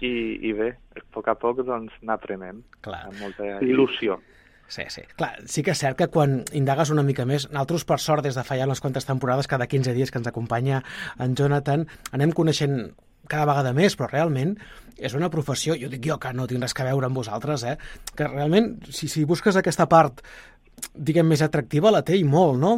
I, 0.00 0.14
i 0.48 0.54
bé, 0.56 0.72
a 0.96 1.04
poc 1.14 1.28
a 1.28 1.38
poc, 1.38 1.64
doncs, 1.66 1.94
anar 2.02 2.18
aprenent. 2.18 2.64
Clar. 2.86 3.06
Amb 3.10 3.22
molta 3.26 3.58
il·lusió. 3.64 4.20
Sí, 4.68 4.82
sí. 4.88 5.02
Clar, 5.16 5.32
sí 5.48 5.64
que 5.64 5.72
és 5.72 5.80
cert 5.80 5.96
que 5.96 6.10
quan 6.12 6.42
indagues 6.52 6.92
una 6.92 7.02
mica 7.02 7.24
més, 7.28 7.48
nosaltres, 7.48 7.86
per 7.88 7.96
sort, 8.04 8.22
des 8.26 8.36
de 8.36 8.44
fa 8.44 8.58
ja 8.60 8.66
unes 8.68 8.82
quantes 8.84 9.08
temporades, 9.08 9.48
cada 9.48 9.66
15 9.66 9.96
dies 9.96 10.12
que 10.12 10.20
ens 10.20 10.28
acompanya 10.28 10.82
en 11.24 11.34
Jonathan, 11.40 11.86
anem 12.12 12.34
coneixent 12.36 12.90
cada 13.30 13.48
vegada 13.48 13.74
més, 13.76 13.96
però 13.96 14.10
realment 14.10 14.56
és 14.98 15.14
una 15.14 15.30
professió, 15.30 15.76
jo 15.78 15.88
dic 15.92 16.08
jo 16.10 16.18
que 16.18 16.34
no 16.34 16.48
tinc 16.50 16.64
res 16.64 16.74
que 16.74 16.86
veure 16.86 17.06
amb 17.06 17.20
vosaltres, 17.20 17.64
eh? 17.64 17.76
que 18.18 18.26
realment, 18.26 18.74
si, 18.90 19.06
si 19.06 19.24
busques 19.28 19.56
aquesta 19.56 19.86
part 19.86 20.24
diguem, 20.94 21.26
més 21.26 21.42
atractiva 21.42 21.90
la 21.90 22.02
té 22.06 22.16
i 22.18 22.24
molt, 22.26 22.58
no? 22.60 22.72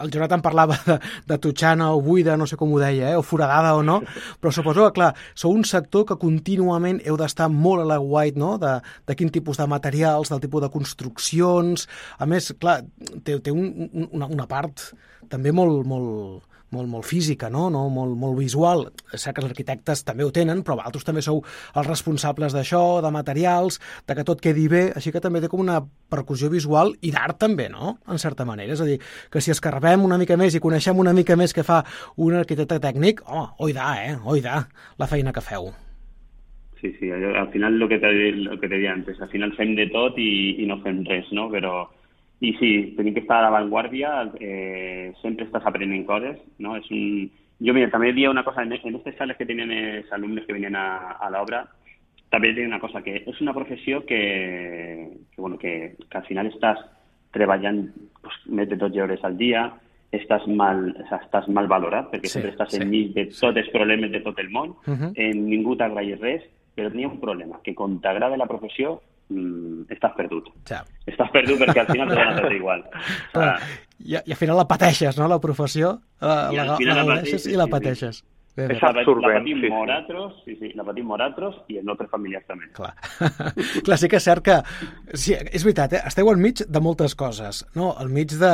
El 0.00 0.12
Jonathan 0.12 0.42
parlava 0.44 0.76
de, 0.86 0.96
de 1.30 1.38
tutxana 1.40 1.90
o 1.94 2.00
buida, 2.04 2.36
no 2.40 2.48
sé 2.48 2.58
com 2.60 2.72
ho 2.74 2.80
deia, 2.80 3.12
eh? 3.12 3.18
o 3.20 3.24
foradada 3.24 3.74
o 3.78 3.82
no, 3.86 4.00
però 4.40 4.52
suposo 4.54 4.86
que, 4.86 4.94
clar, 4.98 5.12
sou 5.38 5.54
un 5.54 5.64
sector 5.68 6.06
que 6.08 6.18
contínuament 6.20 7.00
heu 7.04 7.18
d'estar 7.20 7.50
molt 7.52 7.84
a 7.84 7.88
la 7.94 8.00
white, 8.00 8.40
no?, 8.40 8.54
de, 8.60 8.76
de 9.08 9.18
quin 9.18 9.32
tipus 9.34 9.60
de 9.60 9.68
materials, 9.70 10.32
del 10.32 10.42
tipus 10.44 10.64
de 10.64 10.72
construccions... 10.74 11.88
A 12.18 12.28
més, 12.30 12.50
clar, 12.60 12.80
té, 13.26 13.38
té 13.44 13.52
un, 13.52 13.88
una, 14.12 14.28
una 14.28 14.48
part 14.50 14.90
també 15.30 15.52
molt, 15.56 15.84
molt, 15.88 16.44
molt, 16.74 16.90
molt 16.90 17.06
física, 17.08 17.50
no? 17.52 17.68
no? 17.72 17.86
Molt, 17.94 18.16
molt 18.18 18.38
visual. 18.40 18.88
Cert 19.14 19.36
que 19.36 19.44
els 19.44 19.52
arquitectes 19.52 20.04
també 20.06 20.26
ho 20.26 20.32
tenen, 20.34 20.64
però 20.66 20.78
vosaltres 20.80 21.06
també 21.06 21.22
sou 21.24 21.40
els 21.44 21.88
responsables 21.88 22.56
d'això, 22.56 22.82
de 23.04 23.12
materials, 23.14 23.80
de 24.08 24.18
que 24.18 24.26
tot 24.26 24.42
quedi 24.42 24.66
bé, 24.72 24.84
així 24.98 25.14
que 25.14 25.22
també 25.24 25.42
té 25.42 25.50
com 25.52 25.62
una 25.62 25.80
percussió 26.10 26.50
visual 26.52 26.94
i 27.02 27.14
d'art 27.14 27.40
també, 27.46 27.68
no?, 27.72 27.96
en 28.10 28.20
certa 28.22 28.46
manera. 28.48 28.74
És 28.74 28.82
a 28.82 28.88
dir, 28.88 28.98
que 29.30 29.42
si 29.44 29.54
escarbem 29.54 30.04
una 30.04 30.18
mica 30.20 30.38
més 30.40 30.54
i 30.54 30.62
coneixem 30.62 30.98
una 31.00 31.14
mica 31.16 31.38
més 31.38 31.54
que 31.54 31.66
fa 31.66 31.82
un 32.20 32.36
arquitecte 32.38 32.80
tècnic, 32.82 33.24
oh, 33.26 33.48
oidà, 33.66 33.94
eh? 34.04 34.14
Oidà, 34.24 34.60
la 34.98 35.10
feina 35.10 35.32
que 35.34 35.44
feu. 35.44 35.72
Sí, 36.80 36.92
sí, 37.00 37.08
al 37.10 37.48
final 37.48 37.78
lo 37.80 37.88
que 37.88 37.98
te, 37.98 38.10
lo 38.36 38.58
que 38.60 38.68
te 38.68 38.76
deia 38.76 38.92
antes, 38.92 39.20
al 39.22 39.30
final 39.32 39.54
fem 39.56 39.72
de 39.78 39.86
tot 39.88 40.18
i, 40.20 40.60
i 40.60 40.66
no 40.68 40.82
fem 40.84 41.00
res, 41.08 41.30
no? 41.32 41.46
Però 41.52 41.86
i 42.44 42.52
sí, 42.58 42.70
tenim 42.96 43.14
que 43.14 43.22
estar 43.24 43.38
a 43.40 43.46
l'avantguàrdia, 43.46 44.10
eh, 44.40 45.12
sempre 45.22 45.46
estàs 45.46 45.64
aprenent 45.66 46.04
coses, 46.08 46.36
no? 46.58 46.76
És 46.76 46.90
un... 46.92 47.30
Jo, 47.64 47.72
mira, 47.72 47.88
també 47.88 48.10
dia 48.12 48.32
una 48.32 48.42
cosa, 48.44 48.64
en 48.64 48.74
aquestes 48.74 49.16
sales 49.16 49.38
que 49.38 49.46
tenen 49.46 49.70
els 49.72 50.10
alumnes 50.12 50.44
que 50.44 50.52
venien 50.56 50.74
a, 50.76 51.14
a 51.22 51.30
l'obra, 51.32 51.62
també 52.34 52.50
dic 52.52 52.66
una 52.66 52.80
cosa, 52.82 53.00
que 53.04 53.20
és 53.22 53.40
una 53.40 53.54
professió 53.54 54.02
que, 54.04 54.20
que, 55.30 55.40
bueno, 55.40 55.56
que, 55.58 55.94
que 56.10 56.18
al 56.18 56.26
final 56.26 56.50
estàs 56.50 56.82
treballant 57.34 57.86
pues, 58.20 58.36
més 58.50 58.68
de 58.70 58.78
12 58.80 59.02
hores 59.04 59.24
al 59.24 59.38
dia, 59.38 59.68
estàs 60.14 60.44
mal, 60.50 60.88
estàs 61.04 61.48
mal 61.50 61.70
valorat, 61.70 62.10
perquè 62.12 62.30
sí, 62.30 62.36
sempre 62.38 62.52
estàs 62.54 62.74
sí, 62.74 62.82
enmig 62.82 63.14
de 63.14 63.28
tots 63.30 63.62
els 63.62 63.70
problemes 63.74 64.12
de 64.12 64.22
tot 64.26 64.38
el 64.42 64.50
món, 64.50 64.74
uh 64.84 64.94
-huh. 64.94 65.12
eh, 65.14 65.32
ningú 65.34 65.76
t'agraeix 65.76 66.20
res, 66.20 66.42
però 66.74 66.90
tenia 66.90 67.08
un 67.08 67.20
problema, 67.20 67.60
que 67.62 67.74
quan 67.74 68.00
t'agrada 68.00 68.36
la 68.36 68.50
professió 68.50 69.00
mm, 69.30 69.86
estàs 69.94 70.14
perdut. 70.18 70.50
Ja. 70.68 70.82
Estàs 71.10 71.32
perdut 71.34 71.62
perquè 71.62 71.84
al 71.84 71.90
final 71.92 72.12
te 72.12 72.18
dona 72.20 72.36
tot 72.40 72.54
igual. 72.58 72.84
O 73.34 73.40
sea, 73.40 73.56
I, 74.04 74.18
I 74.18 74.34
al 74.34 74.38
final 74.38 74.58
la 74.58 74.68
pateixes, 74.68 75.18
no?, 75.18 75.28
la 75.30 75.40
professió, 75.40 75.96
la, 76.20 76.38
I 76.52 76.58
la, 76.58 76.76
final 76.76 76.96
la, 76.96 77.02
la 77.02 77.08
la 77.08 77.18
pateixes, 77.20 77.46
i 77.46 77.58
la 77.58 77.68
sí, 77.68 77.74
pateixes. 77.76 78.22
Sí. 78.22 78.33
Bé, 78.54 78.68
és 78.70 78.82
absorbent. 78.86 79.24
La 79.26 79.40
patim 79.40 79.62
sí, 79.64 79.68
Moratros, 79.72 80.34
sí, 80.44 80.54
sí, 80.60 80.68
la 80.78 80.84
patim 80.86 81.08
Moratros 81.10 81.56
i 81.72 81.80
els 81.80 81.86
nostres 81.88 82.06
familiars 82.12 82.44
també. 82.46 82.68
Clar. 82.76 82.92
Clar, 83.86 83.98
sí 83.98 84.10
que 84.10 84.20
és 84.20 84.28
cert 84.28 84.44
que... 84.46 84.60
Sí, 85.10 85.34
és 85.34 85.64
veritat, 85.66 85.96
eh? 85.98 86.02
esteu 86.06 86.30
al 86.30 86.38
mig 86.38 86.62
de 86.62 86.82
moltes 86.84 87.16
coses, 87.18 87.64
no? 87.74 87.90
Al 87.98 88.12
mig 88.14 88.30
de, 88.38 88.52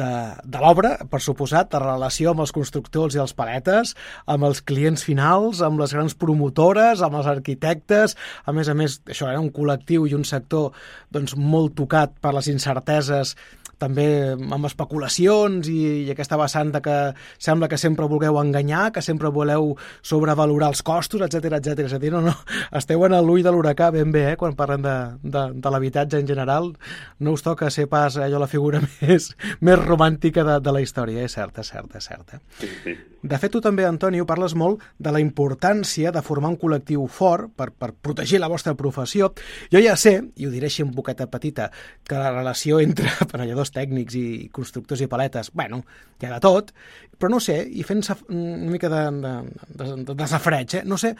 de, 0.00 0.08
de 0.42 0.62
l'obra, 0.64 0.96
per 1.12 1.22
suposat, 1.22 1.70
de 1.70 1.82
relació 1.84 2.32
amb 2.32 2.42
els 2.42 2.54
constructors 2.56 3.14
i 3.14 3.22
els 3.22 3.36
paletes, 3.38 3.94
amb 4.26 4.48
els 4.48 4.58
clients 4.66 5.06
finals, 5.06 5.62
amb 5.62 5.78
les 5.84 5.94
grans 5.94 6.18
promotores, 6.18 7.04
amb 7.06 7.20
els 7.20 7.30
arquitectes, 7.30 8.18
a 8.42 8.56
més 8.56 8.66
a 8.66 8.74
més, 8.74 8.98
això 9.06 9.30
era 9.30 9.38
un 9.38 9.52
col·lectiu 9.54 10.10
i 10.10 10.18
un 10.18 10.26
sector 10.26 10.74
doncs, 11.14 11.38
molt 11.38 11.78
tocat 11.78 12.18
per 12.18 12.34
les 12.34 12.50
incerteses 12.50 13.36
també 13.78 14.34
amb 14.34 14.66
especulacions 14.66 15.68
i, 15.70 15.78
i 16.04 16.10
aquesta 16.12 16.38
vessant 16.40 16.72
de 16.74 16.82
que 16.84 16.96
sembla 17.38 17.68
que 17.70 17.78
sempre 17.80 18.08
vulgueu 18.10 18.38
enganyar, 18.40 18.88
que 18.94 19.02
sempre 19.04 19.27
voleu 19.34 19.74
sobrevalorar 20.02 20.70
els 20.72 20.82
costos, 20.86 21.22
etc 21.24 21.58
etc. 21.58 21.86
És 21.86 21.96
a 21.96 22.00
dir, 22.02 22.12
no, 22.14 22.22
no, 22.24 22.34
esteu 22.78 23.04
en 23.06 23.16
l'ull 23.24 23.44
de 23.44 23.52
l'huracà 23.54 23.90
ben 23.94 24.12
bé, 24.14 24.24
eh, 24.32 24.36
quan 24.40 24.56
parlem 24.58 24.84
de, 24.84 24.96
de, 25.22 25.44
de 25.54 25.72
l'habitatge 25.72 26.20
en 26.20 26.28
general. 26.28 26.72
No 27.18 27.34
us 27.36 27.44
toca 27.46 27.70
ser 27.70 27.88
pas 27.88 28.16
allò 28.16 28.40
la 28.42 28.50
figura 28.50 28.82
més, 29.00 29.30
més 29.60 29.78
romàntica 29.84 30.44
de, 30.46 30.58
de 30.64 30.74
la 30.74 30.82
història, 30.84 31.24
és 31.24 31.38
cert, 31.38 31.58
és 31.62 31.72
cert, 31.74 31.94
és 31.96 32.10
cert. 32.10 32.34
Eh? 32.34 32.42
Sí, 32.60 32.72
sí. 32.84 32.96
De 33.18 33.38
fet, 33.42 33.50
tu 33.50 33.60
també, 33.60 33.82
Antonio, 33.82 34.22
parles 34.26 34.54
molt 34.54 34.84
de 35.02 35.10
la 35.10 35.18
importància 35.18 36.12
de 36.14 36.22
formar 36.22 36.52
un 36.52 36.58
col·lectiu 36.60 37.02
fort 37.10 37.50
per, 37.58 37.72
per 37.74 37.90
protegir 37.92 38.38
la 38.38 38.50
vostra 38.50 38.76
professió. 38.78 39.32
Jo 39.72 39.82
ja 39.82 39.96
sé, 39.98 40.14
i 40.38 40.46
ho 40.46 40.52
diré 40.54 40.70
així 40.70 40.84
en 40.84 40.92
boqueta 40.94 41.26
petita, 41.26 41.66
que 42.06 42.18
la 42.18 42.30
relació 42.30 42.78
entre 42.78 43.10
aparelladors 43.24 43.74
tècnics 43.74 44.14
i 44.18 44.26
constructors 44.54 45.02
i 45.02 45.10
paletes, 45.10 45.50
bueno, 45.52 45.82
hi 46.20 46.28
ha 46.28 46.36
de 46.36 46.40
tot, 46.44 46.70
però 47.18 47.32
no 47.32 47.40
sé, 47.42 47.58
i 47.66 47.82
fent 47.82 48.04
una 48.28 48.70
mica 48.70 48.88
de, 48.92 49.02
de, 49.24 49.34
de, 49.68 49.90
de, 50.04 50.14
de 50.14 50.26
safreig, 50.30 50.80
eh? 50.80 50.82
no 50.84 50.98
sé, 51.00 51.14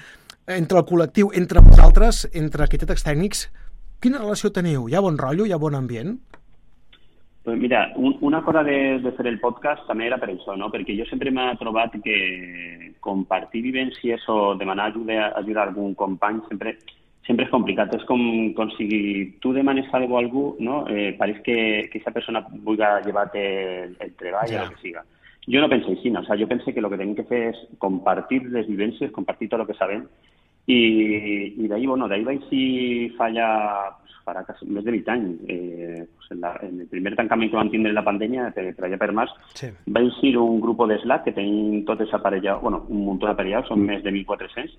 entre 0.46 0.80
el 0.80 0.86
col·lectiu, 0.88 1.30
entre 1.36 1.62
vosaltres, 1.64 2.26
entre 2.32 2.64
arquitectes 2.64 3.04
tècnics, 3.06 3.46
quina 4.02 4.20
relació 4.22 4.50
teniu? 4.54 4.88
Hi 4.88 4.96
ha 4.96 5.04
bon 5.04 5.18
rotllo? 5.20 5.46
Hi 5.46 5.54
ha 5.54 5.60
bon 5.60 5.76
ambient? 5.78 6.18
Pues 7.48 7.58
mira, 7.58 7.92
un, 7.96 8.18
una 8.20 8.42
cosa 8.44 8.62
de, 8.62 8.98
de 9.00 9.12
fer 9.16 9.26
el 9.30 9.40
podcast 9.40 9.86
també 9.88 10.06
era 10.06 10.18
per 10.20 10.28
això, 10.34 10.56
no? 10.60 10.68
perquè 10.72 10.96
jo 10.98 11.06
sempre 11.08 11.32
m'he 11.32 11.48
trobat 11.60 11.94
que 12.04 12.18
compartir 13.00 13.62
vivències 13.64 14.26
o 14.28 14.54
demanar 14.60 14.90
ajuda, 14.90 15.30
ajuda 15.40 15.62
a 15.62 15.68
algun 15.70 15.94
company 15.96 16.42
sempre 16.50 16.76
sempre 17.28 17.44
és 17.44 17.52
complicat. 17.52 17.92
És 17.94 18.04
com, 18.08 18.20
com 18.56 18.72
si 18.76 18.88
tu 19.42 19.52
demanes 19.52 19.88
alguna 19.92 20.16
a 20.18 20.24
algú, 20.24 20.44
no? 20.64 20.80
eh, 20.88 21.12
pareix 21.18 21.42
que, 21.44 21.56
que 21.92 22.00
aquesta 22.00 22.14
persona 22.16 22.42
vulgui 22.50 22.88
llevar-te 23.04 23.44
el, 23.84 23.96
el 24.00 24.14
treball 24.16 24.48
ja. 24.48 24.62
o 24.62 24.64
el 24.64 24.74
que 24.74 24.82
siga. 24.86 25.04
Jo 25.48 25.62
no 25.62 25.68
penso 25.72 25.92
així, 25.92 26.10
no? 26.12 26.20
o 26.20 26.24
sea, 26.24 26.36
jo 26.36 26.48
penso 26.48 26.72
que 26.72 26.80
el 26.80 26.88
que 26.90 26.98
tenim 27.00 27.14
que 27.16 27.28
fer 27.28 27.44
és 27.52 27.60
compartir 27.80 28.42
les 28.52 28.66
vivències, 28.68 29.14
compartir 29.14 29.48
tot 29.48 29.62
el 29.62 29.68
que 29.70 29.76
sabem, 29.78 30.04
i, 30.68 31.54
i 31.56 31.68
d'ahir, 31.70 31.88
bueno, 31.88 32.08
d'ahir 32.08 32.26
vaig 32.26 32.42
si 32.50 32.60
falla 33.16 33.46
pues, 34.02 34.18
farà 34.26 34.42
quasi 34.44 34.68
més 34.68 34.84
de 34.84 34.92
20 34.92 35.12
anys. 35.14 35.38
Eh, 35.48 36.02
pues 36.16 36.30
en, 36.34 36.42
la, 36.44 36.52
en 36.66 36.82
el 36.84 36.90
primer 36.92 37.14
tancament 37.16 37.50
que 37.50 37.56
vam 37.56 37.72
tindre 37.72 37.94
la 37.96 38.04
pandèmia, 38.04 38.50
per, 38.52 38.66
per 38.76 38.84
allà 38.84 39.00
per 39.00 39.10
març, 39.16 39.32
sí. 39.56 39.72
vaig 39.88 40.12
ser 40.18 40.34
un 40.42 40.60
grup 40.60 40.84
de 40.90 41.00
Slack 41.00 41.24
que 41.30 41.36
tenim 41.38 41.84
totes 41.88 42.12
aparellats, 42.12 42.60
bueno, 42.60 42.84
un 42.92 43.06
munt 43.06 43.22
d'aparellats, 43.24 43.72
són 43.72 43.86
més 43.88 44.04
de 44.04 44.12
1.400, 44.12 44.76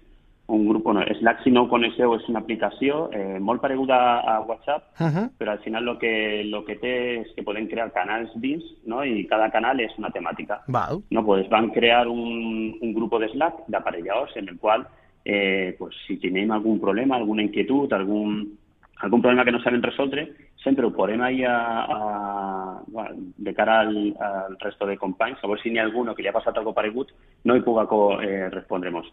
un 0.50 0.68
grup, 0.68 0.84
bueno, 0.84 1.02
Slack, 1.20 1.44
si 1.44 1.52
no 1.52 1.64
ho 1.64 1.70
coneixeu, 1.70 2.16
és 2.18 2.26
una 2.32 2.42
aplicació 2.42 3.06
eh, 3.14 3.40
molt 3.40 3.62
pareguda 3.62 3.98
a 4.20 4.40
WhatsApp, 4.42 4.84
uh 5.00 5.08
-huh. 5.08 5.26
però 5.38 5.52
al 5.52 5.60
final 5.60 5.86
lo 5.86 5.98
que, 5.98 6.44
lo 6.46 6.66
que 6.66 6.76
té 6.76 7.22
és 7.22 7.28
que 7.36 7.44
podem 7.44 7.68
crear 7.68 7.92
canals 7.92 8.32
dins, 8.36 8.64
no? 8.86 9.04
i 9.04 9.26
cada 9.28 9.50
canal 9.50 9.80
és 9.80 9.98
una 9.98 10.10
temàtica. 10.10 10.62
Val. 10.68 11.04
No, 11.12 11.24
pues 11.24 11.48
van 11.50 11.70
crear 11.70 12.08
un, 12.08 12.76
un 12.82 12.94
grup 12.94 13.20
de 13.20 13.30
Slack 13.30 13.68
d'aparellados 13.68 14.36
en 14.38 14.50
el 14.50 14.58
qual, 14.58 14.88
eh, 15.26 15.76
pues, 15.78 15.96
si 16.08 16.18
tenim 16.18 16.52
algun 16.52 16.80
problema, 16.80 17.16
alguna 17.16 17.44
inquietud, 17.44 17.92
algun, 17.94 18.58
algun 19.02 19.22
problema 19.22 19.46
que 19.46 19.52
no 19.52 19.62
sabem 19.62 19.82
resoldre, 19.82 20.34
sempre 20.64 20.86
ho 20.86 20.92
podem 20.92 21.22
ahir 21.22 21.48
a, 21.48 21.86
a, 21.86 22.82
bueno, 22.88 23.16
de 23.38 23.54
cara 23.54 23.82
al, 23.82 24.16
al 24.20 24.58
resto 24.60 24.86
de 24.86 24.98
companys, 24.98 25.38
a 25.42 25.48
veure 25.48 25.62
si 25.62 25.70
n'hi 25.70 25.80
ha 25.80 25.84
algun 25.84 26.14
que 26.16 26.22
li 26.22 26.28
ha 26.28 26.36
passat 26.36 26.58
algo 26.58 26.74
paregut, 26.74 27.12
no 27.46 27.56
hi 27.56 27.62
puga 27.62 27.88
eh, 28.24 28.50
respondre-nos. 28.50 29.08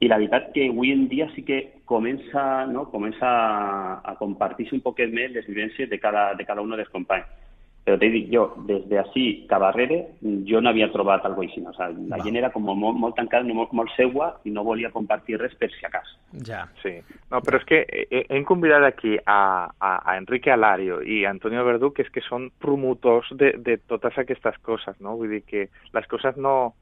I 0.00 0.08
la 0.08 0.16
veritat 0.16 0.48
que 0.54 0.70
avui 0.70 0.94
en 0.94 1.08
dia 1.10 1.26
sí 1.34 1.44
que 1.44 1.60
comença, 1.84 2.64
no? 2.66 2.86
comença 2.88 3.28
a, 3.28 4.00
a 4.00 4.14
compartir-se 4.16 4.72
un 4.72 4.80
poquet 4.80 5.12
més 5.12 5.34
les 5.34 5.44
vivències 5.44 5.90
de 5.90 5.98
cada, 6.00 6.32
de 6.38 6.46
cada 6.48 6.64
un 6.64 6.72
dels 6.72 6.88
companys. 6.88 7.28
Però 7.80 7.96
t'he 7.96 8.10
dit 8.12 8.26
jo, 8.28 8.42
des 8.68 8.82
d'ací 8.90 9.22
cap 9.48 9.62
darrere, 9.64 9.96
jo 10.48 10.60
no 10.60 10.68
havia 10.68 10.90
trobat 10.92 11.24
alguna 11.24 11.48
cosa 11.48 11.56
així. 11.56 11.62
O 11.64 11.72
sigui, 11.76 12.08
la 12.12 12.18
gent 12.24 12.36
era 12.36 12.50
com 12.52 12.66
molt, 12.68 12.96
molt 13.00 13.16
tancada, 13.16 13.48
molt, 13.56 13.72
molt 13.76 13.92
seua 13.96 14.34
i 14.44 14.52
no 14.52 14.64
volia 14.66 14.92
compartir 14.92 15.38
res 15.40 15.56
per 15.56 15.70
si 15.72 15.86
acas. 15.88 16.12
Ja. 16.46 16.66
Sí. 16.82 16.92
No, 17.32 17.40
però 17.40 17.60
és 17.60 17.64
que 17.68 17.80
hem 18.20 18.44
convidat 18.48 18.84
aquí 18.84 19.16
a, 19.24 19.40
a, 19.72 19.94
a 19.96 20.16
Enrique 20.20 20.52
Alario 20.52 21.00
i 21.00 21.24
a 21.24 21.32
Antonio 21.32 21.64
Verdú, 21.64 21.92
que 21.96 22.04
és 22.04 22.12
que 22.12 22.24
són 22.28 22.50
promotors 22.60 23.32
de, 23.40 23.54
de 23.56 23.78
totes 23.88 24.16
aquestes 24.20 24.60
coses, 24.64 25.00
no? 25.00 25.16
Vull 25.16 25.38
dir 25.38 25.42
que 25.48 25.66
les 25.96 26.08
coses 26.12 26.36
no, 26.36 26.74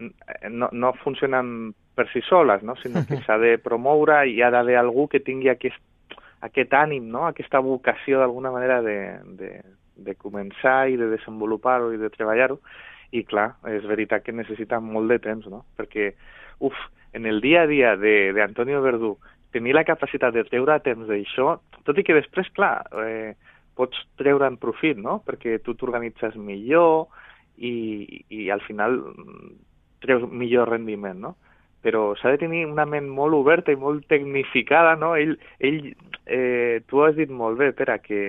no, 0.00 0.72
no 0.72 0.96
funcionen 1.04 1.74
per 1.94 2.08
si 2.12 2.22
soles, 2.28 2.62
no? 2.62 2.76
sinó 2.80 3.04
que 3.08 3.20
s'ha 3.26 3.38
de 3.38 3.56
promoure 3.62 4.22
i 4.26 4.36
hi 4.36 4.42
ha 4.42 4.50
d'haver 4.54 4.78
algú 4.80 5.08
que 5.08 5.20
tingui 5.20 5.50
aquest, 5.52 5.78
aquest 6.40 6.72
ànim, 6.76 7.10
no? 7.12 7.26
aquesta 7.28 7.60
vocació 7.64 8.20
d'alguna 8.20 8.52
manera 8.54 8.80
de, 8.82 8.96
de, 9.38 9.52
de 9.96 10.14
començar 10.16 10.88
i 10.90 10.96
de 11.00 11.10
desenvolupar-ho 11.12 11.92
i 11.92 12.00
de 12.00 12.10
treballar-ho. 12.12 12.60
I 13.12 13.26
clar, 13.28 13.50
és 13.68 13.84
veritat 13.84 14.24
que 14.24 14.32
necessita 14.32 14.78
molt 14.80 15.10
de 15.12 15.18
temps, 15.20 15.44
no? 15.52 15.66
Perquè, 15.76 16.14
uf, 16.64 16.78
en 17.12 17.26
el 17.28 17.42
dia 17.44 17.66
a 17.66 17.68
dia 17.68 17.90
d'Antonio 18.00 18.80
Verdú, 18.80 19.18
tenir 19.52 19.74
la 19.76 19.84
capacitat 19.84 20.32
de 20.32 20.46
treure 20.48 20.78
temps 20.80 21.04
d'això, 21.10 21.58
tot 21.84 21.98
i 22.00 22.06
que 22.06 22.16
després, 22.16 22.48
clar, 22.56 22.86
eh, 23.04 23.34
pots 23.76 24.00
treure 24.16 24.48
en 24.48 24.56
profit, 24.60 24.96
no? 24.96 25.18
Perquè 25.26 25.58
tu 25.60 25.76
t'organitzes 25.76 26.38
millor 26.40 27.12
i, 27.60 28.24
i 28.32 28.48
al 28.50 28.64
final 28.64 28.96
treus 30.02 30.24
millor 30.30 30.72
rendiment, 30.72 31.20
no? 31.20 31.36
Però 31.82 32.12
s'ha 32.18 32.30
de 32.34 32.38
tenir 32.44 32.62
una 32.68 32.86
ment 32.86 33.08
molt 33.10 33.34
oberta 33.34 33.74
i 33.74 33.78
molt 33.78 34.06
tecnificada, 34.10 34.94
no? 34.96 35.14
Ell, 35.18 35.34
ell 35.58 35.80
eh, 36.26 36.82
tu 36.86 37.02
has 37.02 37.16
dit 37.18 37.30
molt 37.30 37.58
bé, 37.58 37.72
Pere, 37.74 37.98
que 38.04 38.22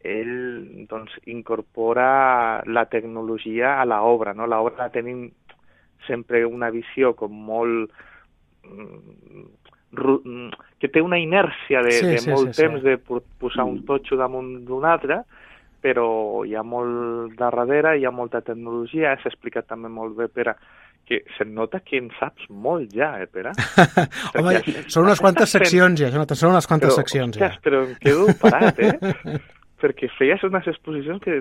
ell 0.00 0.86
doncs, 0.90 1.14
incorpora 1.30 2.62
la 2.66 2.86
tecnologia 2.90 3.76
a 3.78 3.86
l'obra, 3.86 4.34
no? 4.34 4.48
L'obra 4.48 4.88
tenim 4.90 5.28
sempre 6.06 6.44
una 6.48 6.70
visió 6.72 7.12
com 7.14 7.34
molt 7.46 7.92
mm, 8.64 10.48
que 10.80 10.88
té 10.88 11.02
una 11.02 11.18
inèrcia 11.18 11.82
de, 11.84 11.92
sí, 11.92 12.06
de 12.06 12.18
sí, 12.24 12.30
molt 12.30 12.54
sí, 12.54 12.62
temps 12.62 12.80
sí. 12.80 12.88
de 12.88 13.22
posar 13.42 13.66
un 13.68 13.82
totxo 13.86 14.16
damunt 14.16 14.64
d'un 14.66 14.86
altre, 14.88 15.22
però 15.80 16.44
hi 16.44 16.54
ha 16.54 16.62
molt 16.62 17.34
darrere, 17.38 17.96
hi 17.98 18.06
ha 18.06 18.12
molta 18.12 18.42
tecnologia, 18.44 19.16
s'ha 19.20 19.32
explicat 19.32 19.68
també 19.68 19.88
molt 19.92 20.16
bé, 20.16 20.28
Pere, 20.32 20.56
que 21.10 21.20
se'n 21.36 21.54
nota 21.56 21.80
que 21.82 21.98
en 21.98 22.10
saps 22.20 22.46
molt 22.48 22.92
ja, 22.94 23.12
eh, 23.18 23.26
Pere? 23.26 23.50
Home, 24.38 24.60
són 24.86 25.08
unes 25.08 25.22
quantes 25.22 25.56
seccions 25.58 25.98
ja, 25.98 26.10
Jonathan, 26.14 26.38
són 26.38 26.54
unes 26.54 26.70
quantes 26.70 26.92
però, 26.92 27.00
seccions 27.02 27.40
ja. 27.40 27.50
Però 27.64 27.82
em 27.88 27.96
quedo 27.98 28.30
parat, 28.38 28.78
eh? 28.78 29.40
perquè 29.80 30.10
feies 30.18 30.42
unes 30.46 30.66
exposicions 30.70 31.22
que 31.24 31.40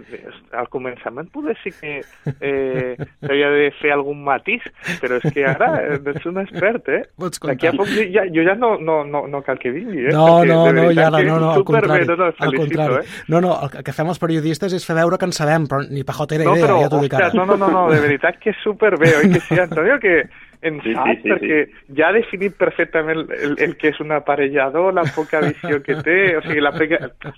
al 0.57 0.69
començament 0.73 1.29
poder 1.33 1.55
sí 1.61 1.73
que 1.75 1.99
eh, 2.39 2.95
havia 3.27 3.51
de 3.53 3.69
fer 3.79 3.93
algun 3.95 4.23
matís, 4.25 4.65
però 5.01 5.19
és 5.19 5.35
que 5.35 5.45
ara 5.47 5.71
ets 5.97 6.27
un 6.29 6.41
expert, 6.41 6.89
eh? 6.89 7.03
D'aquí 7.19 7.69
a 7.69 7.73
poc 7.77 7.91
jo 7.93 8.07
ja, 8.13 8.25
jo 8.33 8.45
ja 8.47 8.55
no, 8.59 8.75
no, 8.81 9.01
no, 9.07 9.25
no 9.31 9.43
cal 9.45 9.59
que 9.61 9.73
vingui, 9.75 10.07
eh? 10.07 10.15
No, 10.15 10.41
perquè, 10.41 10.49
no, 10.51 10.59
no, 10.73 10.87
ja 10.95 11.09
no, 11.13 11.23
no, 11.27 11.53
al 11.53 11.65
contrari. 11.67 12.07
no, 12.09 12.17
no, 12.19 12.31
al 12.31 12.57
contrari. 12.57 13.01
Eh? 13.03 13.23
No, 13.29 13.41
no, 13.43 13.55
el 13.67 13.85
que 13.85 13.95
fem 13.95 14.11
els 14.11 14.21
periodistes 14.21 14.75
és 14.75 14.85
fer 14.87 14.97
veure 14.99 15.19
que 15.19 15.29
en 15.29 15.35
sabem, 15.35 15.67
però 15.69 15.83
ni 15.87 16.05
pajotera 16.07 16.47
no, 16.47 16.55
idea, 16.55 16.67
però, 16.67 16.81
ja 16.83 16.91
t'ho 16.91 17.01
dic 17.05 17.17
ara. 17.19 17.31
No, 17.35 17.47
no, 17.49 17.57
no, 17.59 17.71
no, 17.73 17.87
de 17.91 17.99
veritat 18.03 18.39
que 18.41 18.53
és 18.53 18.61
superbé, 18.63 19.11
oi 19.21 19.33
que 19.33 19.43
sí, 19.45 19.59
Antonio, 19.59 19.99
que 20.01 20.23
en 20.61 20.81
sí, 20.83 20.93
sí, 20.93 21.13
sí, 21.21 21.29
perquè 21.29 21.59
sí. 21.65 21.95
ja 21.95 22.09
ha 22.09 22.15
definit 22.15 22.55
perfectament 22.59 23.21
el, 23.21 23.27
el, 23.31 23.55
el 23.63 23.75
que 23.79 23.93
és 23.93 23.99
un 24.03 24.11
aparellador, 24.11 24.91
la 24.93 25.05
poca 25.15 25.39
visió 25.45 25.79
que 25.85 25.95
té, 26.03 26.17
o 26.35 26.43
sigui, 26.43 26.59
la, 26.63 26.73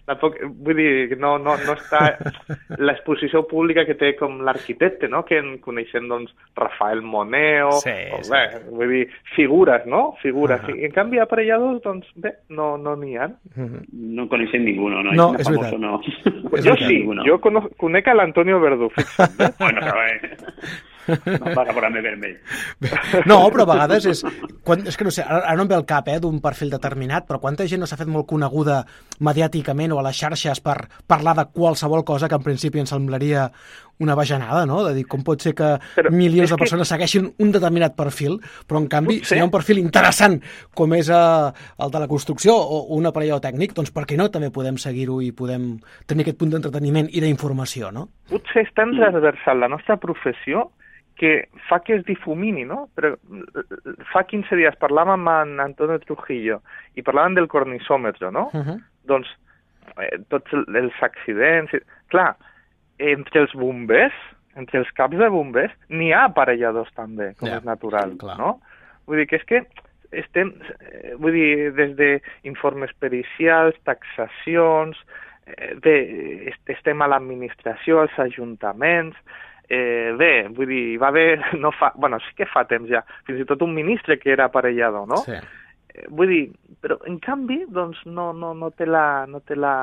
la 0.10 0.18
poca, 0.22 0.50
vull 0.50 0.80
dir, 0.80 1.18
no, 1.22 1.36
no, 1.42 1.54
no 1.62 1.76
està 1.78 2.16
l'exposició 2.82 3.44
pública 3.50 3.86
que 3.86 3.98
té 4.00 4.14
com 4.18 4.42
l'arquitecte, 4.48 5.10
no?, 5.12 5.22
que 5.28 5.38
en 5.42 5.54
coneixem, 5.62 6.10
doncs, 6.10 6.34
Rafael 6.58 7.04
Moneo, 7.06 7.72
sí, 7.84 7.94
o, 8.10 8.24
bé, 8.32 8.44
sí. 8.56 8.64
vull 8.72 8.96
dir, 8.96 9.06
figures, 9.36 9.86
no?, 9.86 10.04
figures. 10.24 10.64
Uh 10.66 10.72
-huh. 10.74 10.80
I, 10.80 10.86
en 10.90 10.98
canvi, 10.98 11.22
aparelladors, 11.22 11.82
doncs, 11.86 12.10
bé, 12.16 12.36
no 12.50 12.78
n'hi 12.78 13.14
no 13.14 13.22
ha. 13.22 13.28
Uh 13.28 13.70
-huh. 13.70 13.86
No 13.92 14.28
coneixem 14.28 14.64
ningú, 14.64 14.90
no? 14.90 15.04
No, 15.04 15.34
és 15.38 15.48
veritat. 15.48 15.80
No. 15.80 16.02
Pues 16.50 16.66
jo 16.68 16.76
sí, 16.76 17.06
jo 17.26 17.40
conec 17.78 18.08
a 18.12 18.14
l'Antonio 18.14 18.60
Verdú, 18.60 18.90
fixa't. 18.90 19.58
Bueno, 19.60 19.82
eh. 20.10 20.91
No 21.08 21.54
va 21.56 21.66
a 21.66 21.92
vermell. 21.92 22.36
No, 23.30 23.38
però 23.54 23.66
a 23.66 23.70
vegades 23.74 24.08
és... 24.12 24.24
Quan, 24.66 24.86
és 24.88 24.98
que 24.98 25.08
no 25.08 25.14
sé, 25.14 25.26
ara 25.26 25.56
no 25.58 25.66
em 25.66 25.72
ve 25.72 25.78
el 25.78 25.88
cap 25.90 26.10
eh, 26.12 26.20
d'un 26.22 26.40
perfil 26.44 26.74
determinat, 26.74 27.28
però 27.28 27.40
quanta 27.42 27.68
gent 27.70 27.82
no 27.82 27.90
s'ha 27.90 28.00
fet 28.00 28.10
molt 28.12 28.28
coneguda 28.30 28.82
mediàticament 29.24 29.96
o 29.96 30.02
a 30.02 30.06
les 30.06 30.20
xarxes 30.22 30.62
per 30.64 30.78
parlar 31.10 31.36
de 31.40 31.48
qualsevol 31.54 32.06
cosa 32.08 32.30
que 32.30 32.38
en 32.38 32.46
principi 32.46 32.84
ens 32.84 32.94
semblaria 32.94 33.50
una 34.02 34.16
bajanada, 34.18 34.66
no? 34.70 34.82
De 34.88 34.94
dir, 34.98 35.06
com 35.10 35.24
pot 35.28 35.44
ser 35.44 35.54
que 35.58 35.72
però 35.96 36.12
milions 36.14 36.52
de 36.52 36.60
persones 36.60 36.88
que... 36.88 36.96
segueixin 36.96 37.30
un 37.40 37.54
determinat 37.54 37.96
perfil, 37.98 38.40
però 38.68 38.82
en 38.82 38.90
canvi, 38.92 39.22
Potser. 39.22 39.36
si 39.36 39.40
hi 39.40 39.44
ha 39.44 39.48
un 39.48 39.54
perfil 39.54 39.82
interessant 39.84 40.40
com 40.78 40.98
és 40.98 41.12
uh, 41.14 41.52
el 41.82 41.94
de 41.94 42.04
la 42.04 42.10
construcció 42.12 42.56
o 42.58 42.84
un 42.98 43.10
aparell 43.10 43.40
tècnic, 43.44 43.76
doncs 43.78 43.94
per 43.96 44.08
què 44.10 44.20
no 44.20 44.30
també 44.34 44.52
podem 44.54 44.78
seguir-ho 44.82 45.22
i 45.22 45.32
podem 45.36 45.74
tenir 46.10 46.26
aquest 46.26 46.42
punt 46.42 46.54
d'entreteniment 46.56 47.10
i 47.12 47.24
d'informació, 47.24 47.94
no? 47.96 48.08
Potser 48.32 48.66
és 48.66 48.76
tan 48.78 48.96
transversal 48.98 49.62
la 49.62 49.72
nostra 49.72 49.98
professió 50.02 50.70
que 51.22 51.50
fa 51.70 51.78
que 51.86 52.00
es 52.00 52.06
difumini, 52.08 52.64
no? 52.66 52.88
Però 52.98 53.14
fa 54.10 54.24
15 54.26 54.58
dies 54.58 54.78
parlàvem 54.82 55.28
amb 55.30 55.62
Antonio 55.62 56.00
Trujillo 56.02 56.62
i 56.98 57.06
parlàvem 57.06 57.38
del 57.38 57.50
cornisòmetre, 57.52 58.32
no? 58.34 58.50
Uh 58.50 58.64
-huh. 58.66 58.78
Doncs 59.06 59.30
eh, 59.98 60.18
tots 60.30 60.54
els 60.54 60.98
accidents... 61.02 61.72
Clar, 62.12 62.36
entre 63.12 63.46
els 63.46 63.54
bombers, 63.58 64.18
entre 64.60 64.82
els 64.82 64.90
caps 64.98 65.18
de 65.20 65.30
bombers, 65.32 65.74
n'hi 65.90 66.12
ha 66.14 66.26
aparelladors 66.30 66.92
també, 66.98 67.32
com 67.40 67.50
yeah, 67.50 67.62
és 67.62 67.68
natural, 67.68 68.18
clar. 68.22 68.38
no? 68.40 68.58
Vull 69.08 69.22
dir 69.22 69.28
que 69.30 69.40
és 69.40 69.48
que 69.48 69.64
estem, 70.22 70.54
eh, 70.80 71.16
vull 71.20 71.36
dir, 71.36 71.72
des 71.78 71.96
d'informes 71.98 72.92
pericials, 73.00 73.78
taxacions, 73.88 75.00
eh, 75.48 75.74
bé, 75.82 75.96
estem 76.76 77.02
a 77.02 77.08
l'administració, 77.12 78.02
als 78.04 78.20
ajuntaments, 78.20 79.18
eh, 79.72 80.12
bé, 80.20 80.48
vull 80.52 80.68
dir, 80.68 81.00
va 81.00 81.10
haver, 81.10 81.40
no 81.64 81.72
fa, 81.72 81.94
bueno, 81.96 82.20
sí 82.28 82.36
que 82.38 82.50
fa 82.50 82.66
temps 82.68 82.90
ja, 82.92 83.04
fins 83.28 83.42
i 83.42 83.48
tot 83.48 83.64
un 83.64 83.74
ministre 83.74 84.20
que 84.20 84.34
era 84.36 84.50
aparellador, 84.52 85.08
no? 85.08 85.24
Sí. 85.26 85.40
Eh, 85.92 86.08
vull 86.10 86.32
dir, 86.32 86.42
però 86.82 86.98
en 87.10 87.18
canvi, 87.22 87.60
doncs 87.72 88.00
no, 88.08 88.32
no, 88.34 88.54
no 88.58 88.72
té, 88.76 88.88
la, 88.90 89.26
no 89.30 89.42
té 89.46 89.58
la, 89.60 89.74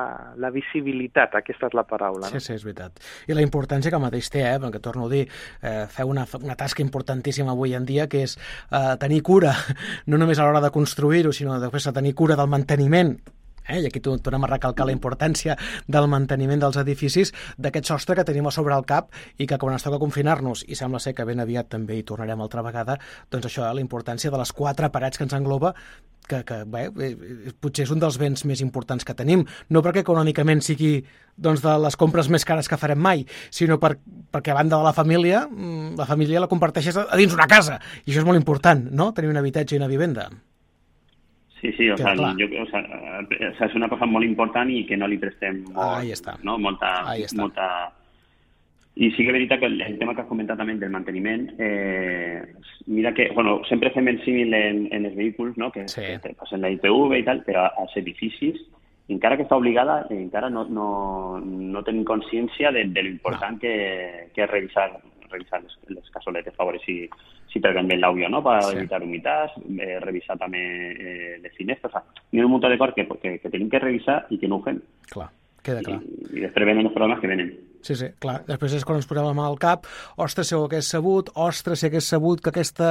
la 0.41 0.51
visibilitat, 0.53 1.35
aquesta 1.39 1.69
és 1.69 1.77
la 1.77 1.85
paraula. 1.87 2.27
No? 2.27 2.31
Sí, 2.33 2.41
sí, 2.43 2.55
és 2.57 2.65
veritat. 2.65 2.99
I 3.29 3.37
la 3.37 3.45
importància 3.45 3.93
que 3.93 4.01
mateix 4.01 4.31
té, 4.33 4.43
eh, 4.47 4.57
perquè 4.61 4.81
torno 4.83 5.07
a 5.07 5.11
dir, 5.13 5.25
eh, 5.61 5.85
feu 5.93 6.11
una, 6.11 6.25
una 6.41 6.57
tasca 6.59 6.83
importantíssima 6.85 7.53
avui 7.53 7.75
en 7.77 7.85
dia, 7.89 8.09
que 8.11 8.23
és 8.27 8.37
eh, 8.37 8.95
tenir 9.01 9.21
cura, 9.23 9.53
no 10.09 10.21
només 10.21 10.39
a 10.39 10.47
l'hora 10.47 10.63
de 10.65 10.73
construir-ho, 10.73 11.33
sinó 11.35 11.59
després 11.61 11.89
de 11.89 11.95
tenir 12.01 12.15
cura 12.17 12.39
del 12.39 12.51
manteniment 12.51 13.15
eh? 13.69 13.79
i 13.83 13.87
aquí 13.89 14.01
tornem 14.03 14.45
a 14.45 14.51
recalcar 14.51 14.87
la 14.89 14.95
importància 14.95 15.55
del 15.87 16.09
manteniment 16.11 16.65
dels 16.65 16.79
edificis, 16.81 17.33
d'aquest 17.57 17.93
sostre 17.93 18.17
que 18.17 18.27
tenim 18.27 18.49
a 18.49 18.53
sobre 18.55 18.75
el 18.75 18.85
cap 18.89 19.13
i 19.37 19.47
que 19.47 19.57
quan 19.61 19.77
es 19.77 19.85
toca 19.85 20.01
confinar-nos, 20.01 20.65
i 20.67 20.75
sembla 20.75 20.99
ser 20.99 21.15
que 21.15 21.27
ben 21.27 21.39
aviat 21.39 21.69
també 21.69 21.99
hi 21.99 22.05
tornarem 22.07 22.41
altra 22.41 22.65
vegada, 22.65 22.99
doncs 23.31 23.49
això, 23.49 23.67
eh, 23.67 23.73
la 23.77 23.85
importància 23.85 24.31
de 24.31 24.41
les 24.41 24.53
quatre 24.53 24.89
parets 24.89 25.17
que 25.17 25.27
ens 25.27 25.37
engloba 25.37 25.75
que, 26.29 26.43
que 26.45 26.59
bé, 26.69 26.83
potser 27.59 27.87
és 27.87 27.93
un 27.93 28.01
dels 28.01 28.19
béns 28.21 28.45
més 28.45 28.61
importants 28.61 29.05
que 29.07 29.15
tenim, 29.17 29.45
no 29.73 29.81
perquè 29.85 30.03
econòmicament 30.05 30.61
sigui 30.65 30.99
doncs, 31.35 31.63
de 31.65 31.73
les 31.81 31.97
compres 31.99 32.29
més 32.29 32.45
cares 32.45 32.69
que 32.69 32.77
farem 32.79 33.01
mai, 33.01 33.25
sinó 33.55 33.79
per, 33.81 33.95
perquè 34.31 34.53
a 34.53 34.59
banda 34.59 34.77
de 34.77 34.85
la 34.85 34.93
família, 34.93 35.45
mm, 35.47 35.97
la 35.99 36.07
família 36.09 36.43
la 36.43 36.51
comparteixes 36.51 36.99
a 37.01 37.09
dins 37.17 37.33
una 37.33 37.49
casa, 37.49 37.79
i 38.05 38.11
això 38.11 38.21
és 38.21 38.29
molt 38.29 38.39
important, 38.39 38.85
no?, 38.91 39.11
tenir 39.15 39.33
un 39.33 39.41
habitatge 39.41 39.75
i 39.75 39.81
una 39.81 39.89
vivenda. 39.91 40.29
Sí, 41.61 41.73
sí, 41.73 41.89
o 41.89 41.97
sea, 41.97 42.15
jo, 42.15 42.23
o 42.23 42.65
sea, 42.67 42.79
o 42.79 43.55
sea, 43.57 43.67
és 43.67 43.75
una 43.75 43.89
cosa 43.91 44.07
molt 44.07 44.23
important 44.23 44.69
i 44.71 44.85
que 44.87 44.95
no 44.95 45.09
li 45.11 45.17
prestem 45.19 45.65
molt, 45.67 45.99
Ahí 45.99 46.13
està. 46.15 46.37
no? 46.43 46.57
molta, 46.57 46.91
molta... 47.35 47.65
I 48.99 49.09
sí 49.15 49.23
que 49.23 49.31
és 49.31 49.35
veritat 49.35 49.61
que 49.61 49.67
el, 49.67 49.77
el 49.81 49.97
tema 49.99 50.15
que 50.15 50.23
has 50.23 50.27
comentat 50.27 50.59
també 50.59 50.73
del 50.79 50.91
manteniment, 50.91 51.45
eh, 51.59 52.41
mira 52.87 53.13
que, 53.15 53.29
bueno, 53.35 53.59
sempre 53.69 53.91
fem 53.95 54.07
el 54.11 54.19
símil 54.25 54.53
en, 54.53 54.81
en 54.91 55.05
els 55.07 55.15
vehicles, 55.15 55.55
no? 55.57 55.69
que, 55.71 55.85
sí. 55.87 56.03
que 56.23 56.33
passen 56.39 56.63
la 56.63 56.71
ITV 56.73 57.15
i 57.15 57.23
tal, 57.27 57.43
però 57.47 57.69
als 57.79 57.95
edificis, 57.99 58.59
encara 59.09 59.37
que 59.37 59.45
està 59.47 59.55
obligada, 59.59 60.01
encara 60.11 60.49
no, 60.51 60.65
no, 60.67 60.89
no 61.43 61.83
tenim 61.87 62.03
consciència 62.07 62.73
de, 62.75 62.85
de 62.91 63.05
l'important 63.07 63.55
no. 63.55 63.63
que, 63.63 63.75
que 64.35 64.43
és 64.45 64.51
revisar, 64.51 64.89
revisar 65.31 65.61
les, 65.63 65.75
les 65.95 66.13
cassoletes, 66.13 66.55
veure 66.57 66.81
si, 66.85 67.01
si 67.51 67.61
traigan 67.63 67.89
bien 67.89 68.01
l'àudio, 68.01 68.29
no? 68.29 68.43
Per 68.45 68.59
sí. 68.63 68.77
evitar 68.77 69.01
humitats, 69.05 69.57
eh, 69.77 69.97
revisar 70.03 70.37
també 70.41 70.63
eh, 70.93 71.35
les 71.43 71.55
finestres, 71.57 71.91
o 71.91 71.97
sea, 71.97 72.23
hi 72.31 72.41
ha 72.41 72.47
un 72.47 72.55
munt 72.55 72.65
de 72.65 72.77
coses 72.77 72.95
que, 72.95 73.07
que, 73.21 73.37
que 73.43 73.53
tenim 73.53 73.69
que 73.69 73.83
revisar 73.83 74.23
i 74.29 74.39
que 74.41 74.49
no 74.49 74.59
ho 74.59 74.65
fem. 74.65 74.81
Clar, 75.13 75.29
queda 75.65 75.85
clar. 75.85 76.01
I, 76.03 76.37
i 76.37 76.45
després 76.47 76.71
venen 76.71 76.87
els 76.87 76.95
problemes 76.95 77.23
que 77.23 77.31
venen. 77.31 77.51
Sí, 77.81 77.95
sí, 77.95 78.09
clar. 78.19 78.41
Després 78.43 78.73
és 78.75 78.83
quan 78.83 78.97
ens 78.99 79.07
posem 79.07 79.23
la 79.23 79.35
mà 79.35 79.45
al 79.47 79.55
cap, 79.59 79.85
ostres, 80.19 80.49
si 80.49 80.55
ho 80.55 80.65
hagués 80.65 80.87
sabut, 80.91 81.29
ostres, 81.39 81.79
si 81.79 81.87
hagués 81.87 82.09
sabut 82.11 82.41
que 82.43 82.51
aquesta, 82.51 82.89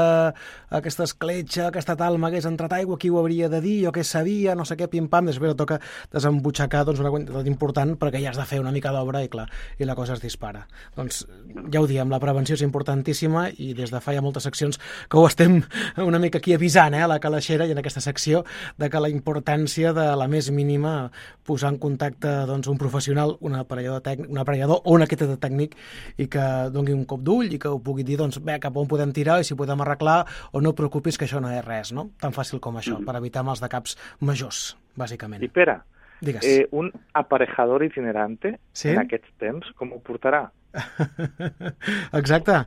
aquesta 0.79 1.05
escletxa, 1.05 1.67
aquesta 1.69 1.97
tal 1.99 2.17
m'hagués 2.21 2.47
entrat 2.49 2.73
aigua, 2.79 2.97
qui 3.01 3.11
ho 3.13 3.19
hauria 3.21 3.51
de 3.53 3.61
dir, 3.65 3.75
jo 3.85 3.93
què 3.93 4.05
sabia, 4.05 4.55
no 4.57 4.65
sé 4.65 4.79
què, 4.81 4.89
pim-pam, 4.89 5.29
després 5.29 5.53
toca 5.59 5.77
desembutxacar 6.15 6.87
doncs, 6.89 7.03
una 7.05 7.13
quantitat 7.13 7.51
important 7.51 7.99
perquè 8.01 8.23
ja 8.23 8.33
has 8.33 8.41
de 8.41 8.47
fer 8.49 8.63
una 8.63 8.73
mica 8.73 8.93
d'obra 8.95 9.21
i 9.27 9.29
clar, 9.29 9.45
i 9.77 9.85
la 9.85 9.97
cosa 9.99 10.17
es 10.17 10.25
dispara. 10.25 10.65
Doncs 10.97 11.21
ja 11.69 11.83
ho 11.83 11.91
diem, 11.91 12.09
la 12.09 12.23
prevenció 12.23 12.57
és 12.57 12.65
importantíssima 12.65 13.51
i 13.61 13.75
des 13.77 13.93
de 13.93 14.01
fa 14.01 14.17
ja 14.17 14.25
moltes 14.25 14.49
seccions 14.49 14.81
que 15.11 15.21
ho 15.21 15.27
estem 15.29 15.61
una 16.09 16.23
mica 16.23 16.41
aquí 16.41 16.57
avisant, 16.57 16.97
eh, 16.97 17.05
a 17.05 17.13
la 17.13 17.21
calaixera 17.21 17.69
i 17.69 17.77
en 17.77 17.85
aquesta 17.85 18.01
secció, 18.01 18.47
de 18.81 18.89
que 18.89 19.05
la 19.05 19.13
importància 19.13 19.93
de 19.93 20.09
la 20.17 20.33
més 20.33 20.49
mínima 20.49 21.11
posar 21.45 21.75
en 21.75 21.79
contacte 21.81 22.33
doncs, 22.49 22.58
un 22.67 22.79
professional, 22.81 23.37
un 23.41 23.55
aparellador 23.55 24.03
tècnic, 24.03 24.31
un 24.33 24.41
aparellador 24.43 24.81
o 24.83 24.97
un 24.97 25.05
arquitecte 25.05 25.37
tècnic 25.39 25.77
i 26.19 26.27
que 26.27 26.47
doni 26.75 26.97
un 26.97 27.05
cop 27.07 27.23
d'ull 27.23 27.53
i 27.55 27.61
que 27.63 27.71
ho 27.71 27.79
pugui 27.79 28.03
dir 28.03 28.19
doncs, 28.19 28.41
bé, 28.43 28.59
cap 28.59 28.77
on 28.77 28.91
podem 28.91 29.13
tirar 29.15 29.39
i 29.39 29.47
si 29.47 29.55
podem 29.55 29.85
arreglar 29.85 30.25
o 30.51 30.65
no 30.65 30.75
preocupis 30.75 31.19
que 31.19 31.29
això 31.29 31.39
no 31.45 31.53
és 31.55 31.63
res, 31.65 31.93
no? 31.95 32.09
Tan 32.19 32.35
fàcil 32.35 32.59
com 32.59 32.81
això, 32.81 32.99
mm. 32.99 33.07
per 33.07 33.15
evitar 33.21 33.47
mals 33.47 33.63
de 33.63 33.71
caps 33.71 33.95
majors, 34.19 34.73
bàsicament. 34.99 35.47
I 35.47 35.53
Pere, 35.53 35.79
Digues. 36.21 36.43
Eh, 36.43 36.67
un 36.73 36.91
aparejador 37.15 37.85
itinerante 37.85 38.59
sí? 38.73 38.89
en 38.91 39.05
aquests 39.05 39.31
temps, 39.39 39.69
com 39.79 39.93
ho 39.95 40.01
portarà? 40.03 40.49
Exacte. 42.21 42.59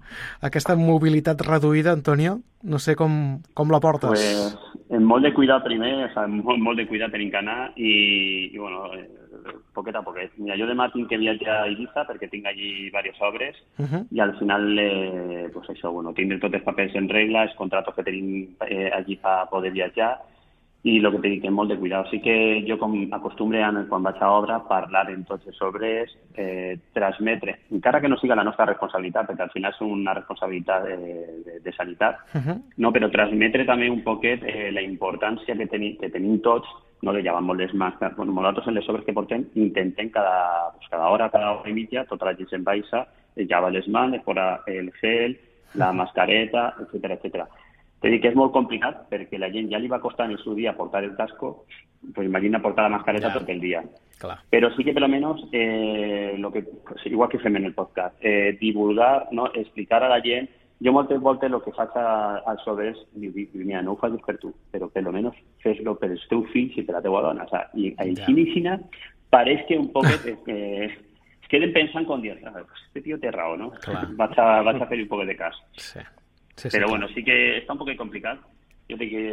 Aquesta 0.48 0.78
mobilitat 0.80 1.44
reduïda, 1.46 1.92
Antonio, 1.92 2.40
no 2.64 2.80
sé 2.80 2.96
com, 2.96 3.42
com 3.54 3.74
la 3.74 3.82
portes. 3.84 4.10
Pues, 4.10 4.86
en 4.92 5.04
molt 5.08 5.28
de 5.28 5.34
cuidar 5.36 5.62
primer, 5.66 5.94
o 6.08 6.14
sea, 6.14 6.28
molt, 6.32 6.62
molt 6.64 6.80
de 6.80 6.88
cuidar 6.88 7.12
tenim 7.12 7.32
que 7.32 7.42
anar 7.42 7.60
i, 7.76 7.92
i 8.52 8.58
bueno, 8.58 8.88
eh, 8.96 9.21
poquet 9.74 9.96
a 9.96 10.02
poquet. 10.06 10.32
Mira, 10.38 10.58
jo 10.60 10.68
demà 10.70 10.90
tinc 10.94 11.10
que 11.10 11.20
viatjar 11.22 11.62
a 11.62 11.70
Ibiza 11.72 12.06
perquè 12.10 12.30
tinc 12.32 12.46
allí 12.50 12.72
diverses 12.88 13.22
obres 13.22 13.56
uh 13.78 13.86
-huh. 13.86 14.04
i 14.12 14.20
al 14.20 14.38
final, 14.40 14.80
eh, 14.80 15.50
pues 15.54 15.70
això, 15.70 15.92
bueno, 15.92 16.14
tindre 16.14 16.40
tots 16.40 16.56
els 16.56 16.64
papers 16.64 16.96
en 16.96 17.10
regla, 17.10 17.44
els 17.44 17.56
contratos 17.56 17.96
que 17.96 18.04
tenim 18.04 18.56
eh, 18.68 18.90
allí 18.94 19.16
per 19.18 19.50
poder 19.50 19.72
viatjar 19.72 20.20
i 20.84 20.98
el 20.98 21.12
que 21.14 21.20
te 21.22 21.30
dic, 21.30 21.44
molt 21.54 21.70
de 21.70 21.78
cuidado. 21.78 22.10
Sí 22.10 22.20
que 22.22 22.64
jo 22.68 22.78
com 22.82 22.96
acostumbre 23.14 23.62
quan 23.90 24.04
vaig 24.04 24.22
a 24.22 24.32
obra 24.34 24.60
parlar 24.68 25.10
en 25.12 25.24
tots 25.30 25.46
els 25.48 25.62
obres, 25.62 26.16
eh, 26.36 26.78
transmetre, 26.94 27.60
encara 27.72 28.02
que 28.02 28.10
no 28.10 28.18
siga 28.18 28.36
la 28.36 28.44
nostra 28.44 28.66
responsabilitat, 28.66 29.28
perquè 29.30 29.44
al 29.46 29.54
final 29.54 29.74
és 29.76 29.82
una 29.86 30.16
responsabilitat 30.18 30.88
de, 30.88 30.98
de, 31.46 31.60
de 31.62 31.74
sanitat, 31.74 32.18
uh 32.34 32.42
-huh. 32.42 32.62
no, 32.78 32.92
però 32.92 33.12
transmetre 33.12 33.66
també 33.66 33.90
un 33.90 34.02
poquet 34.02 34.42
eh, 34.44 34.72
la 34.72 34.82
importància 34.82 35.56
que, 35.56 35.68
teni, 35.68 35.98
que 35.98 36.10
tenim 36.10 36.42
tots 36.42 36.68
no 37.02 37.12
le 37.12 37.24
llamamos 37.24 37.58
les 37.58 37.74
màscares. 37.74 38.16
Bueno, 38.16 38.32
nosaltres 38.34 38.68
en 38.68 38.76
les 38.76 38.90
obres 38.90 39.06
que 39.06 39.14
portem 39.14 39.46
intentem 39.56 40.10
cada, 40.10 40.72
pues, 40.78 40.88
cada 40.90 41.10
hora, 41.10 41.30
cada 41.30 41.52
hora 41.52 41.70
i 41.70 41.74
mitja, 41.74 42.06
tota 42.06 42.26
la 42.26 42.36
gent 42.36 42.50
se'n 42.50 42.64
baixa, 42.64 43.08
es 43.36 43.48
llava 43.48 43.70
les 43.70 43.88
mans, 43.88 44.22
posa 44.24 44.62
el 44.68 44.92
gel, 45.02 45.38
la 45.76 45.92
mascareta, 45.92 46.76
etc 46.82 47.12
etc. 47.12 47.46
Te 48.02 48.10
dic 48.10 48.24
que 48.24 48.32
és 48.32 48.38
molt 48.38 48.54
complicat 48.56 49.04
perquè 49.12 49.38
la 49.38 49.52
gent 49.54 49.70
ja 49.72 49.80
li 49.82 49.90
va 49.92 50.02
costar 50.02 50.26
en 50.26 50.36
el 50.36 50.42
seu 50.44 50.56
dia 50.58 50.74
portar 50.78 51.04
el 51.06 51.16
casco, 51.16 51.66
pues 52.16 52.26
imagina 52.26 52.62
portar 52.62 52.88
la 52.88 52.98
mascareta 52.98 53.30
ja. 53.30 53.40
tot 53.40 53.50
el 53.50 53.62
dia. 53.62 53.84
Clar. 54.22 54.40
Però 54.50 54.72
sí 54.76 54.86
que 54.86 54.94
per 54.94 55.04
almenys, 55.06 55.44
eh, 55.52 56.34
lo 56.38 56.52
que, 56.52 56.64
pues, 56.64 57.06
igual 57.06 57.30
que 57.30 57.40
fem 57.40 57.56
en 57.58 57.70
el 57.70 57.76
podcast, 57.78 58.18
eh, 58.22 58.58
divulgar, 58.60 59.28
no, 59.32 59.48
explicar 59.54 60.04
a 60.04 60.10
la 60.10 60.22
gent 60.22 60.50
jo 60.82 60.92
moltes 60.94 61.20
voltes 61.22 61.52
el 61.52 61.62
que 61.62 61.74
faig 61.78 61.94
a, 62.02 62.42
als 62.50 62.64
sobres, 62.66 62.98
dic, 63.14 63.54
mira, 63.54 63.84
no 63.86 63.94
ho 63.94 64.00
facis 64.02 64.22
per 64.26 64.40
tu, 64.42 64.50
però 64.74 64.88
per 64.90 65.04
almenys 65.06 65.38
fes-lo 65.62 65.94
per 66.02 66.10
els 66.10 66.24
teus 66.30 66.50
fills 66.54 66.78
i 66.82 66.86
per 66.88 66.96
la 66.98 67.04
teua 67.06 67.22
dona. 67.28 67.46
O 67.46 67.54
sea, 67.54 67.68
I 67.78 67.92
així 68.02 68.34
ja. 68.34 68.48
xina 68.56 68.78
pareix 69.30 69.62
que 69.68 69.78
un 69.78 69.92
que 70.46 70.58
es 70.88 70.98
queden 71.52 71.74
pensant 71.76 72.08
com 72.08 72.22
dir, 72.24 72.34
ah, 72.50 72.64
este 72.88 73.02
tío 73.06 73.20
té 73.20 73.30
raó, 73.30 73.58
no? 73.58 73.70
Clar. 73.84 74.08
Vaig 74.18 74.40
a, 74.40 74.48
vaig 74.66 74.82
a 74.82 74.90
fer 74.90 75.02
un 75.04 75.12
poc 75.12 75.26
de 75.30 75.38
cas. 75.38 75.62
Sí. 75.78 76.02
Sí, 76.70 76.78
clar. 76.78 76.90
bueno, 76.90 77.10
sí 77.16 77.24
que 77.26 77.38
està 77.62 77.74
un 77.74 77.82
poc 77.82 77.94
complicat. 77.98 78.42
Jo 78.92 78.98
dic 79.00 79.12
que 79.14 79.24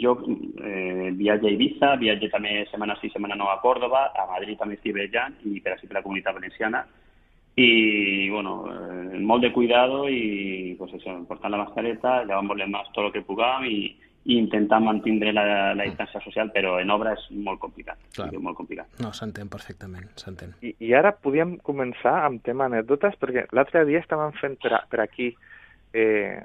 jo 0.00 0.14
eh, 0.64 1.10
viatge 1.14 1.50
a 1.50 1.52
Ibiza, 1.52 1.94
viatge 2.00 2.30
també 2.32 2.62
setmana 2.70 2.96
sí, 3.00 3.10
setmana 3.12 3.36
no 3.36 3.50
a 3.52 3.60
Còrdoba, 3.62 4.06
a 4.16 4.26
Madrid 4.30 4.58
també 4.58 4.78
estic 4.78 4.96
viatjant 4.96 5.36
i 5.44 5.60
per 5.60 5.74
així 5.74 5.90
per 5.90 5.98
la 5.98 6.04
comunitat 6.06 6.38
valenciana 6.38 6.84
y 7.56 8.28
bueno, 8.30 8.64
eh, 8.68 9.18
molt 9.20 9.42
de 9.42 9.52
cuidado 9.52 10.08
y 10.08 10.74
pues 10.76 10.92
eso, 10.94 11.24
portar 11.28 11.50
la 11.50 11.58
mascareta, 11.58 12.24
llevamos 12.24 12.56
más 12.68 12.90
todo 12.92 13.04
lo 13.06 13.12
que 13.12 13.22
puguem 13.22 13.64
i, 13.64 13.96
i 14.24 14.38
intentar 14.38 14.80
mantenir 14.80 15.34
la, 15.34 15.74
la 15.74 15.84
distància 15.84 16.20
social, 16.24 16.50
però 16.50 16.78
en 16.80 16.90
obra 16.90 17.12
és 17.14 17.24
molt 17.30 17.60
complicat. 17.60 18.00
Clar. 18.16 18.30
És 18.32 18.40
molt 18.42 18.56
complicat. 18.56 18.88
No, 19.04 19.12
s'entén 19.12 19.50
perfectament, 19.52 20.08
s'entén. 20.18 20.54
I, 20.64 20.72
I 20.80 20.94
ara 20.96 21.12
podíem 21.12 21.58
començar 21.62 22.16
amb 22.24 22.42
tema 22.42 22.66
anècdotes, 22.70 23.18
perquè 23.20 23.46
l'altre 23.52 23.84
dia 23.86 24.00
estàvem 24.00 24.32
fent 24.40 24.56
per, 24.64 24.72
a, 24.80 24.80
per 24.90 25.04
aquí 25.04 25.34
eh, 25.94 26.42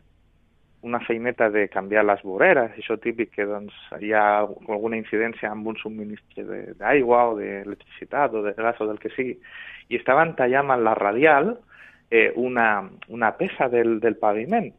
una 0.82 1.00
feineta 1.02 1.50
de 1.50 1.68
canviar 1.68 2.06
les 2.08 2.22
voreres, 2.24 2.72
això 2.78 2.96
típic 3.04 3.34
que 3.36 3.46
doncs, 3.48 3.76
hi 4.00 4.14
ha 4.16 4.46
alguna 4.46 4.96
incidència 4.96 5.52
amb 5.52 5.68
un 5.68 5.80
subministre 5.82 6.46
d'aigua 6.80 7.26
o 7.32 7.34
d'electricitat 7.40 8.38
o 8.38 8.44
de 8.46 8.54
gas 8.56 8.80
o 8.80 8.88
del 8.88 9.02
que 9.02 9.12
sigui, 9.16 9.36
i 9.90 10.00
estaven 10.00 10.36
tallant 10.38 10.72
amb 10.72 10.86
la 10.86 10.96
radial 10.96 11.52
eh, 12.10 12.32
una, 12.36 12.88
una 13.10 13.34
peça 13.36 13.68
del, 13.68 13.98
del 14.00 14.16
paviment 14.22 14.70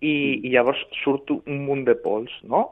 i, 0.00 0.12
i 0.44 0.52
llavors 0.52 0.82
surt 1.00 1.32
un 1.38 1.62
munt 1.64 1.86
de 1.88 1.96
pols, 1.98 2.34
no? 2.44 2.66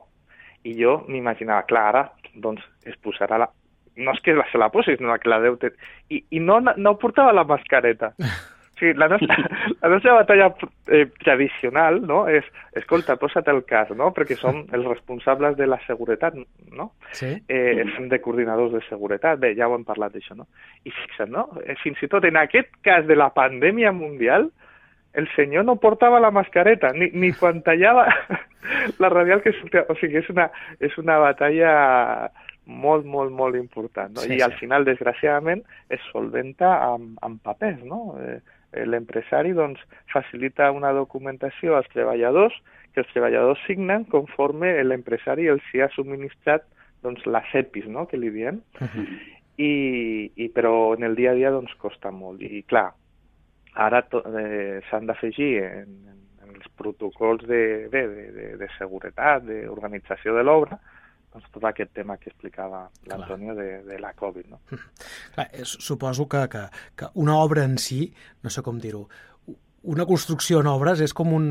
I 0.66 0.74
jo 0.76 0.98
m'imaginava, 1.09 1.64
clar, 1.70 1.87
ara 1.94 2.04
doncs 2.35 2.64
es 2.85 2.98
posarà 3.00 3.38
la... 3.40 3.48
No 3.96 4.12
és 4.12 4.20
que 4.20 4.35
se 4.50 4.59
la 4.61 4.68
posi, 4.68 4.98
sinó 4.98 5.16
que 5.16 5.30
la 5.32 5.40
deu... 5.40 5.56
Te... 5.56 5.72
I, 6.12 6.20
i 6.37 6.42
no, 6.42 6.59
no 6.61 6.94
portava 7.00 7.32
la 7.32 7.46
mascareta. 7.48 8.12
Sí, 8.78 8.92
la 8.92 9.08
nostra, 9.08 9.36
la 9.82 9.88
nostra 9.88 10.12
batalla 10.12 10.54
eh, 10.88 11.06
tradicional 11.24 12.02
no? 12.06 12.26
és, 12.28 12.44
escolta, 12.76 13.16
posa't 13.16 13.48
el 13.48 13.62
cas, 13.64 13.88
no? 13.96 14.10
perquè 14.16 14.36
som 14.36 14.64
els 14.76 14.84
responsables 14.84 15.56
de 15.56 15.68
la 15.68 15.78
seguretat, 15.86 16.36
no? 16.76 16.90
Sí. 17.16 17.32
Eh, 17.48 17.86
som 17.94 18.10
de 18.12 18.20
coordinadors 18.20 18.74
de 18.76 18.82
seguretat, 18.90 19.40
bé, 19.40 19.54
ja 19.56 19.70
ho 19.70 19.78
hem 19.78 19.86
parlat 19.88 20.12
d'això, 20.12 20.36
no? 20.36 20.48
I 20.84 20.92
fixa't, 20.92 21.32
no? 21.32 21.48
Eh, 21.64 21.78
fins 21.80 22.02
i 22.04 22.10
tot 22.12 22.28
en 22.28 22.36
aquest 22.42 22.68
cas 22.84 23.08
de 23.08 23.16
la 23.16 23.30
pandèmia 23.32 23.94
mundial, 23.96 24.50
el 25.16 25.28
senyor 25.32 25.64
no 25.64 25.78
portava 25.80 26.20
la 26.20 26.30
mascareta, 26.30 26.92
ni, 26.92 27.08
ni 27.16 27.32
quan 27.40 27.62
tallava 27.64 28.10
la 29.00 29.08
radial 29.08 29.40
que 29.40 29.54
sortia. 29.56 29.86
O 29.88 29.96
sigui, 29.96 30.20
és 30.20 30.28
una, 30.28 30.50
és 30.84 30.92
una 31.00 31.16
batalla 31.22 31.72
molt, 32.66 33.06
molt, 33.08 33.32
molt 33.32 33.56
important. 33.56 34.12
No? 34.12 34.26
Sí, 34.26 34.36
I 34.36 34.44
al 34.44 34.52
final, 34.60 34.84
desgraciadament, 34.84 35.64
es 35.88 36.04
solventa 36.10 36.74
amb, 36.90 37.16
amb 37.24 37.40
papers. 37.40 37.80
No? 37.88 38.18
Eh, 38.20 38.38
L'empresari 38.84 39.54
doncs, 39.56 39.80
facilita 40.12 40.70
una 40.74 40.92
documentació 40.92 41.76
als 41.76 41.88
treballadors 41.94 42.56
que 42.96 43.02
els 43.04 43.12
treballadors 43.12 43.60
signen 43.68 44.06
conforme 44.08 44.70
l'empresari 44.84 45.50
els 45.52 45.64
hi 45.74 45.82
ha 45.84 45.90
subministrat 45.92 46.64
doncs, 47.04 47.26
les 47.28 47.50
EPIs, 47.60 47.88
no? 47.92 48.06
que 48.08 48.20
li 48.20 48.30
diem, 48.32 48.62
I, 49.56 49.72
i, 50.36 50.48
però 50.52 50.94
en 50.96 51.04
el 51.04 51.14
dia 51.16 51.32
a 51.32 51.36
dia 51.36 51.52
doncs, 51.52 51.72
costa 51.80 52.10
molt. 52.12 52.40
I 52.44 52.62
clar, 52.68 52.90
ara 53.76 54.02
eh, 54.40 54.80
s'han 54.88 55.08
d'afegir 55.08 55.50
en, 55.64 55.94
en, 56.08 56.18
els 56.54 56.68
protocols 56.80 57.44
de, 57.48 57.62
bé, 57.92 58.02
de, 58.08 58.26
de, 58.36 58.48
de 58.60 58.68
seguretat, 58.78 59.44
d'organització 59.48 60.36
de 60.36 60.44
l'obra, 60.44 60.80
doncs 61.37 61.53
tot 61.53 61.68
aquest 61.68 61.92
tema 61.96 62.16
que 62.16 62.31
explicava 62.33 62.87
l'Antonio 63.11 63.55
de, 63.59 63.68
de 63.85 64.01
la 64.01 64.14
Covid. 64.16 64.49
No? 64.55 64.61
Clar, 65.37 65.49
és, 65.53 65.77
suposo 65.85 66.29
que, 66.33 66.46
que, 66.53 66.64
que 66.96 67.12
una 67.20 67.37
obra 67.42 67.66
en 67.68 67.77
si, 67.83 68.07
no 68.42 68.53
sé 68.53 68.64
com 68.64 68.81
dir-ho, 68.81 69.05
una 69.87 70.07
construcció 70.09 70.62
en 70.64 70.70
obres 70.72 71.03
és 71.05 71.12
com 71.14 71.35
un, 71.37 71.46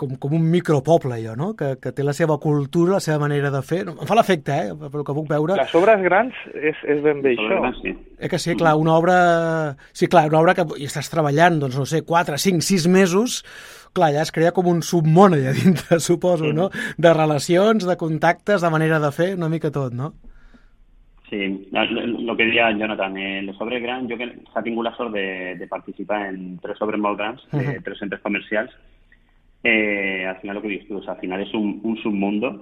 com, 0.00 0.12
com 0.20 0.34
un 0.36 0.44
micropoble, 0.52 1.18
jo, 1.24 1.34
no? 1.36 1.50
Que, 1.58 1.72
que 1.82 1.92
té 1.96 2.04
la 2.06 2.14
seva 2.16 2.38
cultura, 2.42 2.98
la 2.98 3.02
seva 3.04 3.18
manera 3.24 3.50
de 3.52 3.62
fer. 3.66 3.82
Em 3.88 4.06
fa 4.08 4.18
l'efecte, 4.18 4.56
eh? 4.56 4.76
Però 4.92 5.04
que 5.06 5.16
puc 5.16 5.28
veure... 5.32 5.56
Les 5.60 5.74
obres 5.80 6.04
grans 6.04 6.36
és, 6.54 6.78
és 6.94 7.02
ben 7.04 7.24
bé 7.24 7.34
això. 7.36 7.58
grans, 7.64 7.82
sí. 7.82 7.96
Eh 8.20 8.30
que 8.30 8.40
sí, 8.40 8.54
clar, 8.60 8.76
una 8.80 8.94
obra... 8.96 9.18
Sí, 9.96 10.08
clar, 10.12 10.28
una 10.30 10.40
obra 10.44 10.56
que 10.58 10.68
hi 10.78 10.88
estàs 10.88 11.10
treballant, 11.12 11.58
doncs, 11.64 11.80
no 11.80 11.88
sé, 11.88 12.04
4, 12.06 12.38
5, 12.40 12.64
6 12.68 12.88
mesos, 12.92 13.40
clar, 13.92 14.12
ja 14.14 14.22
es 14.22 14.32
crea 14.32 14.52
com 14.52 14.66
un 14.70 14.82
submón 14.82 15.34
allà 15.34 15.52
dintre, 15.52 15.98
suposo, 16.08 16.52
no? 16.52 16.70
De 16.96 17.12
relacions, 17.14 17.86
de 17.86 17.96
contactes, 17.96 18.62
de 18.62 18.70
manera 18.70 19.00
de 19.00 19.10
fer, 19.12 19.34
una 19.36 19.48
mica 19.48 19.70
tot, 19.70 19.92
no? 19.92 20.12
Sí, 21.30 21.36
el 21.72 22.36
que 22.36 22.44
deia 22.46 22.72
Jonathan, 22.74 23.16
eh, 23.16 23.42
les 23.46 23.60
obres 23.62 23.80
grans, 23.82 24.08
jo 24.10 24.16
que 24.18 24.26
s'ha 24.52 24.62
tingut 24.66 24.82
la 24.88 24.94
sort 24.96 25.12
de, 25.14 25.54
de 25.60 25.68
participar 25.70 26.24
en 26.32 26.56
tres 26.58 26.80
obres 26.82 26.98
molt 26.98 27.18
grans, 27.18 27.44
de 27.52 27.62
Mhm. 27.62 27.82
tres 27.86 27.98
centres 28.02 28.20
comercials, 28.20 28.72
eh, 29.62 30.26
al 30.26 30.40
final 30.40 30.56
el 30.56 30.62
que 30.62 30.68
dius 30.68 30.88
tu, 30.88 30.96
o 30.98 31.02
sea, 31.02 31.14
al 31.14 31.20
final 31.20 31.40
és 31.42 31.54
un, 31.54 31.80
un 31.84 31.96
submundo 32.02 32.60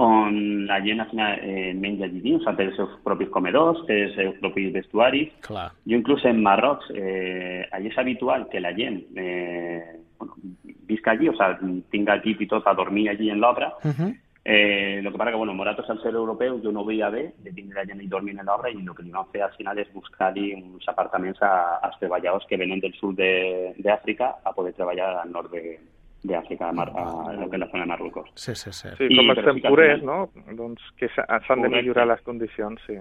on 0.00 0.66
la 0.66 0.78
gent 0.80 1.00
al 1.02 1.10
final 1.10 1.38
eh, 1.42 1.74
menja 1.76 2.06
allí 2.06 2.20
dins, 2.24 2.40
o 2.40 2.44
sea, 2.44 2.56
té 2.56 2.64
els 2.64 2.76
seus 2.76 2.88
propis 3.04 3.28
comedors, 3.28 3.82
té 3.86 4.04
els 4.06 4.14
seus 4.16 4.34
propis 4.40 4.72
vestuaris. 4.72 5.28
Clar. 5.44 5.66
Jo 5.84 5.98
inclús 5.98 6.24
en 6.24 6.40
Marroc, 6.42 6.86
eh, 6.96 7.66
allí 7.70 7.88
és 7.92 7.98
habitual 7.98 8.48
que 8.48 8.60
la 8.64 8.72
gent 8.74 9.02
eh, 9.14 10.00
bueno, 10.24 10.34
visca 10.86 11.12
allí, 11.12 11.28
o 11.28 11.34
sea, 11.36 11.58
tinga 11.90 12.20
i 12.24 12.46
tot 12.46 12.66
a 12.66 12.74
dormir 12.74 13.08
allí 13.10 13.30
en 13.30 13.40
l'obra, 13.40 13.74
Uh 13.84 13.90
-huh. 13.90 14.14
Eh, 14.46 15.00
lo 15.02 15.10
que 15.10 15.16
pasa 15.16 15.30
que, 15.30 15.38
bueno, 15.38 15.54
Moratos 15.54 15.88
al 15.88 16.02
ser 16.02 16.12
europeu 16.12 16.60
jo 16.62 16.70
no 16.70 16.80
ho 16.82 16.84
veia 16.84 17.08
bé 17.08 17.32
de 17.38 17.50
tindre 17.50 17.80
la 17.80 17.86
gent 17.86 18.02
i 18.02 18.06
dormint 18.06 18.38
en 18.38 18.44
l'obra 18.44 18.68
i 18.68 18.74
el 18.74 18.94
que 18.94 19.02
li 19.02 19.10
vam 19.10 19.24
fer 19.32 19.40
al 19.42 19.52
final 19.56 19.78
és 19.78 19.90
buscar-hi 19.94 20.52
uns 20.52 20.86
apartaments 20.86 21.40
a, 21.40 21.78
als 21.82 21.98
treballadors 21.98 22.44
que 22.46 22.58
venen 22.58 22.78
del 22.78 22.92
sud 22.92 23.16
de- 23.16 23.72
d'Àfrica 23.78 24.34
a 24.44 24.52
poder 24.52 24.74
treballar 24.74 25.16
al 25.22 25.32
nord 25.32 25.50
de- 25.50 25.78
d'Àfrica, 26.22 26.68
a, 26.68 26.72
Mar- 26.72 26.92
a, 26.94 27.30
a, 27.30 27.32
lo 27.32 27.48
que 27.48 27.56
és 27.56 27.60
la 27.60 27.70
zona 27.70 27.84
de 27.84 27.88
Marruecos. 27.88 28.28
Sí, 28.34 28.54
sí, 28.54 28.70
sí. 28.70 28.88
Sí, 28.98 29.04
I- 29.08 29.16
com 29.16 29.34
temporers, 29.34 30.00
final- 30.00 30.28
no? 30.46 30.54
doncs, 30.54 30.82
que 30.98 31.08
s'ha- 31.08 31.40
s'han 31.46 31.62
de 31.62 31.68
millorar 31.70 32.06
les 32.06 32.20
condicions, 32.20 32.78
sí. 32.86 32.98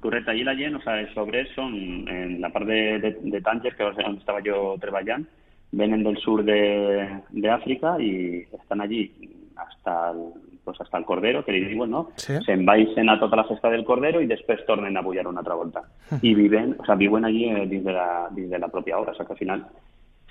Correcte, 0.00 0.30
allí 0.30 0.44
la 0.44 0.54
gent, 0.56 0.76
o 0.76 0.80
sea, 0.80 0.98
els 1.00 1.14
obrers 1.16 1.50
són, 1.54 1.74
en 2.08 2.40
la 2.40 2.48
part 2.50 2.64
de, 2.66 2.98
de, 3.00 3.10
de 3.20 3.40
Tànger, 3.42 3.74
que 3.76 3.82
és 3.90 3.98
on 4.06 4.16
estava 4.16 4.40
jo 4.40 4.76
treballant, 4.80 5.26
venen 5.72 6.02
del 6.02 6.16
sud 6.18 6.44
de- 6.44 7.20
d'Àfrica 7.30 7.96
i 8.00 8.44
estan 8.60 8.80
allí 8.80 9.10
hasta 9.56 10.10
el, 10.10 10.22
pues 10.64 10.80
hasta 10.80 10.98
el 10.98 11.04
Cordero, 11.04 11.44
que 11.44 11.52
li 11.52 11.64
diuen, 11.64 11.90
no? 11.90 12.10
Sí. 12.16 12.34
Se'n 12.46 12.64
baixen 12.64 13.08
a 13.08 13.18
tota 13.18 13.36
la 13.36 13.44
festa 13.44 13.70
del 13.70 13.84
Cordero 13.84 14.20
i 14.20 14.26
després 14.30 14.64
tornen 14.66 14.96
a 14.96 15.02
bullar 15.02 15.26
una 15.26 15.40
altra 15.40 15.54
volta. 15.54 15.82
I 16.22 16.34
viven, 16.34 16.76
o 16.78 16.84
sea, 16.84 16.94
viuen 16.94 17.24
allí 17.24 17.46
eh, 17.50 17.66
dins 17.66 17.84
de 17.84 17.92
la, 17.92 18.28
dins 18.30 18.50
de 18.50 18.58
la 18.58 18.68
pròpia 18.68 18.98
obra, 18.98 19.12
o 19.12 19.14
sea, 19.16 19.26
que 19.26 19.32
al 19.32 19.38
final 19.38 19.66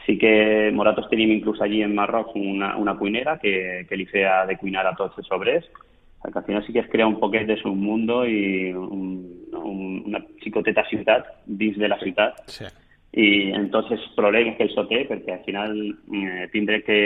sí 0.06 0.17
que 0.17 0.71
Moratos 0.73 1.10
tenim 1.10 1.32
inclús 1.32 1.60
allí 1.62 1.82
en 1.84 1.93
Marroc 1.93 2.32
una, 2.36 2.78
una 2.78 2.95
cuinera 2.97 3.38
que, 3.39 3.86
que 3.89 3.97
li 3.97 4.06
feia 4.06 4.45
de 4.45 4.56
cuinar 4.58 4.86
a 4.88 4.95
tots 4.95 5.17
els 5.19 5.30
obrers, 5.32 5.65
o 5.67 6.21
sea, 6.21 6.32
que 6.32 6.39
al 6.39 6.45
final 6.45 6.65
sí 6.65 6.71
que 6.73 6.80
es 6.80 6.88
crea 6.89 7.06
un 7.08 7.19
poquet 7.19 7.45
de 7.45 7.58
submundo 7.58 8.26
i 8.26 8.71
un, 8.71 9.50
un, 9.52 10.04
una 10.08 10.21
xicoteta 10.41 10.86
ciutat 10.88 11.28
dins 11.45 11.76
de 11.78 11.89
la 11.89 12.00
ciutat 12.00 12.39
sí. 12.47 12.63
I 13.13 13.51
en 13.55 13.69
tots 13.73 13.91
els 13.95 14.03
problemes 14.17 14.57
que 14.57 14.67
això 14.67 14.85
té, 14.89 15.05
perquè 15.09 15.37
al 15.37 15.43
final 15.45 15.75
eh, 15.87 16.47
tindré 16.53 16.81
que, 16.83 17.01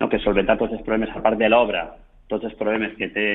no, 0.00 0.08
que 0.08 0.22
solventar 0.22 0.58
tots 0.60 0.76
els 0.76 0.84
problemes, 0.86 1.12
a 1.14 1.22
part 1.24 1.38
de 1.40 1.50
l'obra, 1.50 1.88
tots 2.28 2.44
els 2.44 2.54
problemes 2.58 2.94
que, 2.98 3.08
té, 3.14 3.26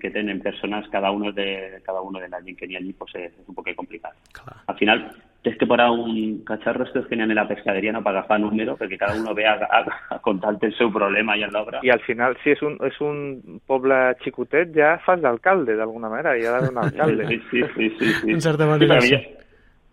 que 0.00 0.10
tenen 0.10 0.40
persones, 0.40 0.88
cada 0.92 1.10
uno 1.12 1.32
de, 1.32 1.80
cada 1.84 2.00
uno 2.00 2.18
de 2.18 2.28
la 2.28 2.40
gent 2.42 2.56
que 2.56 2.68
n'hi 2.68 2.78
ha 2.78 2.80
allí, 2.80 2.94
pues, 2.96 3.12
és, 3.14 3.32
és 3.32 3.48
un 3.48 3.56
poc 3.56 3.68
complicat. 3.76 4.14
Clar. 4.36 4.56
Al 4.72 4.76
final, 4.78 5.02
tens 5.44 5.58
que 5.60 5.68
posar 5.68 5.90
un 5.92 6.40
cacharro 6.48 6.86
estos 6.86 7.06
que 7.06 7.16
n'hi 7.16 7.26
ha 7.26 7.28
en 7.28 7.34
la 7.36 7.46
pescaderia 7.48 7.92
no, 7.92 8.02
per 8.04 8.14
agafar 8.14 8.40
número, 8.40 8.76
perquè 8.80 8.96
cada 9.00 9.18
uno 9.20 9.34
ve 9.36 9.44
a, 9.46 9.56
a, 9.60 9.82
a 10.16 10.20
contar-te 10.24 10.70
el 10.70 10.76
seu 10.78 10.92
problema 10.94 11.36
allà 11.36 11.50
en 11.50 11.56
l'obra. 11.58 11.82
I 11.84 11.92
al 11.92 12.04
final, 12.06 12.38
si 12.44 12.54
és 12.56 12.62
un, 12.64 12.78
és 12.88 13.00
un 13.04 13.60
poble 13.68 13.98
xicotet, 14.24 14.72
ja 14.76 14.96
fas 15.04 15.20
d'alcalde, 15.24 15.76
d'alguna 15.76 16.12
manera, 16.12 16.36
hi 16.36 16.46
ha 16.46 16.56
d'haver 16.56 16.72
un 16.72 16.80
alcalde. 16.86 17.28
Sí, 17.28 17.42
sí, 17.50 17.66
sí, 17.74 17.90
sí, 17.98 18.14
sí. 18.22 18.32
En 18.38 18.40
certa 18.40 18.66
manera, 18.66 19.00
Sí, 19.00 19.12
sí. 19.12 19.37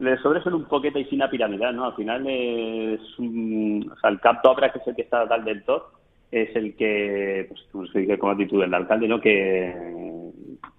Les 0.03 0.23
obres 0.27 0.43
són 0.43 0.57
un 0.57 0.65
poquet 0.67 0.95
així 0.99 1.15
una 1.15 1.29
piramidal, 1.31 1.75
no? 1.75 1.85
Al 1.87 1.95
final 1.95 2.25
és 2.27 3.13
un... 3.23 3.85
O 3.87 3.99
sea, 4.01 4.11
el 4.11 4.19
cap 4.23 4.41
d'obra, 4.43 4.71
que 4.73 4.81
és 4.81 4.89
el 4.91 4.97
que 4.97 5.05
està 5.07 5.21
a 5.23 5.29
dalt 5.29 5.47
del 5.47 5.61
tot, 5.67 5.87
és 6.35 6.51
el 6.59 6.73
que, 6.75 7.47
pues, 7.47 7.93
que 7.93 8.17
com 8.19 8.31
has 8.31 8.39
dit 8.41 8.51
tu, 8.51 8.59
l'alcalde, 8.59 9.07
no? 9.07 9.21
Que, 9.23 9.35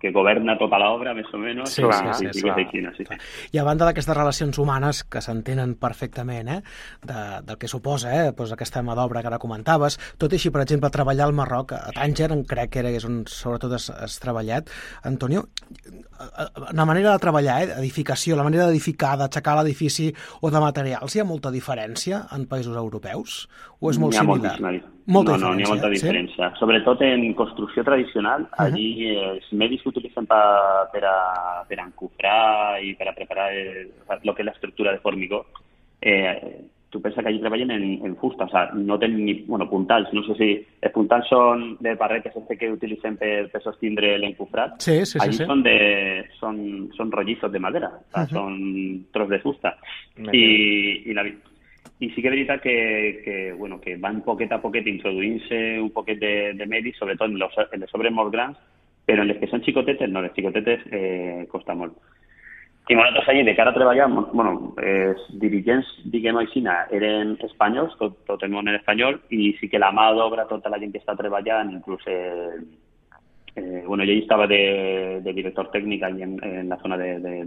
que 0.01 0.11
governa 0.13 0.59
tota 0.61 0.77
l'obra, 0.79 1.15
més 1.17 1.29
o 1.33 1.39
menys. 1.41 1.71
Sí, 1.73 1.83
i- 1.83 2.15
sí, 2.19 2.29
sí, 2.41 2.51
així, 2.51 2.83
no? 2.85 2.91
sí. 2.97 3.05
I 3.53 3.59
a 3.59 3.65
banda 3.65 3.87
d'aquestes 3.89 4.17
relacions 4.17 4.59
humanes 4.59 5.03
que 5.05 5.23
s'entenen 5.25 5.75
perfectament, 5.81 6.49
eh, 6.49 6.61
de, 7.03 7.21
del 7.47 7.57
que 7.59 7.69
suposa 7.69 8.13
eh, 8.13 8.33
doncs 8.37 8.53
aquesta 8.53 8.83
mà 8.85 8.95
d'obra 8.99 9.23
que 9.25 9.31
ara 9.33 9.39
comentaves, 9.43 9.97
tot 10.19 10.33
i 10.33 10.37
així, 10.37 10.51
per 10.53 10.63
exemple, 10.67 10.91
treballar 10.93 11.27
al 11.27 11.33
Marroc, 11.33 11.73
a 11.73 11.93
Tànger, 11.97 12.31
en 12.33 12.45
crec 12.45 12.71
que 12.75 12.83
era 12.85 12.91
és 12.93 13.05
on 13.09 13.23
sobretot 13.27 13.73
has, 13.73 13.89
has 13.91 14.19
treballat, 14.21 14.69
Antonio, 15.05 15.47
la 16.73 16.85
manera 16.85 17.13
de 17.13 17.19
treballar, 17.23 17.63
eh, 17.63 17.73
edificació, 17.79 18.37
la 18.37 18.45
manera 18.45 18.67
d'edificar, 18.69 19.17
d'aixecar 19.21 19.57
l'edifici 19.63 20.11
o 20.41 20.51
de 20.51 20.61
materials, 20.61 21.17
hi 21.17 21.21
ha 21.21 21.29
molta 21.29 21.51
diferència 21.51 22.27
en 22.37 22.47
països 22.47 22.77
europeus? 22.77 23.47
O 23.81 23.91
és 23.91 23.99
molt 23.99 24.15
similar? 24.15 24.59
moltíssima 24.61 24.96
Molta 25.07 25.37
no, 25.37 25.49
no, 25.49 25.55
n'hi 25.55 25.63
ha 25.67 25.71
molta 25.71 25.91
diferència, 25.93 26.49
sí? 26.51 26.59
Sobretot 26.59 27.03
en 27.07 27.29
construcció 27.39 27.85
tradicional, 27.87 28.49
allí 28.59 28.89
eh, 29.07 29.19
els 29.37 29.51
medis 29.55 29.85
que 29.85 29.93
utilitzen 29.93 30.27
per, 30.27 31.05
a, 31.07 31.19
per 31.69 31.79
a 31.79 31.85
encufrar 31.85 32.81
i 32.83 32.95
per 32.99 33.13
a 33.13 33.15
preparar 33.15 33.53
el, 33.55 33.93
el 34.17 34.33
que 34.35 34.43
és 34.43 34.49
l'estructura 34.49 34.97
de 34.97 35.03
formigó, 35.05 35.45
eh, 36.03 36.67
tu 36.91 37.03
pensa 37.03 37.23
que 37.23 37.29
allí 37.29 37.41
treballen 37.41 37.71
en, 37.71 37.85
en 38.07 38.17
fusta, 38.17 38.45
o 38.45 38.49
sea, 38.49 38.71
no 38.73 38.99
tenen 38.99 39.25
ni, 39.25 39.35
bueno, 39.47 39.69
puntals, 39.69 40.13
no 40.15 40.23
sé 40.27 40.37
si 40.39 40.51
els 40.81 40.95
puntals 40.95 41.29
són 41.31 41.65
de 41.83 41.95
barretes 41.99 42.35
este 42.39 42.57
que 42.59 42.71
utilitzen 42.73 43.19
per, 43.21 43.49
per 43.53 43.63
sostindre 43.63 44.15
l'encufrat, 44.23 44.79
Sí, 44.83 44.99
sí, 45.05 45.17
sí, 45.17 45.23
allí 45.23 45.39
sí. 45.39 45.47
són 45.47 45.63
de, 45.67 45.77
són, 46.41 46.57
són 46.97 47.13
rollizos 47.13 47.53
de 47.53 47.63
madera, 47.63 47.91
o 47.91 48.15
sea, 48.15 48.27
són 48.31 48.57
tros 49.13 49.29
de 49.31 49.43
fusta. 49.43 49.77
I, 50.17 50.47
i, 51.05 51.17
la, 51.17 51.27
i 51.99 52.11
sí 52.13 52.23
que 52.23 52.29
és 52.29 52.61
que, 52.61 53.23
que, 53.25 53.53
bueno, 53.53 53.81
que 53.81 53.97
van 53.97 54.23
poquet 54.23 54.53
a 54.53 54.61
poquet 54.61 54.87
introduint-se 54.87 55.81
un 55.81 55.91
poquet 55.91 56.19
de, 56.21 56.53
de 56.53 56.67
medis, 56.67 56.97
sobretot 56.99 57.31
en, 57.31 57.39
los, 57.39 57.55
en 57.73 57.81
les 57.81 57.95
obres 57.95 58.13
molt 58.13 58.33
grans, 58.33 58.59
però 59.07 59.23
en 59.23 59.29
les 59.29 59.39
que 59.41 59.49
són 59.49 59.63
xicotetes, 59.65 60.11
no, 60.11 60.21
les 60.21 60.35
xicotetes 60.37 60.85
eh, 60.93 61.47
costa 61.49 61.75
molt. 61.75 61.97
I 62.87 62.95
nosaltres 62.95 63.29
allà, 63.29 63.43
de 63.43 63.55
cara 63.59 63.73
a 63.73 63.75
treballar, 63.75 64.07
bueno, 64.31 64.75
els 64.79 65.23
dirigents, 65.43 65.89
diguem-ho 66.13 66.45
així, 66.45 66.63
eren 66.95 67.33
espanyols, 67.43 67.97
tot, 67.99 68.21
tot 68.29 68.45
el 68.47 68.53
món 68.53 68.69
en 68.69 68.77
espanyol, 68.79 69.19
i 69.35 69.57
sí 69.59 69.71
que 69.73 69.81
la 69.81 69.91
mà 69.91 70.13
d'obra, 70.15 70.47
tota 70.47 70.71
la 70.71 70.79
gent 70.79 70.93
que 70.93 71.01
està 71.03 71.17
treballant, 71.19 71.73
inclús 71.81 72.05
eh, 72.07 72.61
eh, 73.57 73.83
bueno, 73.87 74.05
yo 74.05 74.13
ahí 74.13 74.21
estaba 74.21 74.47
de, 74.47 75.21
de 75.25 75.33
director 75.33 75.71
técnico 75.71 76.07
ahí 76.07 76.23
en, 76.23 76.69
la 76.69 76.77
zona 76.77 76.97
de, 76.97 77.19
de, 77.19 77.45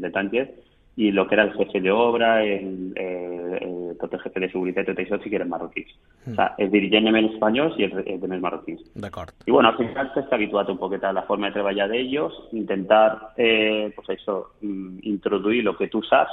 y 0.99 1.11
lo 1.15 1.27
que 1.27 1.35
era 1.35 1.43
el 1.45 1.53
jefe 1.53 1.79
de 1.79 1.91
obra, 1.91 2.43
el, 2.43 2.91
el- 2.95 3.53
el 3.61 3.97
tot 3.99 4.13
el 4.13 4.19
jefe 4.19 4.39
de 4.43 4.49
seguretat 4.51 4.83
i 4.83 4.91
tot 4.91 4.99
això 4.99 5.17
sí 5.23 5.29
que 5.31 5.37
eren 5.39 5.49
marroquins. 5.49 5.93
Mm. 6.25 6.31
O 6.33 6.35
sea, 6.35 6.47
es 6.57 6.71
dirigent 6.71 7.07
en 7.07 7.15
espanyols 7.29 7.77
i 7.79 7.85
els, 7.87 7.95
els 8.05 8.19
demés 8.21 8.41
marroquins. 8.43 8.83
D'acord. 8.95 9.31
Y 9.45 9.51
bueno, 9.51 9.69
al 9.69 9.77
final 9.77 10.11
te 10.13 10.19
está 10.21 10.35
habituado 10.35 10.73
un 10.73 10.79
poquito 10.79 11.07
a 11.07 11.13
la 11.13 11.23
forma 11.23 11.47
de 11.47 11.53
trabajar 11.53 11.89
de 11.89 11.99
ellos, 12.01 12.33
intentar, 12.51 13.31
eh, 13.37 13.91
pues 13.95 14.09
eso, 14.09 14.51
mm, 14.61 14.99
introduir 15.03 15.63
lo 15.63 15.75
que 15.77 15.87
tú 15.87 16.01
sabes 16.03 16.31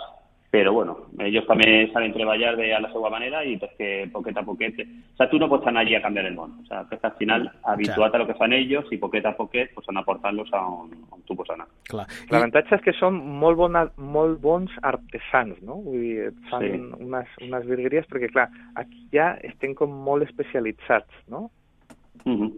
però 0.56 0.72
bueno, 0.72 0.94
ells 1.20 1.44
també 1.44 1.66
saben 1.92 2.14
treballar 2.14 2.54
de 2.56 2.70
a 2.72 2.80
la 2.80 2.88
seva 2.88 3.10
manera 3.12 3.42
i 3.44 3.56
perquè 3.60 4.06
poquet 4.12 4.38
a 4.40 4.44
poquet... 4.46 4.78
O 4.80 5.16
sea, 5.18 5.28
tu 5.28 5.40
no 5.40 5.48
pots 5.52 5.68
anar 5.68 5.82
allí 5.84 5.96
a 5.96 6.00
canviar 6.00 6.24
el 6.28 6.36
món. 6.36 6.54
O 6.62 6.66
sea, 6.68 6.84
que 6.88 6.96
al 7.02 7.12
final 7.18 7.44
habituat 7.62 8.14
a 8.14 8.20
lo 8.22 8.26
que 8.26 8.36
fan 8.38 8.54
ells 8.56 8.88
i 8.92 8.98
poquet 9.02 9.26
a 9.28 9.34
poquet 9.36 9.74
pues, 9.74 9.88
anar 9.92 10.04
portant-los 10.06 10.52
a 10.56 10.62
on, 10.64 10.94
on 11.12 11.20
tu 11.28 11.36
pots 11.36 11.52
anar. 11.52 11.68
Clar. 11.90 12.06
L'avantatge 12.32 12.78
és 12.78 12.86
que 12.86 12.96
són 12.96 13.20
molt, 13.42 13.60
bona, 13.60 13.84
molt 14.00 14.40
bons 14.40 14.72
artesans, 14.80 15.60
no? 15.60 15.82
Vull 15.84 16.00
dir, 16.06 16.32
fan 16.50 16.64
Sí. 16.64 16.80
unes, 17.04 17.36
unes 17.44 17.68
virgueries, 17.68 18.08
perquè 18.08 18.32
clar, 18.32 18.48
aquí 18.80 19.06
ja 19.12 19.34
estem 19.44 19.76
com 19.76 19.92
molt 19.92 20.24
especialitzats, 20.24 21.12
no? 21.28 21.50
Uh 22.24 22.32
-huh. 22.32 22.52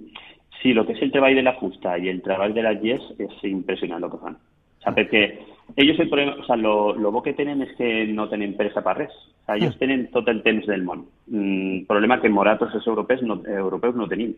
Sí, 0.63 0.73
lo 0.73 0.87
que 0.87 0.93
es 0.93 1.03
el 1.03 1.13
treball 1.13 1.35
de 1.35 1.43
la 1.43 1.55
fusta 1.55 1.99
y 1.99 2.09
el 2.09 2.23
treball 2.23 2.55
de 2.55 2.63
la 2.63 2.73
yes 2.75 3.03
es 3.19 3.45
impresionant 3.45 4.01
lo 4.01 4.11
que 4.11 4.19
fan. 4.19 4.37
O 4.79 4.83
sea, 4.83 4.95
perquè 4.95 5.39
ellos 5.77 5.99
el 6.01 6.09
problema, 6.09 6.37
o 6.41 6.45
sea, 6.45 6.57
lo, 6.57 6.95
lo 6.95 7.13
bo 7.13 7.23
que 7.23 7.35
tenen 7.35 7.63
és 7.63 7.75
que 7.77 8.07
no 8.09 8.29
tenen 8.29 8.57
pressa 8.57 8.83
per 8.83 8.97
res. 8.97 9.13
O 9.13 9.45
sea, 9.47 9.57
ellos 9.57 9.79
tenen 9.79 10.09
tot 10.13 10.29
el 10.29 10.43
temps 10.43 10.67
del 10.67 10.83
món. 10.83 11.07
Mm, 11.27 11.85
problema 11.89 12.21
que 12.21 12.29
moratos 12.29 12.75
els 12.75 12.87
europeus 12.87 13.23
no, 13.23 13.43
europeus 13.47 13.97
no 13.97 14.09
tenim. 14.09 14.35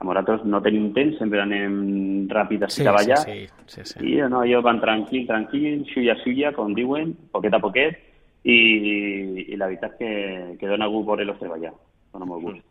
A 0.00 0.04
moratos 0.04 0.44
no 0.48 0.62
tenim 0.64 0.94
temps, 0.96 1.18
sempre 1.20 1.42
anem 1.42 2.26
ràpid 2.30 2.64
a 2.64 2.70
Sí, 2.72 2.84
cap 2.84 2.96
sí, 3.04 3.12
sí, 3.20 3.48
sí, 3.66 3.84
sí. 3.84 4.14
I 4.14 4.22
no, 4.32 4.42
ellos 4.42 4.64
van 4.64 4.80
tranquil, 4.80 5.26
tranquil, 5.26 5.84
xulla, 5.92 6.16
xulla, 6.24 6.54
com 6.56 6.72
diuen, 6.74 7.12
poquet 7.30 7.52
a 7.52 7.60
poquet, 7.60 8.00
i, 8.44 8.58
i 9.52 9.56
la 9.60 9.68
veritat 9.68 9.98
que, 9.98 10.56
que 10.58 10.66
dona 10.66 10.88
gust 10.88 11.06
veure-los 11.06 11.38
treballar. 11.38 11.74
Dona 12.12 12.26
molt 12.26 12.42
gust. 12.42 12.62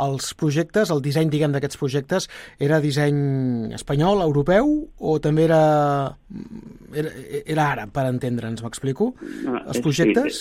Els 0.00 0.30
projectes, 0.40 0.90
el 0.94 1.02
disseny, 1.04 1.28
diguem, 1.32 1.52
d'aquests 1.52 1.76
projectes, 1.80 2.28
era 2.62 2.78
disseny 2.80 3.72
espanyol, 3.76 4.22
europeu, 4.24 4.70
o 4.98 5.18
també 5.20 5.44
era, 5.44 5.62
era, 6.94 7.10
era 7.44 7.66
àrab, 7.74 7.92
per 7.92 8.06
entendre'ns, 8.10 8.62
m'explico? 8.64 9.10
Ah, 9.46 9.62
Els 9.66 9.76
sí, 9.80 9.82
projectes? 9.84 10.38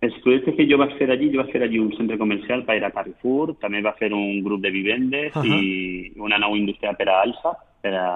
Els 0.00 0.14
projectes 0.22 0.54
que 0.54 0.66
jo 0.70 0.76
vaig 0.78 0.92
fer 0.94 1.08
allí, 1.10 1.26
jo 1.32 1.40
vaig 1.42 1.50
fer 1.50 1.62
allí 1.66 1.80
un 1.82 1.90
centre 1.96 2.16
comercial 2.20 2.62
per 2.68 2.76
a 2.86 2.90
Carrefour, 2.94 3.56
també 3.58 3.80
va 3.82 3.96
fer 3.98 4.12
un 4.14 4.44
grup 4.44 4.62
de 4.62 4.70
vivendes 4.70 5.34
Ahà. 5.34 5.42
i 5.42 6.12
una 6.22 6.38
nau 6.38 6.54
industrial 6.54 6.94
per 7.00 7.08
a 7.10 7.22
Alsa, 7.24 7.56
per 7.82 7.94
a, 7.98 8.06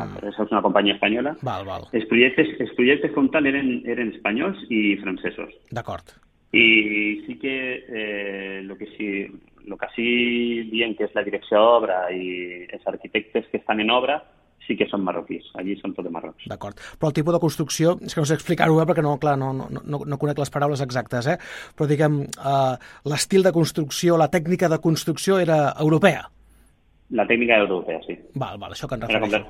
Mm. 0.00 0.14
per 0.16 0.28
això 0.30 0.44
és 0.44 0.52
una 0.52 0.62
companyia 0.62 0.94
espanyola. 0.94 1.34
Val, 1.42 1.64
val, 1.64 1.88
Els 1.92 2.04
projectes, 2.08 2.46
els 2.60 2.70
projectes 2.76 3.12
com 3.12 3.28
tal 3.30 3.46
eren, 3.46 3.82
eren 3.86 4.12
espanyols 4.12 4.56
i 4.68 4.96
francesos. 5.00 5.48
d'acord. 5.70 6.12
I 6.52 7.22
sí 7.26 7.38
que 7.38 7.54
eh, 7.86 8.62
lo 8.64 8.76
que 8.76 8.86
sí, 8.96 9.26
lo 9.66 9.76
que 9.78 9.86
sí 9.94 10.08
diem 10.70 10.96
que 10.98 11.06
és 11.06 11.14
la 11.14 11.22
direcció 11.22 11.62
d'obra 11.62 12.02
i 12.10 12.66
els 12.66 12.86
arquitectes 12.90 13.46
que 13.52 13.60
estan 13.62 13.80
en 13.80 13.92
obra 13.94 14.18
sí 14.66 14.76
que 14.78 14.86
són 14.90 15.02
marroquís. 15.06 15.46
Allí 15.58 15.74
són 15.80 15.94
tots 15.96 16.06
de 16.06 16.12
Marrocs. 16.14 16.46
D'acord. 16.50 16.78
Però 16.98 17.10
el 17.10 17.16
tipus 17.16 17.34
de 17.34 17.40
construcció, 17.42 17.96
és 18.06 18.14
que 18.14 18.22
no 18.22 18.28
sé 18.28 18.36
explicar-ho, 18.38 18.76
eh, 18.80 18.86
perquè 18.88 19.02
no, 19.02 19.16
clar, 19.22 19.36
no, 19.40 19.52
no, 19.56 19.68
no, 19.70 20.02
no 20.06 20.18
conec 20.20 20.38
les 20.38 20.52
paraules 20.52 20.82
exactes, 20.84 21.30
eh? 21.32 21.38
però 21.76 21.88
diguem, 21.90 22.20
eh, 22.26 22.74
l'estil 23.10 23.46
de 23.46 23.54
construcció, 23.56 24.18
la 24.20 24.30
tècnica 24.30 24.70
de 24.70 24.78
construcció 24.82 25.40
era 25.42 25.72
europea. 25.78 26.28
La 27.10 27.26
tècnica 27.26 27.58
europea, 27.58 27.98
sí. 28.06 28.14
Val, 28.38 28.60
val, 28.62 28.76
això 28.76 28.86
que 28.86 28.94
en 28.94 29.02
refereixo. 29.06 29.42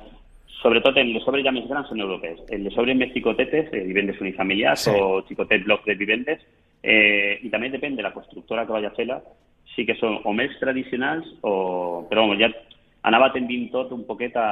Sobretot 0.61 0.97
en 1.01 1.13
les 1.15 1.23
obres 1.29 1.45
ja 1.45 1.53
més 1.53 1.65
grans 1.69 1.87
són 1.89 2.01
europees. 2.01 2.41
En 2.53 2.65
les 2.65 2.75
obres 2.77 2.97
més 2.97 3.13
xicotetes, 3.13 3.69
eh, 3.73 3.85
vivendes 3.85 4.19
unifamiliars 4.21 4.85
Sí. 4.85 4.91
o 4.93 5.21
xicotet 5.27 5.63
blocs 5.65 5.85
de 5.85 5.95
vivendes, 5.97 6.41
eh, 6.83 7.39
i 7.43 7.49
també 7.53 7.69
depèn 7.73 7.95
de 7.95 8.05
la 8.05 8.13
constructora 8.15 8.65
que 8.65 8.75
vaya 8.75 8.91
a 8.91 8.97
fer-la, 8.97 9.21
sí 9.75 9.85
que 9.87 9.95
són 9.99 10.19
o 10.25 10.33
més 10.35 10.53
tradicionals 10.59 11.27
o... 11.41 11.53
Però 12.09 12.25
bueno, 12.25 12.39
ja 12.41 12.51
anava 13.07 13.31
tendint 13.33 13.69
tot 13.73 13.91
un 13.95 14.03
poquet 14.05 14.35
a, 14.37 14.45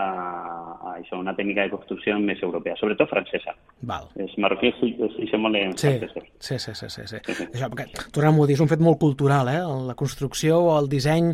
a 0.81 0.93
això, 0.97 1.19
una 1.19 1.35
tècnica 1.37 1.67
de 1.67 1.73
construcció 1.73 2.15
més 2.21 2.39
europea, 2.41 2.73
sobretot 2.79 3.09
francesa. 3.11 3.53
Val. 3.85 4.07
Els 4.17 4.33
marroquins 4.41 4.79
sí, 4.81 4.93
sí 5.29 5.37
molt 5.37 5.59
en 5.59 5.75
Sí, 5.77 5.91
sí, 6.39 6.57
sí, 6.57 6.73
sí, 6.73 6.89
sí, 6.89 7.05
sí. 7.11 7.19
Això, 7.53 7.69
perquè, 7.69 7.85
tornem-ho 8.15 8.43
a 8.43 8.49
dir, 8.49 8.55
és 8.57 8.63
un 8.63 8.71
fet 8.71 8.81
molt 8.81 8.97
cultural, 9.01 9.51
eh? 9.53 9.61
La 9.89 9.95
construcció, 9.99 10.57
el 10.79 10.89
disseny, 10.89 11.29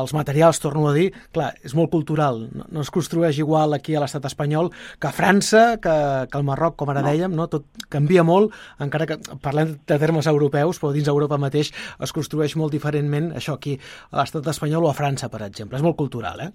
els 0.00 0.14
materials, 0.16 0.60
torno 0.64 0.88
a 0.90 0.94
dir, 0.96 1.12
clar, 1.32 1.52
és 1.62 1.76
molt 1.78 1.92
cultural. 1.94 2.42
No, 2.50 2.66
no 2.72 2.82
es 2.82 2.90
construeix 2.90 3.38
igual 3.38 3.76
aquí 3.78 3.94
a 3.94 4.02
l'estat 4.02 4.26
espanyol 4.26 4.72
que 4.98 5.10
a 5.10 5.14
França, 5.14 5.78
que, 5.78 5.94
que 6.26 6.40
al 6.40 6.46
Marroc, 6.50 6.76
com 6.82 6.90
ara 6.90 7.04
No. 7.04 7.12
dèiem, 7.12 7.34
no? 7.36 7.46
Tot 7.52 7.86
canvia 7.92 8.24
molt, 8.26 8.54
encara 8.82 9.06
que 9.06 9.20
parlem 9.42 9.76
de 9.86 9.98
termes 10.02 10.26
europeus, 10.26 10.82
però 10.82 10.90
dins 10.92 11.06
d'Europa 11.06 11.38
mateix 11.38 11.70
es 12.02 12.12
construeix 12.16 12.56
molt 12.58 12.74
diferentment, 12.74 13.30
això 13.38 13.54
aquí, 13.54 13.78
a 14.10 14.18
l'estat 14.18 14.50
espanyol 14.50 14.84
o 14.84 14.90
a 14.90 14.96
França, 14.98 15.30
per 15.30 15.44
exemple. 15.46 15.78
És 15.78 15.84
molt 15.86 15.96
cultural, 15.96 16.40
eh? 16.42 16.52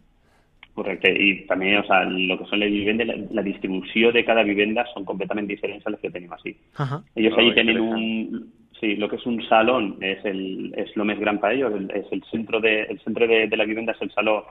Correcte, 0.74 1.10
i 1.12 1.46
també, 1.48 1.78
o 1.78 1.84
sea, 1.84 2.06
lo 2.06 2.38
que 2.40 2.46
son 2.46 2.60
las 2.62 2.70
viviendas, 2.72 3.06
la, 3.08 3.16
la 3.30 3.42
distribució 3.44 4.12
de 4.14 4.24
cada 4.24 4.42
vivenda 4.44 4.86
son 4.94 5.04
completamente 5.04 5.52
diferentes 5.54 5.86
a 5.86 5.90
las 5.92 6.00
que 6.00 6.10
tenemos 6.10 6.40
así. 6.40 6.56
Ajá. 6.78 7.02
Ellos 7.16 7.34
Oh, 7.36 7.40
allí 7.42 7.54
tienen 7.54 7.80
un, 7.82 8.54
sí, 8.80 8.96
lo 8.96 9.10
que 9.10 9.18
es 9.18 9.26
un 9.26 9.44
salón 9.50 9.98
es 10.02 10.24
el, 10.24 10.74
es 10.78 10.96
lo 10.96 11.04
más 11.04 11.20
gran 11.20 11.40
para 11.40 11.54
ellos, 11.54 11.74
el- 11.76 11.92
es 11.92 12.06
el 12.12 12.24
centro 12.32 12.62
de, 12.62 12.84
el 12.84 13.00
centro 13.02 13.28
de, 13.28 13.48
de 13.48 13.58
la 13.58 13.66
vivienda 13.66 13.92
es 13.92 14.02
el 14.02 14.12
salón, 14.12 14.44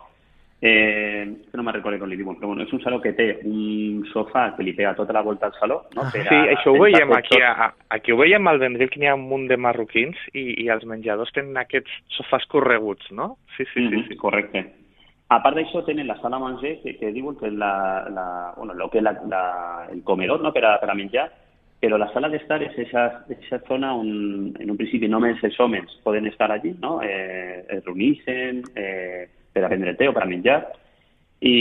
eh, 0.62 1.36
que 1.50 1.56
no 1.56 1.62
me 1.62 1.72
recuerdo 1.72 1.98
con 2.00 2.10
l'idioma, 2.10 2.34
però 2.36 2.48
bueno, 2.48 2.62
és 2.62 2.72
un 2.72 2.82
saló 2.84 3.00
que 3.00 3.14
té 3.16 3.38
un 3.48 4.02
sofà 4.12 4.50
que 4.56 4.62
li 4.62 4.74
pega 4.76 4.92
tota 4.94 5.14
la 5.16 5.22
volta 5.24 5.46
al 5.48 5.54
saló, 5.58 5.86
no? 5.96 6.02
Ah. 6.04 6.10
Per 6.12 6.20
a 6.20 6.28
Sí, 6.28 6.36
això 6.52 6.74
ho 6.74 6.76
sentar-se 6.76 6.84
veiem 6.84 7.12
aquí, 7.16 7.40
a, 7.40 7.70
aquí 7.88 8.12
ho 8.12 8.18
veiem 8.20 8.46
al 8.46 8.58
Vendrell, 8.60 8.90
que 8.90 9.00
n'hi 9.00 9.08
ha 9.08 9.14
un 9.16 9.24
munt 9.24 9.48
de 9.48 9.56
marroquins 9.56 10.18
i, 10.34 10.62
i 10.64 10.68
els 10.68 10.84
menjadors 10.84 11.32
tenen 11.32 11.56
aquests 11.56 11.90
sofàs 12.18 12.44
correguts, 12.46 13.08
no? 13.10 13.38
Sí, 13.56 13.64
sí, 13.72 13.80
sí. 13.80 13.88
Mhm, 13.88 14.04
sí. 14.08 14.16
Correcte. 14.20 14.66
A 15.30 15.38
part 15.44 15.54
d'això, 15.54 15.84
tenen 15.86 16.08
la 16.08 16.18
sala 16.18 16.40
manger, 16.42 16.80
que, 16.82 16.96
que 16.98 17.12
diuen 17.14 17.36
que 17.38 17.46
és 17.46 17.54
la, 17.54 17.74
la, 18.10 18.26
bueno, 18.56 18.74
lo 18.74 18.88
que 18.90 18.98
és 18.98 19.04
la, 19.06 19.12
la, 19.30 19.42
el 19.92 20.02
comedor 20.02 20.42
no? 20.42 20.50
per, 20.50 20.64
a, 20.66 20.72
per 20.82 20.90
a 20.90 20.96
menjar, 20.98 21.28
però 21.80 21.96
la 21.96 22.10
sala 22.12 22.28
d'estar 22.28 22.58
és 22.66 22.74
aquesta 22.92 23.60
zona 23.68 23.94
on 23.96 24.10
en 24.58 24.72
un 24.74 24.76
principi 24.76 25.08
només 25.08 25.38
els 25.46 25.56
homes 25.62 25.94
poden 26.04 26.26
estar 26.28 26.50
allí, 26.50 26.74
no? 26.82 26.98
eh, 27.06 27.62
es 27.62 27.84
reuneixen 27.86 28.64
eh, 28.74 29.28
per 29.54 29.64
a 29.64 29.70
prendre 29.70 29.94
té 29.96 30.10
o 30.10 30.16
per 30.16 30.26
a 30.26 30.28
menjar, 30.28 30.60
i, 31.40 31.56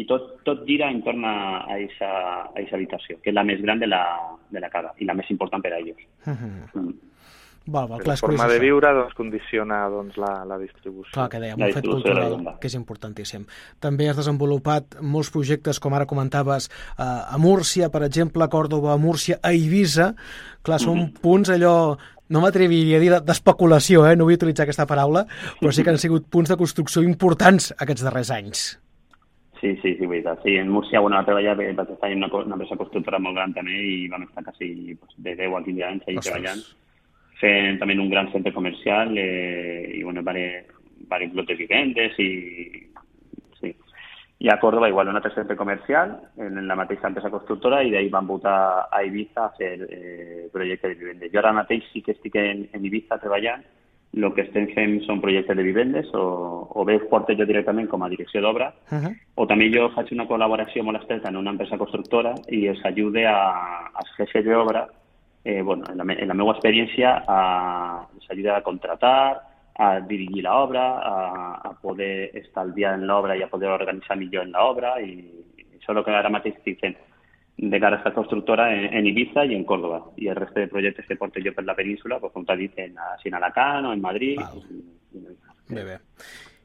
i 0.00 0.06
tot, 0.08 0.38
tot 0.46 0.62
gira 0.68 0.88
entorn 0.88 1.26
a 1.28 1.36
aquesta 1.74 2.78
habitació, 2.78 3.18
que 3.20 3.34
és 3.34 3.36
la 3.36 3.44
més 3.44 3.60
gran 3.60 3.82
de 3.82 3.90
la, 3.90 4.04
de 4.48 4.62
la 4.62 4.70
casa 4.72 4.94
i 5.02 5.08
la 5.10 5.18
més 5.18 5.28
important 5.34 5.60
per 5.64 5.74
a 5.74 5.82
ells. 5.82 6.06
Mm. 6.24 6.92
Val, 7.66 7.86
val, 7.86 7.98
La 7.98 8.04
clar, 8.04 8.14
és 8.14 8.20
forma 8.20 8.46
de 8.50 8.58
viure 8.58 8.92
doncs, 8.92 9.14
condiciona 9.14 9.88
doncs, 9.88 10.16
la, 10.18 10.44
la 10.44 10.58
distribució. 10.58 11.12
Clar, 11.14 11.28
que 11.30 11.38
dèiem, 11.38 11.58
La 11.60 11.66
un 11.66 11.72
fet 11.76 11.86
la 11.86 11.92
cultural 11.92 12.58
que 12.60 12.66
és 12.66 12.74
importantíssim. 12.74 13.44
També 13.78 14.08
has 14.10 14.16
desenvolupat 14.18 14.96
molts 15.00 15.30
projectes, 15.30 15.78
com 15.78 15.94
ara 15.94 16.06
comentaves, 16.06 16.68
eh, 16.98 17.02
a 17.04 17.38
Múrcia, 17.38 17.88
per 17.90 18.02
exemple, 18.02 18.42
a 18.42 18.48
Còrdoba, 18.50 18.92
a 18.92 18.96
Múrcia, 18.98 19.38
a 19.42 19.52
Eivissa. 19.52 20.14
Clar, 20.62 20.80
són 20.80 20.98
Mhm. 20.98 21.20
punts 21.22 21.50
allò 21.50 21.96
no 22.28 22.40
m'atreviria 22.40 22.96
a 22.96 23.00
dir 23.00 23.10
de- 23.10 23.20
d'especulació, 23.20 24.06
eh? 24.10 24.16
no 24.16 24.24
vull 24.24 24.34
utilitzar 24.34 24.64
aquesta 24.64 24.86
paraula, 24.86 25.26
però 25.60 25.70
sí 25.70 25.82
que 25.84 25.90
han 25.90 25.98
sigut 25.98 26.26
punts 26.28 26.48
de 26.50 26.56
construcció 26.56 27.02
importants 27.02 27.74
aquests 27.78 28.02
darrers 28.02 28.30
anys. 28.30 28.80
Sí, 29.60 29.76
sí, 29.80 29.94
sí, 29.96 30.06
veritat. 30.06 30.40
Sí, 30.42 30.56
en 30.56 30.68
Múrcia, 30.68 30.98
bueno, 30.98 31.16
va 31.16 31.24
treballar, 31.24 31.54
vaig 31.56 31.90
estar 31.90 32.10
en 32.10 32.18
una, 32.18 32.26
una 32.34 32.54
empresa 32.56 32.74
constructora 32.76 33.20
molt 33.20 33.36
gran 33.36 33.52
també 33.54 33.70
i 33.70 34.08
vam 34.08 34.24
estar 34.24 34.42
quasi 34.42 34.96
pues, 34.98 35.12
de 35.18 35.36
10 35.36 35.54
a 35.54 35.62
15 35.62 35.84
anys 35.84 36.02
allà 36.08 36.18
Ostres. 36.18 36.76
Fent 37.42 37.80
també 37.80 37.98
un 37.98 38.10
gran 38.10 38.30
centre 38.30 38.52
comercial 38.54 39.16
eh, 39.18 39.98
i, 39.98 40.02
bueno, 40.06 40.22
vari, 40.22 40.46
vari 41.10 41.30
lotes 41.34 41.58
vivendes 41.58 42.18
i... 42.22 42.30
Sí. 43.58 43.74
I 44.42 44.48
a 44.50 44.58
Córdoba, 44.58 44.88
igual, 44.90 45.10
un 45.10 45.18
altre 45.18 45.34
centre 45.34 45.56
comercial 45.56 46.16
en, 46.36 46.56
en 46.58 46.66
la 46.66 46.78
mateixa 46.78 47.10
empresa 47.10 47.30
constructora 47.30 47.82
i 47.82 47.92
d'ahir 47.92 48.10
vam 48.10 48.26
votar 48.26 48.88
a 48.90 49.02
Ibiza 49.06 49.44
a 49.44 49.52
fer 49.58 49.74
eh, 49.86 50.48
projectes 50.54 50.94
de 50.94 50.98
vivendes. 50.98 51.30
Jo 51.34 51.42
ara 51.42 51.54
mateix 51.54 51.84
sí 51.92 52.02
que 52.02 52.14
estic 52.16 52.38
en, 52.38 52.66
en 52.72 52.90
Ibiza 52.90 53.20
treballant 53.22 53.62
el 54.12 54.28
que 54.36 54.44
estem 54.44 54.66
fent 54.74 54.98
són 55.06 55.22
projectes 55.22 55.56
de 55.56 55.64
vivendes 55.64 56.10
o, 56.12 56.24
o 56.68 56.84
bé 56.84 56.98
ho 56.98 57.06
porto 57.08 57.32
jo 57.38 57.46
directament 57.48 57.88
com 57.88 58.02
a 58.04 58.10
direcció 58.12 58.42
d'obra 58.44 58.72
Uh 58.92 58.98
-huh. 58.98 59.12
o 59.34 59.46
també 59.46 59.70
jo 59.72 59.88
faig 59.94 60.12
una 60.12 60.26
col·laboració 60.28 60.82
molt 60.84 61.00
estreta 61.00 61.28
en 61.28 61.36
una 61.36 61.50
empresa 61.50 61.78
constructora 61.78 62.34
i 62.48 62.66
els 62.66 62.84
ajude 62.84 63.24
a, 63.26 63.90
als 63.94 64.10
jefes 64.18 64.44
d'obra, 64.44 64.86
eh, 65.44 65.62
bueno, 65.62 65.84
en, 65.90 65.96
la, 65.98 66.04
me- 66.04 66.18
en 66.20 66.28
la 66.28 66.34
meva 66.34 66.52
experiència, 66.52 67.24
a, 67.26 68.06
ajuda 68.30 68.56
a 68.56 68.62
contratar, 68.62 69.42
a 69.78 70.00
dirigir 70.00 70.42
l'obra, 70.44 70.84
a, 71.00 71.54
a 71.68 71.72
poder 71.80 72.30
estalviar 72.36 72.94
en 72.98 73.06
l'obra 73.08 73.36
i 73.36 73.42
a 73.42 73.48
poder 73.48 73.70
organitzar 73.72 74.16
millor 74.20 74.44
en 74.44 74.52
l'obra 74.52 74.98
i 75.00 75.14
això 75.78 75.90
és 75.92 75.96
el 75.96 76.04
que 76.04 76.14
ara 76.14 76.30
mateix 76.30 76.58
estic 76.58 76.78
fent 76.80 76.94
de 77.56 77.78
cara 77.80 77.96
a 77.96 77.98
esta 77.98 78.12
constructora 78.14 78.68
en, 78.74 78.84
en 78.94 79.06
Ibiza 79.06 79.44
i 79.44 79.54
en 79.54 79.64
Córdoba. 79.64 80.02
I 80.16 80.28
el 80.28 80.36
resto 80.36 80.60
de 80.60 80.68
projectes 80.68 81.06
que 81.06 81.16
porto 81.16 81.40
jo 81.44 81.52
per 81.56 81.64
la 81.64 81.74
península, 81.74 82.18
pues, 82.20 82.32
com 82.32 82.44
t'ha 82.46 82.56
dit, 82.56 82.72
en, 82.78 82.94
així 83.12 83.28
en 83.28 83.34
Alacant 83.40 83.86
o 83.86 83.92
en 83.92 84.00
Madrid. 84.00 84.40
Bé, 85.68 85.84
bé. 85.84 85.98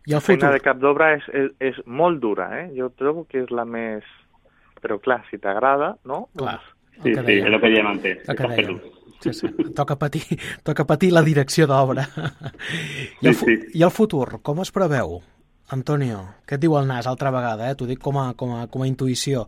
I 0.08 0.14
el 0.14 0.18
La 0.18 0.22
feina 0.24 0.52
de 0.54 0.62
cap 0.64 0.80
d'obra 0.80 1.12
és, 1.18 1.26
és, 1.36 1.50
és 1.60 1.82
molt 1.86 2.22
dura, 2.24 2.48
eh? 2.62 2.70
Jo 2.78 2.90
trobo 2.96 3.26
que 3.28 3.44
és 3.44 3.52
la 3.52 3.66
més... 3.68 4.04
Però 4.82 5.00
clar, 5.04 5.24
si 5.30 5.40
t'agrada, 5.42 5.96
no? 6.06 6.28
Clar, 6.38 6.60
Sí, 7.04 7.12
que 7.14 7.20
sí, 7.22 7.26
dèiem. 7.28 7.48
és 7.48 7.54
el 7.54 7.62
que 7.62 7.70
diem 7.74 7.88
antes. 7.88 8.22
El 8.30 8.36
que 8.36 8.52
dèiem. 8.54 8.78
Sí, 9.24 9.34
sí. 9.34 9.48
Toca 9.78 9.96
patir, 9.98 10.22
toca 10.64 10.86
patir 10.86 11.12
la 11.12 11.24
direcció 11.26 11.66
d'obra. 11.70 12.04
I, 13.22 13.28
el, 13.28 13.36
Sí, 13.36 13.46
sí. 13.46 13.58
I 13.80 13.84
el 13.88 13.92
futur, 13.92 14.40
com 14.46 14.62
es 14.62 14.72
preveu? 14.72 15.20
Antonio, 15.74 16.22
què 16.48 16.56
et 16.56 16.62
diu 16.64 16.78
el 16.80 16.86
nas 16.88 17.10
altra 17.12 17.28
vegada? 17.34 17.66
Eh? 17.68 17.76
T'ho 17.76 17.86
dic 17.90 18.00
com 18.00 18.16
a, 18.22 18.30
com, 18.40 18.54
a, 18.56 18.68
com 18.72 18.86
a 18.86 18.88
intuïció. 18.88 19.48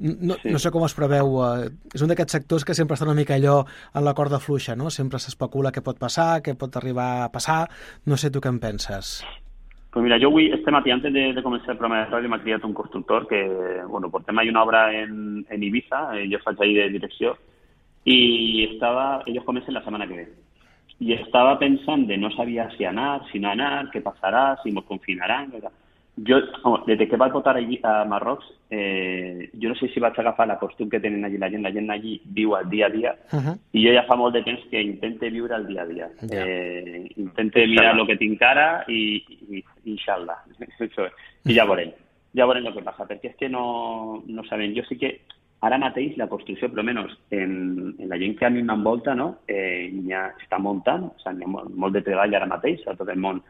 No, 0.00 0.34
Sí. 0.42 0.50
no 0.50 0.58
sé 0.58 0.72
com 0.74 0.82
es 0.82 0.94
preveu... 0.98 1.36
Eh, 1.46 1.68
és 1.94 2.02
un 2.02 2.10
d'aquests 2.10 2.32
sectors 2.40 2.64
que 2.66 2.74
sempre 2.74 2.96
està 2.96 3.06
una 3.06 3.14
mica 3.14 3.36
allò 3.36 3.60
en 3.94 4.02
la 4.04 4.14
corda 4.18 4.40
fluixa, 4.42 4.74
no? 4.74 4.90
Sempre 4.90 5.20
s'especula 5.22 5.70
què 5.70 5.84
pot 5.84 6.00
passar, 6.00 6.40
què 6.42 6.56
pot 6.58 6.74
arribar 6.80 7.22
a 7.22 7.30
passar... 7.30 7.68
No 8.08 8.16
sé 8.18 8.32
tu 8.34 8.40
què 8.42 8.50
en 8.50 8.58
penses. 8.58 9.20
Pues 9.90 10.04
mira, 10.04 10.18
yo 10.18 10.30
este 10.38 10.70
matí, 10.70 10.90
antes 10.92 11.12
de, 11.12 11.42
comenzar 11.42 11.70
el 11.70 11.78
programa 11.78 12.04
de 12.04 12.10
radio, 12.10 12.28
m'ha 12.28 12.38
criat 12.38 12.64
un 12.64 12.74
constructor 12.74 13.26
que, 13.26 13.82
bueno, 13.88 14.08
portem 14.08 14.38
ahí 14.38 14.48
una 14.48 14.62
obra 14.62 14.92
en, 14.94 15.44
Ibiza, 15.50 16.16
eh, 16.16 16.28
jo 16.30 16.38
faig 16.44 16.62
ahí 16.62 16.74
de 16.74 16.90
direcció, 16.90 17.36
y 18.04 18.64
estaba, 18.72 19.24
ellos 19.26 19.44
comencen 19.44 19.74
la 19.74 19.82
semana 19.82 20.06
que 20.06 20.14
ve. 20.14 20.28
Y 21.00 21.12
estaba 21.14 21.58
pensando, 21.58 22.16
no 22.16 22.30
sabía 22.30 22.70
si 22.76 22.84
anar, 22.84 23.22
si 23.32 23.40
no 23.40 23.50
anar, 23.50 23.90
qué 23.90 24.00
pasará, 24.00 24.58
si 24.62 24.70
nos 24.70 24.84
confinarán. 24.84 25.52
etc. 25.54 25.72
Jo, 26.26 26.36
home, 26.64 26.96
des 26.96 27.08
que 27.08 27.16
vaig 27.16 27.32
votar 27.32 27.54
allí 27.56 27.78
a 27.82 28.04
Marrocs, 28.04 28.44
eh, 28.68 29.48
jo 29.60 29.70
no 29.70 29.76
sé 29.78 29.88
si 29.88 30.00
vaig 30.02 30.18
agafar 30.18 30.46
la 30.48 30.58
costum 30.58 30.90
que 30.90 31.00
tenen 31.00 31.24
allí 31.24 31.38
la 31.38 31.48
gent, 31.48 31.62
la 31.62 31.72
gent 31.72 31.90
allí 31.90 32.20
viu 32.24 32.54
al 32.56 32.68
dia 32.68 32.86
a 32.86 32.90
dia, 32.90 33.16
Uh 33.32 33.38
-huh. 33.38 33.58
i 33.72 33.86
jo 33.86 33.92
ja 33.94 34.02
fa 34.02 34.16
molt 34.16 34.34
de 34.34 34.42
temps 34.42 34.60
que 34.70 34.82
intente 34.82 35.30
viure 35.30 35.54
el 35.54 35.66
dia 35.66 35.82
a 35.82 35.86
dia. 35.86 36.08
Ja. 36.20 36.46
Eh, 36.46 37.10
intente 37.16 37.66
mirar 37.66 37.96
lo 37.96 38.06
que 38.06 38.16
tinc 38.16 38.42
ara 38.42 38.84
i, 38.88 39.24
i 39.50 39.64
inshallah. 39.84 40.38
Això 40.60 41.06
és. 41.06 41.12
I 41.46 41.54
ja 41.54 41.64
veurem. 41.64 41.92
Ja 42.34 42.46
veurem 42.46 42.66
el 42.66 42.74
que 42.74 42.82
passa, 42.82 43.06
perquè 43.06 43.30
és 43.30 43.36
que 43.36 43.48
no, 43.48 44.22
no 44.26 44.44
sabem. 44.44 44.74
Jo 44.74 44.82
sí 44.84 44.96
que 44.98 45.20
ara 45.60 45.78
mateix 45.78 46.16
la 46.16 46.28
construcció, 46.28 46.68
per 46.68 46.80
almenys 46.80 47.16
en, 47.30 47.94
en 47.98 48.08
la 48.08 48.18
gent 48.18 48.36
que 48.38 48.46
a 48.46 48.50
mi 48.50 48.62
m'envolta, 48.62 49.14
no? 49.14 49.36
eh, 49.48 49.92
ja 50.08 50.32
està 50.40 50.58
muntant, 50.58 51.04
o 51.04 51.14
sigui, 51.18 51.38
hi 51.38 51.44
ha 51.44 51.48
molt, 51.48 51.74
molt 51.74 51.92
de 51.94 52.02
treball 52.02 52.34
ara 52.34 52.46
mateix 52.46 52.86
a 52.86 52.94
tot 52.94 53.08
el 53.08 53.18
món 53.18 53.42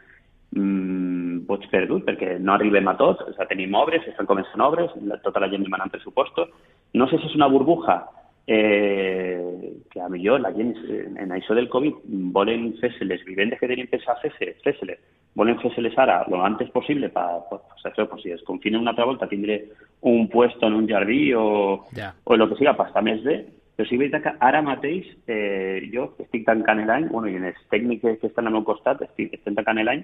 mm, 0.57 1.45
boig 1.49 1.67
perdut 1.73 2.07
perquè 2.07 2.39
no 2.39 2.55
arribem 2.55 2.89
a 2.91 2.97
tot, 2.99 3.23
o 3.25 3.35
sigui, 3.35 3.49
tenim 3.51 3.77
obres, 3.79 4.07
estan 4.09 4.29
començant 4.31 4.65
obres, 4.65 4.95
la, 5.07 5.21
tota 5.25 5.43
la 5.43 5.51
gent 5.53 5.67
demanant 5.67 5.93
pressupostos. 5.93 6.51
No 6.95 7.07
sé 7.09 7.21
si 7.21 7.31
és 7.31 7.39
una 7.39 7.51
burbuja 7.51 8.01
eh, 8.47 9.75
que 9.91 10.01
a 10.01 10.09
millor 10.09 10.41
la 10.41 10.53
gent 10.53 10.75
eh, 10.89 11.07
en 11.23 11.31
això 11.37 11.55
del 11.55 11.69
Covid 11.71 12.03
volen 12.35 12.73
fer-se 12.81 13.07
les 13.07 13.23
vivendes 13.27 13.61
que 13.61 13.69
tenim 13.71 13.87
pensat 13.91 14.19
fer-se, 14.25 14.55
fer-se-les, 14.65 14.99
volen 15.39 15.61
fer-se-les 15.63 15.95
ara 16.03 16.25
lo 16.27 16.43
antes 16.43 16.71
possible 16.75 17.13
per, 17.15 17.29
pues, 17.51 17.63
això, 17.85 18.09
pues, 18.11 18.25
si 18.25 18.35
es 18.35 18.43
confinen 18.49 18.81
una 18.83 18.91
altra 18.91 19.07
volta 19.07 19.29
tindré 19.31 19.63
un 20.03 20.29
puesto 20.29 20.67
en 20.67 20.75
un 20.75 20.89
jardí 20.89 21.33
o, 21.35 21.87
Ja. 21.95 22.15
o 22.25 22.35
el 22.35 22.49
que 22.49 22.57
siga 22.57 22.77
per 22.77 22.89
estar 22.89 23.05
més 23.07 23.23
bé, 23.23 23.45
però 23.77 23.87
sí 23.87 23.97
que 23.97 24.05
és 24.05 24.11
veritat 24.11 24.23
que 24.23 24.37
ara 24.41 24.63
mateix 24.63 25.07
eh, 25.27 25.89
jo 25.93 26.11
estic 26.19 26.45
tancant 26.45 26.83
l'any, 26.87 27.07
bueno, 27.09 27.29
i 27.29 27.37
en 27.37 27.47
els 27.53 27.63
tècnics 27.71 28.21
que 28.21 28.27
estan 28.27 28.47
al 28.47 28.53
meu 28.53 28.65
costat 28.65 29.01
estic, 29.07 29.33
estem 29.39 29.55
tancant 29.55 29.79
l'any 29.79 30.03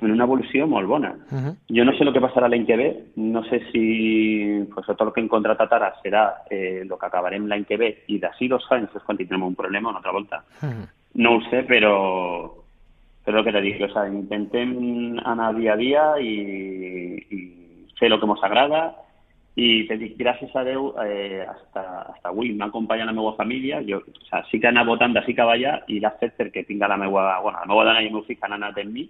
en 0.00 0.12
una 0.12 0.24
evolució 0.24 0.66
molt 0.66 0.88
bona. 0.88 1.14
Uh 1.30 1.38
-huh. 1.38 1.54
Jo 1.68 1.84
no 1.84 1.92
sé 1.92 2.04
el 2.04 2.12
que 2.12 2.20
passarà 2.20 2.48
l'any 2.48 2.66
que 2.66 2.76
ve, 2.76 3.04
no 3.16 3.42
sé 3.44 3.60
si 3.72 4.64
pues, 4.72 4.86
tot 4.86 5.00
el 5.00 5.12
que 5.12 5.20
hem 5.20 5.28
contratat 5.28 5.72
ara 5.72 5.94
serà 6.02 6.44
eh, 6.50 6.80
el 6.82 6.88
que 6.88 7.06
acabarem 7.06 7.46
l'any 7.46 7.64
que 7.64 7.76
ve 7.76 8.04
i 8.06 8.18
d'ací 8.18 8.48
dos 8.48 8.64
anys 8.70 8.94
és 8.94 9.02
quan 9.02 9.16
tindrem 9.16 9.42
un 9.42 9.54
problema 9.54 9.88
una 9.88 9.98
altra 9.98 10.12
volta. 10.12 10.44
Uh 10.62 10.68
-huh. 10.68 10.88
No 11.14 11.36
ho 11.36 11.40
sé, 11.50 11.64
però, 11.64 12.50
però 13.24 13.38
el 13.38 13.44
que 13.44 13.52
te 13.52 13.60
dic, 13.60 13.82
o 13.82 13.88
sea, 13.88 14.06
intentem 14.08 15.18
anar 15.24 15.54
dia 15.56 15.72
a 15.72 15.76
dia 15.76 16.20
i, 16.20 17.26
i 17.30 17.38
fer 17.98 18.12
el 18.12 18.20
que 18.20 18.26
ens 18.26 18.42
agrada 18.42 18.94
i 19.58 19.86
te 19.88 19.96
dic, 19.96 20.16
gràcies 20.16 20.54
a 20.54 20.62
Déu, 20.62 20.92
eh, 21.02 21.44
hasta, 21.48 21.82
hasta 22.12 22.28
avui 22.28 22.52
m'ha 22.52 22.66
acompanyat 22.66 23.06
la 23.06 23.12
meva 23.12 23.34
família, 23.34 23.82
jo 23.82 23.98
o 23.98 24.24
sea, 24.28 24.44
sí 24.50 24.60
que 24.60 24.68
he 24.68 24.70
anat 24.70 24.86
votant 24.86 25.12
d'ací 25.12 25.34
cap 25.34 25.48
allà 25.48 25.80
i 25.88 25.98
l'ha 25.98 26.12
fet 26.20 26.36
perquè 26.38 26.64
tinc 26.66 26.80
la 26.80 26.96
meva, 26.96 27.40
bueno, 27.42 27.58
la 27.58 27.66
meva 27.66 27.84
dona 27.84 28.02
i 28.02 28.06
el 28.06 28.12
meu 28.12 28.22
fill 28.22 28.38
que 28.38 28.46
han 28.46 28.52
anat 28.52 28.78
amb 28.78 28.92
mi, 28.92 29.08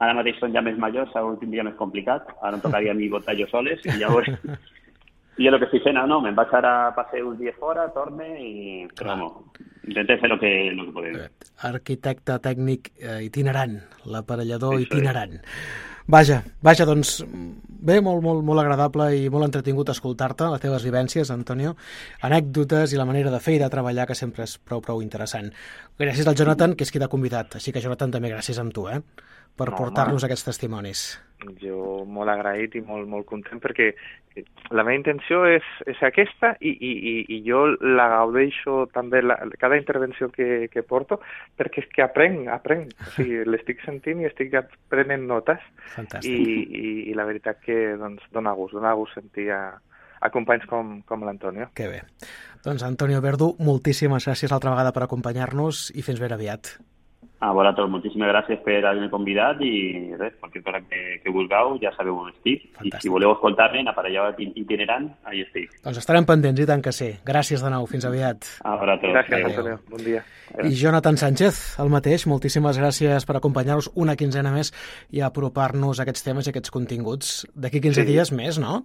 ara 0.00 0.16
mateix 0.16 0.38
són 0.40 0.54
ja 0.56 0.62
més 0.64 0.78
majors, 0.80 1.12
ara 1.14 1.28
ho 1.28 1.38
tindria 1.40 1.64
més 1.66 1.76
complicat, 1.78 2.28
ara 2.40 2.56
em 2.56 2.62
tocaria 2.64 2.94
a 2.94 2.98
mi 2.98 3.10
votar 3.12 3.36
jo 3.38 3.48
soles, 3.52 3.82
i 3.86 3.98
llavors... 4.00 4.30
I 5.40 5.46
és 5.48 5.54
el 5.54 5.60
que 5.62 5.68
estic 5.70 5.84
fent, 5.86 5.96
no, 6.10 6.18
me'n 6.20 6.34
vaig 6.36 6.50
ara 6.52 6.70
a 6.88 6.88
passejar 6.92 7.24
uns 7.30 7.38
dies 7.40 7.54
fora, 7.56 7.86
torne 7.94 8.26
i... 8.44 8.50
Però, 8.98 9.14
no, 9.16 9.28
intentem 9.88 10.18
fer 10.20 10.28
el 10.28 10.36
que, 10.42 10.50
el 10.68 10.82
que 10.82 10.92
podem. 10.92 11.14
Arquitecte 11.64 12.36
tècnic 12.44 12.90
eh, 12.98 13.22
itinerant, 13.24 13.78
l'aparellador 14.12 14.76
és. 14.76 14.84
itinerant. 14.84 15.38
Vaja, 16.10 16.40
vaja, 16.60 16.84
doncs 16.84 17.22
bé, 17.24 18.00
molt, 18.04 18.20
molt, 18.24 18.42
molt 18.44 18.60
agradable 18.60 19.06
i 19.16 19.28
molt 19.32 19.46
entretingut 19.46 19.92
escoltar-te, 19.94 20.50
les 20.52 20.60
teves 20.60 20.84
vivències, 20.84 21.32
Antonio, 21.32 21.72
anècdotes 22.26 22.92
i 22.92 23.00
la 23.00 23.06
manera 23.08 23.32
de 23.32 23.40
fer 23.40 23.56
i 23.56 23.62
de 23.62 23.70
treballar, 23.72 24.08
que 24.10 24.18
sempre 24.18 24.44
és 24.44 24.58
prou, 24.58 24.82
prou 24.84 25.00
interessant. 25.06 25.48
Gràcies 26.00 26.28
al 26.28 26.36
Jonathan, 26.36 26.74
que 26.76 26.84
és 26.84 26.92
qui 26.92 27.00
t'ha 27.00 27.08
convidat, 27.08 27.56
així 27.56 27.72
que 27.72 27.80
Jonathan 27.84 28.12
també 28.18 28.32
gràcies 28.34 28.60
amb 28.60 28.74
tu, 28.76 28.88
eh, 28.90 29.00
per 29.60 29.70
No, 29.70 29.76
portar-nos 29.78 30.24
aquests 30.26 30.48
testimonis. 30.48 31.02
jo 31.60 32.02
molt 32.04 32.28
agraït 32.28 32.74
i 32.76 32.82
molt, 32.84 33.06
molt 33.08 33.24
content 33.24 33.60
perquè 33.62 33.94
la 34.70 34.84
meva 34.84 34.94
intenció 34.98 35.40
és, 35.48 35.64
és 35.88 35.98
aquesta 36.04 36.52
i, 36.60 36.70
i, 36.70 36.90
i, 37.12 37.14
i 37.34 37.38
jo 37.46 37.62
la 37.80 38.06
gaudeixo 38.12 38.84
també 38.94 39.22
la, 39.24 39.38
cada 39.58 39.78
intervenció 39.80 40.28
que, 40.34 40.68
que 40.72 40.84
porto 40.86 41.18
perquè 41.58 41.82
és 41.82 41.88
que 41.94 42.04
aprenc, 42.04 42.46
aprenc. 42.52 42.92
O 43.06 43.14
sigui, 43.16 43.40
l'estic 43.52 43.80
sentint 43.86 44.20
i 44.22 44.28
estic 44.28 44.54
prenent 44.92 45.24
notes 45.30 45.64
i, 45.64 45.94
Fantàstic. 45.96 46.30
i, 46.30 46.92
i 47.10 47.16
la 47.18 47.26
veritat 47.28 47.62
que 47.64 47.96
doncs, 48.00 48.22
dona 48.36 48.52
gust, 48.58 48.76
dona 48.76 48.92
gust 48.98 49.16
sentir 49.18 49.48
a, 49.56 49.62
a 50.20 50.30
companys 50.30 50.68
com, 50.70 51.00
com 51.08 51.24
l'Antonio. 51.26 51.70
Que 51.74 51.88
bé. 51.88 52.04
Doncs 52.64 52.84
Antonio 52.84 53.24
Verdu, 53.24 53.54
moltíssimes 53.64 54.28
gràcies 54.28 54.52
altra 54.52 54.76
vegada 54.76 54.92
per 54.92 55.06
acompanyar-nos 55.08 55.88
i 55.96 56.04
fins 56.06 56.20
ben 56.20 56.36
aviat. 56.36 56.76
A 57.40 57.54
vosaltres, 57.56 57.88
moltíssimes 57.88 58.28
gràcies 58.28 58.58
per 58.60 58.74
haver-me 58.84 59.08
convidat 59.08 59.62
i 59.64 60.12
res, 60.20 60.34
qualsevol 60.42 60.66
cosa 60.66 60.80
que, 60.90 60.98
que 61.22 61.32
vulgueu 61.32 61.78
ja 61.80 61.88
sabeu 61.96 62.18
on 62.20 62.28
estic. 62.34 62.66
Fantàstic. 62.76 62.98
I 63.00 63.06
si 63.06 63.12
voleu 63.12 63.32
escoltar-me, 63.32 63.80
aparellar 63.88 64.26
itinerant, 64.38 65.06
ahí 65.24 65.40
estic. 65.46 65.72
Doncs 65.80 66.02
estarem 66.02 66.26
pendents, 66.28 66.60
i 66.60 66.66
tant 66.68 66.84
que 66.84 66.92
sí. 66.92 67.08
Gràcies 67.24 67.64
de 67.64 67.70
nou, 67.72 67.86
fins 67.88 68.04
aviat. 68.04 68.44
A 68.60 68.76
vosaltres. 68.76 69.14
Gràcies. 69.16 69.46
Antonio. 69.54 69.78
Bon 69.88 70.04
dia. 70.04 70.20
I 70.66 70.74
Jonathan 70.76 71.16
Sánchez, 71.16 71.78
el 71.80 71.88
mateix, 71.88 72.26
moltíssimes 72.28 72.76
gràcies 72.76 73.24
per 73.24 73.38
acompanyar-nos 73.40 73.88
una 73.96 74.16
quinzena 74.20 74.52
més 74.52 74.74
i 75.10 75.24
apropar-nos 75.24 75.96
a 75.96 76.04
aquests 76.04 76.26
temes 76.28 76.46
i 76.46 76.52
aquests 76.52 76.70
continguts. 76.76 77.46
D'aquí 77.56 77.80
15 77.80 78.02
Sí. 78.04 78.08
dies 78.12 78.32
més, 78.36 78.58
no? 78.60 78.82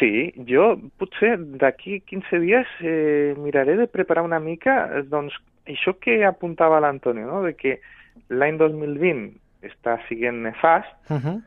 Sí, 0.00 0.32
jo 0.48 0.78
potser 0.98 1.36
d'aquí 1.60 2.00
15 2.08 2.38
dies 2.40 2.66
eh, 2.80 3.34
miraré 3.36 3.76
de 3.76 3.86
preparar 3.86 4.24
una 4.24 4.40
mica 4.40 4.86
eh, 4.88 5.02
doncs, 5.04 5.36
això 5.66 5.94
que 6.00 6.24
apuntava 6.24 6.80
l'Antonio, 6.80 7.26
no? 7.26 7.42
de 7.42 7.54
que 7.54 7.80
l'any 8.28 8.58
2020 8.58 9.32
està 9.62 9.98
siguent 10.08 10.42
nefast, 10.42 10.90
Uh 11.10 11.16
-huh. 11.16 11.42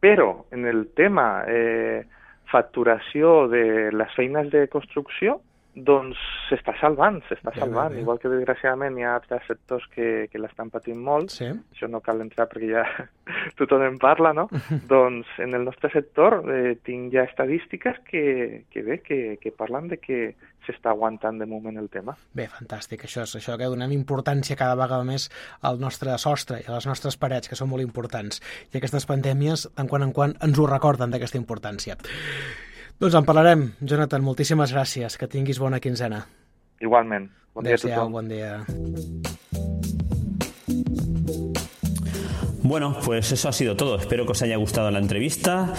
però 0.00 0.44
en 0.50 0.66
el 0.66 0.88
tema 0.94 1.44
eh, 1.46 2.04
facturació 2.50 3.48
de 3.48 3.90
les 3.92 4.14
feines 4.14 4.50
de 4.50 4.68
construcció 4.68 5.40
doncs 5.74 6.18
s'està 6.48 6.74
salvant, 6.80 7.18
s'està 7.28 7.50
Bé, 7.50 7.56
bé, 7.56 7.60
salvant, 7.60 7.92
bé. 7.94 8.00
igual 8.04 8.18
que 8.22 8.30
desgraciadament 8.30 8.98
hi 8.98 9.02
ha 9.04 9.14
altres 9.16 9.42
sectors 9.48 9.84
que, 9.94 10.28
que 10.30 10.38
l'estan 10.38 10.70
patint 10.70 11.00
molt, 11.02 11.30
Sí. 11.34 11.48
això 11.74 11.88
no 11.90 12.00
cal 12.00 12.20
entrar 12.22 12.46
perquè 12.48 12.70
ja 12.70 12.84
tothom 13.58 13.82
en 13.82 13.98
parla, 13.98 14.32
no? 14.32 14.48
doncs 14.88 15.26
en 15.42 15.54
el 15.54 15.64
nostre 15.64 15.90
sector 15.90 16.42
eh, 16.50 16.76
tinc 16.86 17.12
ja 17.12 17.24
estadístiques 17.26 17.98
que, 18.08 18.64
que 18.70 18.82
bé, 18.82 19.00
que, 19.02 19.38
que 19.42 19.50
parlen 19.52 19.88
de 19.88 19.98
que 19.98 20.34
s'està 20.64 20.94
aguantant 20.94 21.36
de 21.36 21.44
moment 21.44 21.76
el 21.76 21.90
tema. 21.92 22.14
Bé, 22.32 22.46
fantàstic. 22.48 23.02
Això 23.04 23.26
és 23.26 23.34
això 23.36 23.58
que 23.60 23.66
donem 23.68 23.92
importància 23.92 24.56
cada 24.56 24.78
vegada 24.80 25.04
més 25.04 25.26
al 25.60 25.76
nostre 25.82 26.14
sostre 26.16 26.62
i 26.62 26.64
a 26.70 26.72
les 26.78 26.86
nostres 26.88 27.18
parets, 27.20 27.50
que 27.52 27.58
són 27.58 27.68
molt 27.68 27.84
importants. 27.84 28.40
I 28.72 28.78
aquestes 28.80 29.04
pandèmies, 29.04 29.66
de 29.76 29.84
quan 29.90 30.06
en 30.06 30.14
quan, 30.16 30.32
ens 30.40 30.56
ho 30.58 30.64
recorden 30.70 31.12
d'aquesta 31.12 31.36
importància. 31.36 31.98
Doncs 33.00 33.16
en 33.18 33.26
parlarem. 33.26 33.64
Jonathan, 33.82 34.22
moltíssimes 34.22 34.72
gràcies. 34.74 35.18
Que 35.18 35.28
tinguis 35.30 35.58
bona 35.62 35.80
quinzena. 35.82 36.24
Igualment. 36.80 37.30
Bon 37.54 37.66
dia 37.66 37.78
a 37.78 37.82
tothom. 37.82 38.12
bon 38.12 38.28
dia. 38.28 39.33
Bueno, 42.64 42.96
pues 43.04 43.30
eso 43.30 43.48
ha 43.50 43.52
sido 43.52 43.76
todo. 43.76 43.96
Espero 43.96 44.24
que 44.24 44.32
os 44.32 44.40
haya 44.40 44.56
gustado 44.56 44.90
la 44.90 44.98
entrevista. 44.98 45.74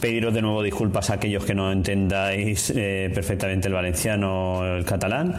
Pediros 0.00 0.32
de 0.32 0.40
nuevo 0.40 0.62
disculpas 0.62 1.10
a 1.10 1.14
aquellos 1.14 1.44
que 1.44 1.54
no 1.54 1.70
entendáis 1.70 2.72
eh, 2.74 3.10
perfectamente 3.14 3.68
el 3.68 3.74
valenciano 3.74 4.54
o 4.54 4.64
el 4.64 4.86
catalán. 4.86 5.36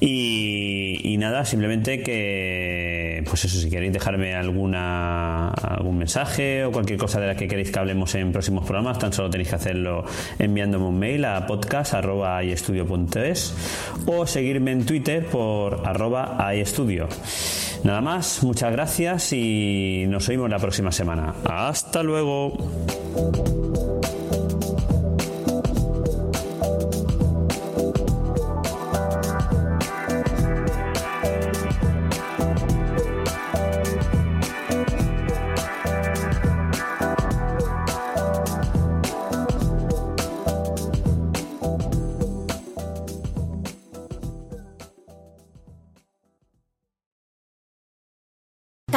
Y, 0.00 1.16
nada, 1.20 1.44
simplemente 1.44 2.02
que, 2.02 3.22
pues 3.28 3.44
eso, 3.44 3.60
si 3.60 3.70
queréis 3.70 3.92
dejarme 3.92 4.34
alguna 4.34 5.50
algún 5.50 5.98
mensaje 5.98 6.64
o 6.64 6.72
cualquier 6.72 6.98
cosa 6.98 7.20
de 7.20 7.28
la 7.28 7.36
que 7.36 7.46
queréis 7.46 7.70
que 7.70 7.78
hablemos 7.78 8.12
en 8.16 8.32
próximos 8.32 8.64
programas, 8.64 8.98
tan 8.98 9.12
solo 9.12 9.30
tenéis 9.30 9.50
que 9.50 9.54
hacerlo 9.54 10.04
enviándome 10.38 10.86
un 10.86 10.98
mail 10.98 11.24
a 11.26 11.46
podcast.iestudio.es 11.46 13.54
o 14.06 14.26
seguirme 14.26 14.72
en 14.72 14.84
Twitter 14.84 15.24
por 15.26 15.86
arroba 15.86 16.52
iestudio. 16.54 17.08
Nada 17.84 18.00
más, 18.00 18.42
muchas 18.42 18.72
gracias 18.72 19.32
y 19.32 20.04
nos 20.08 20.28
oímos 20.28 20.50
la 20.50 20.58
próxima 20.58 20.92
semana. 20.92 21.34
Hasta 21.44 22.02
luego. 22.02 22.52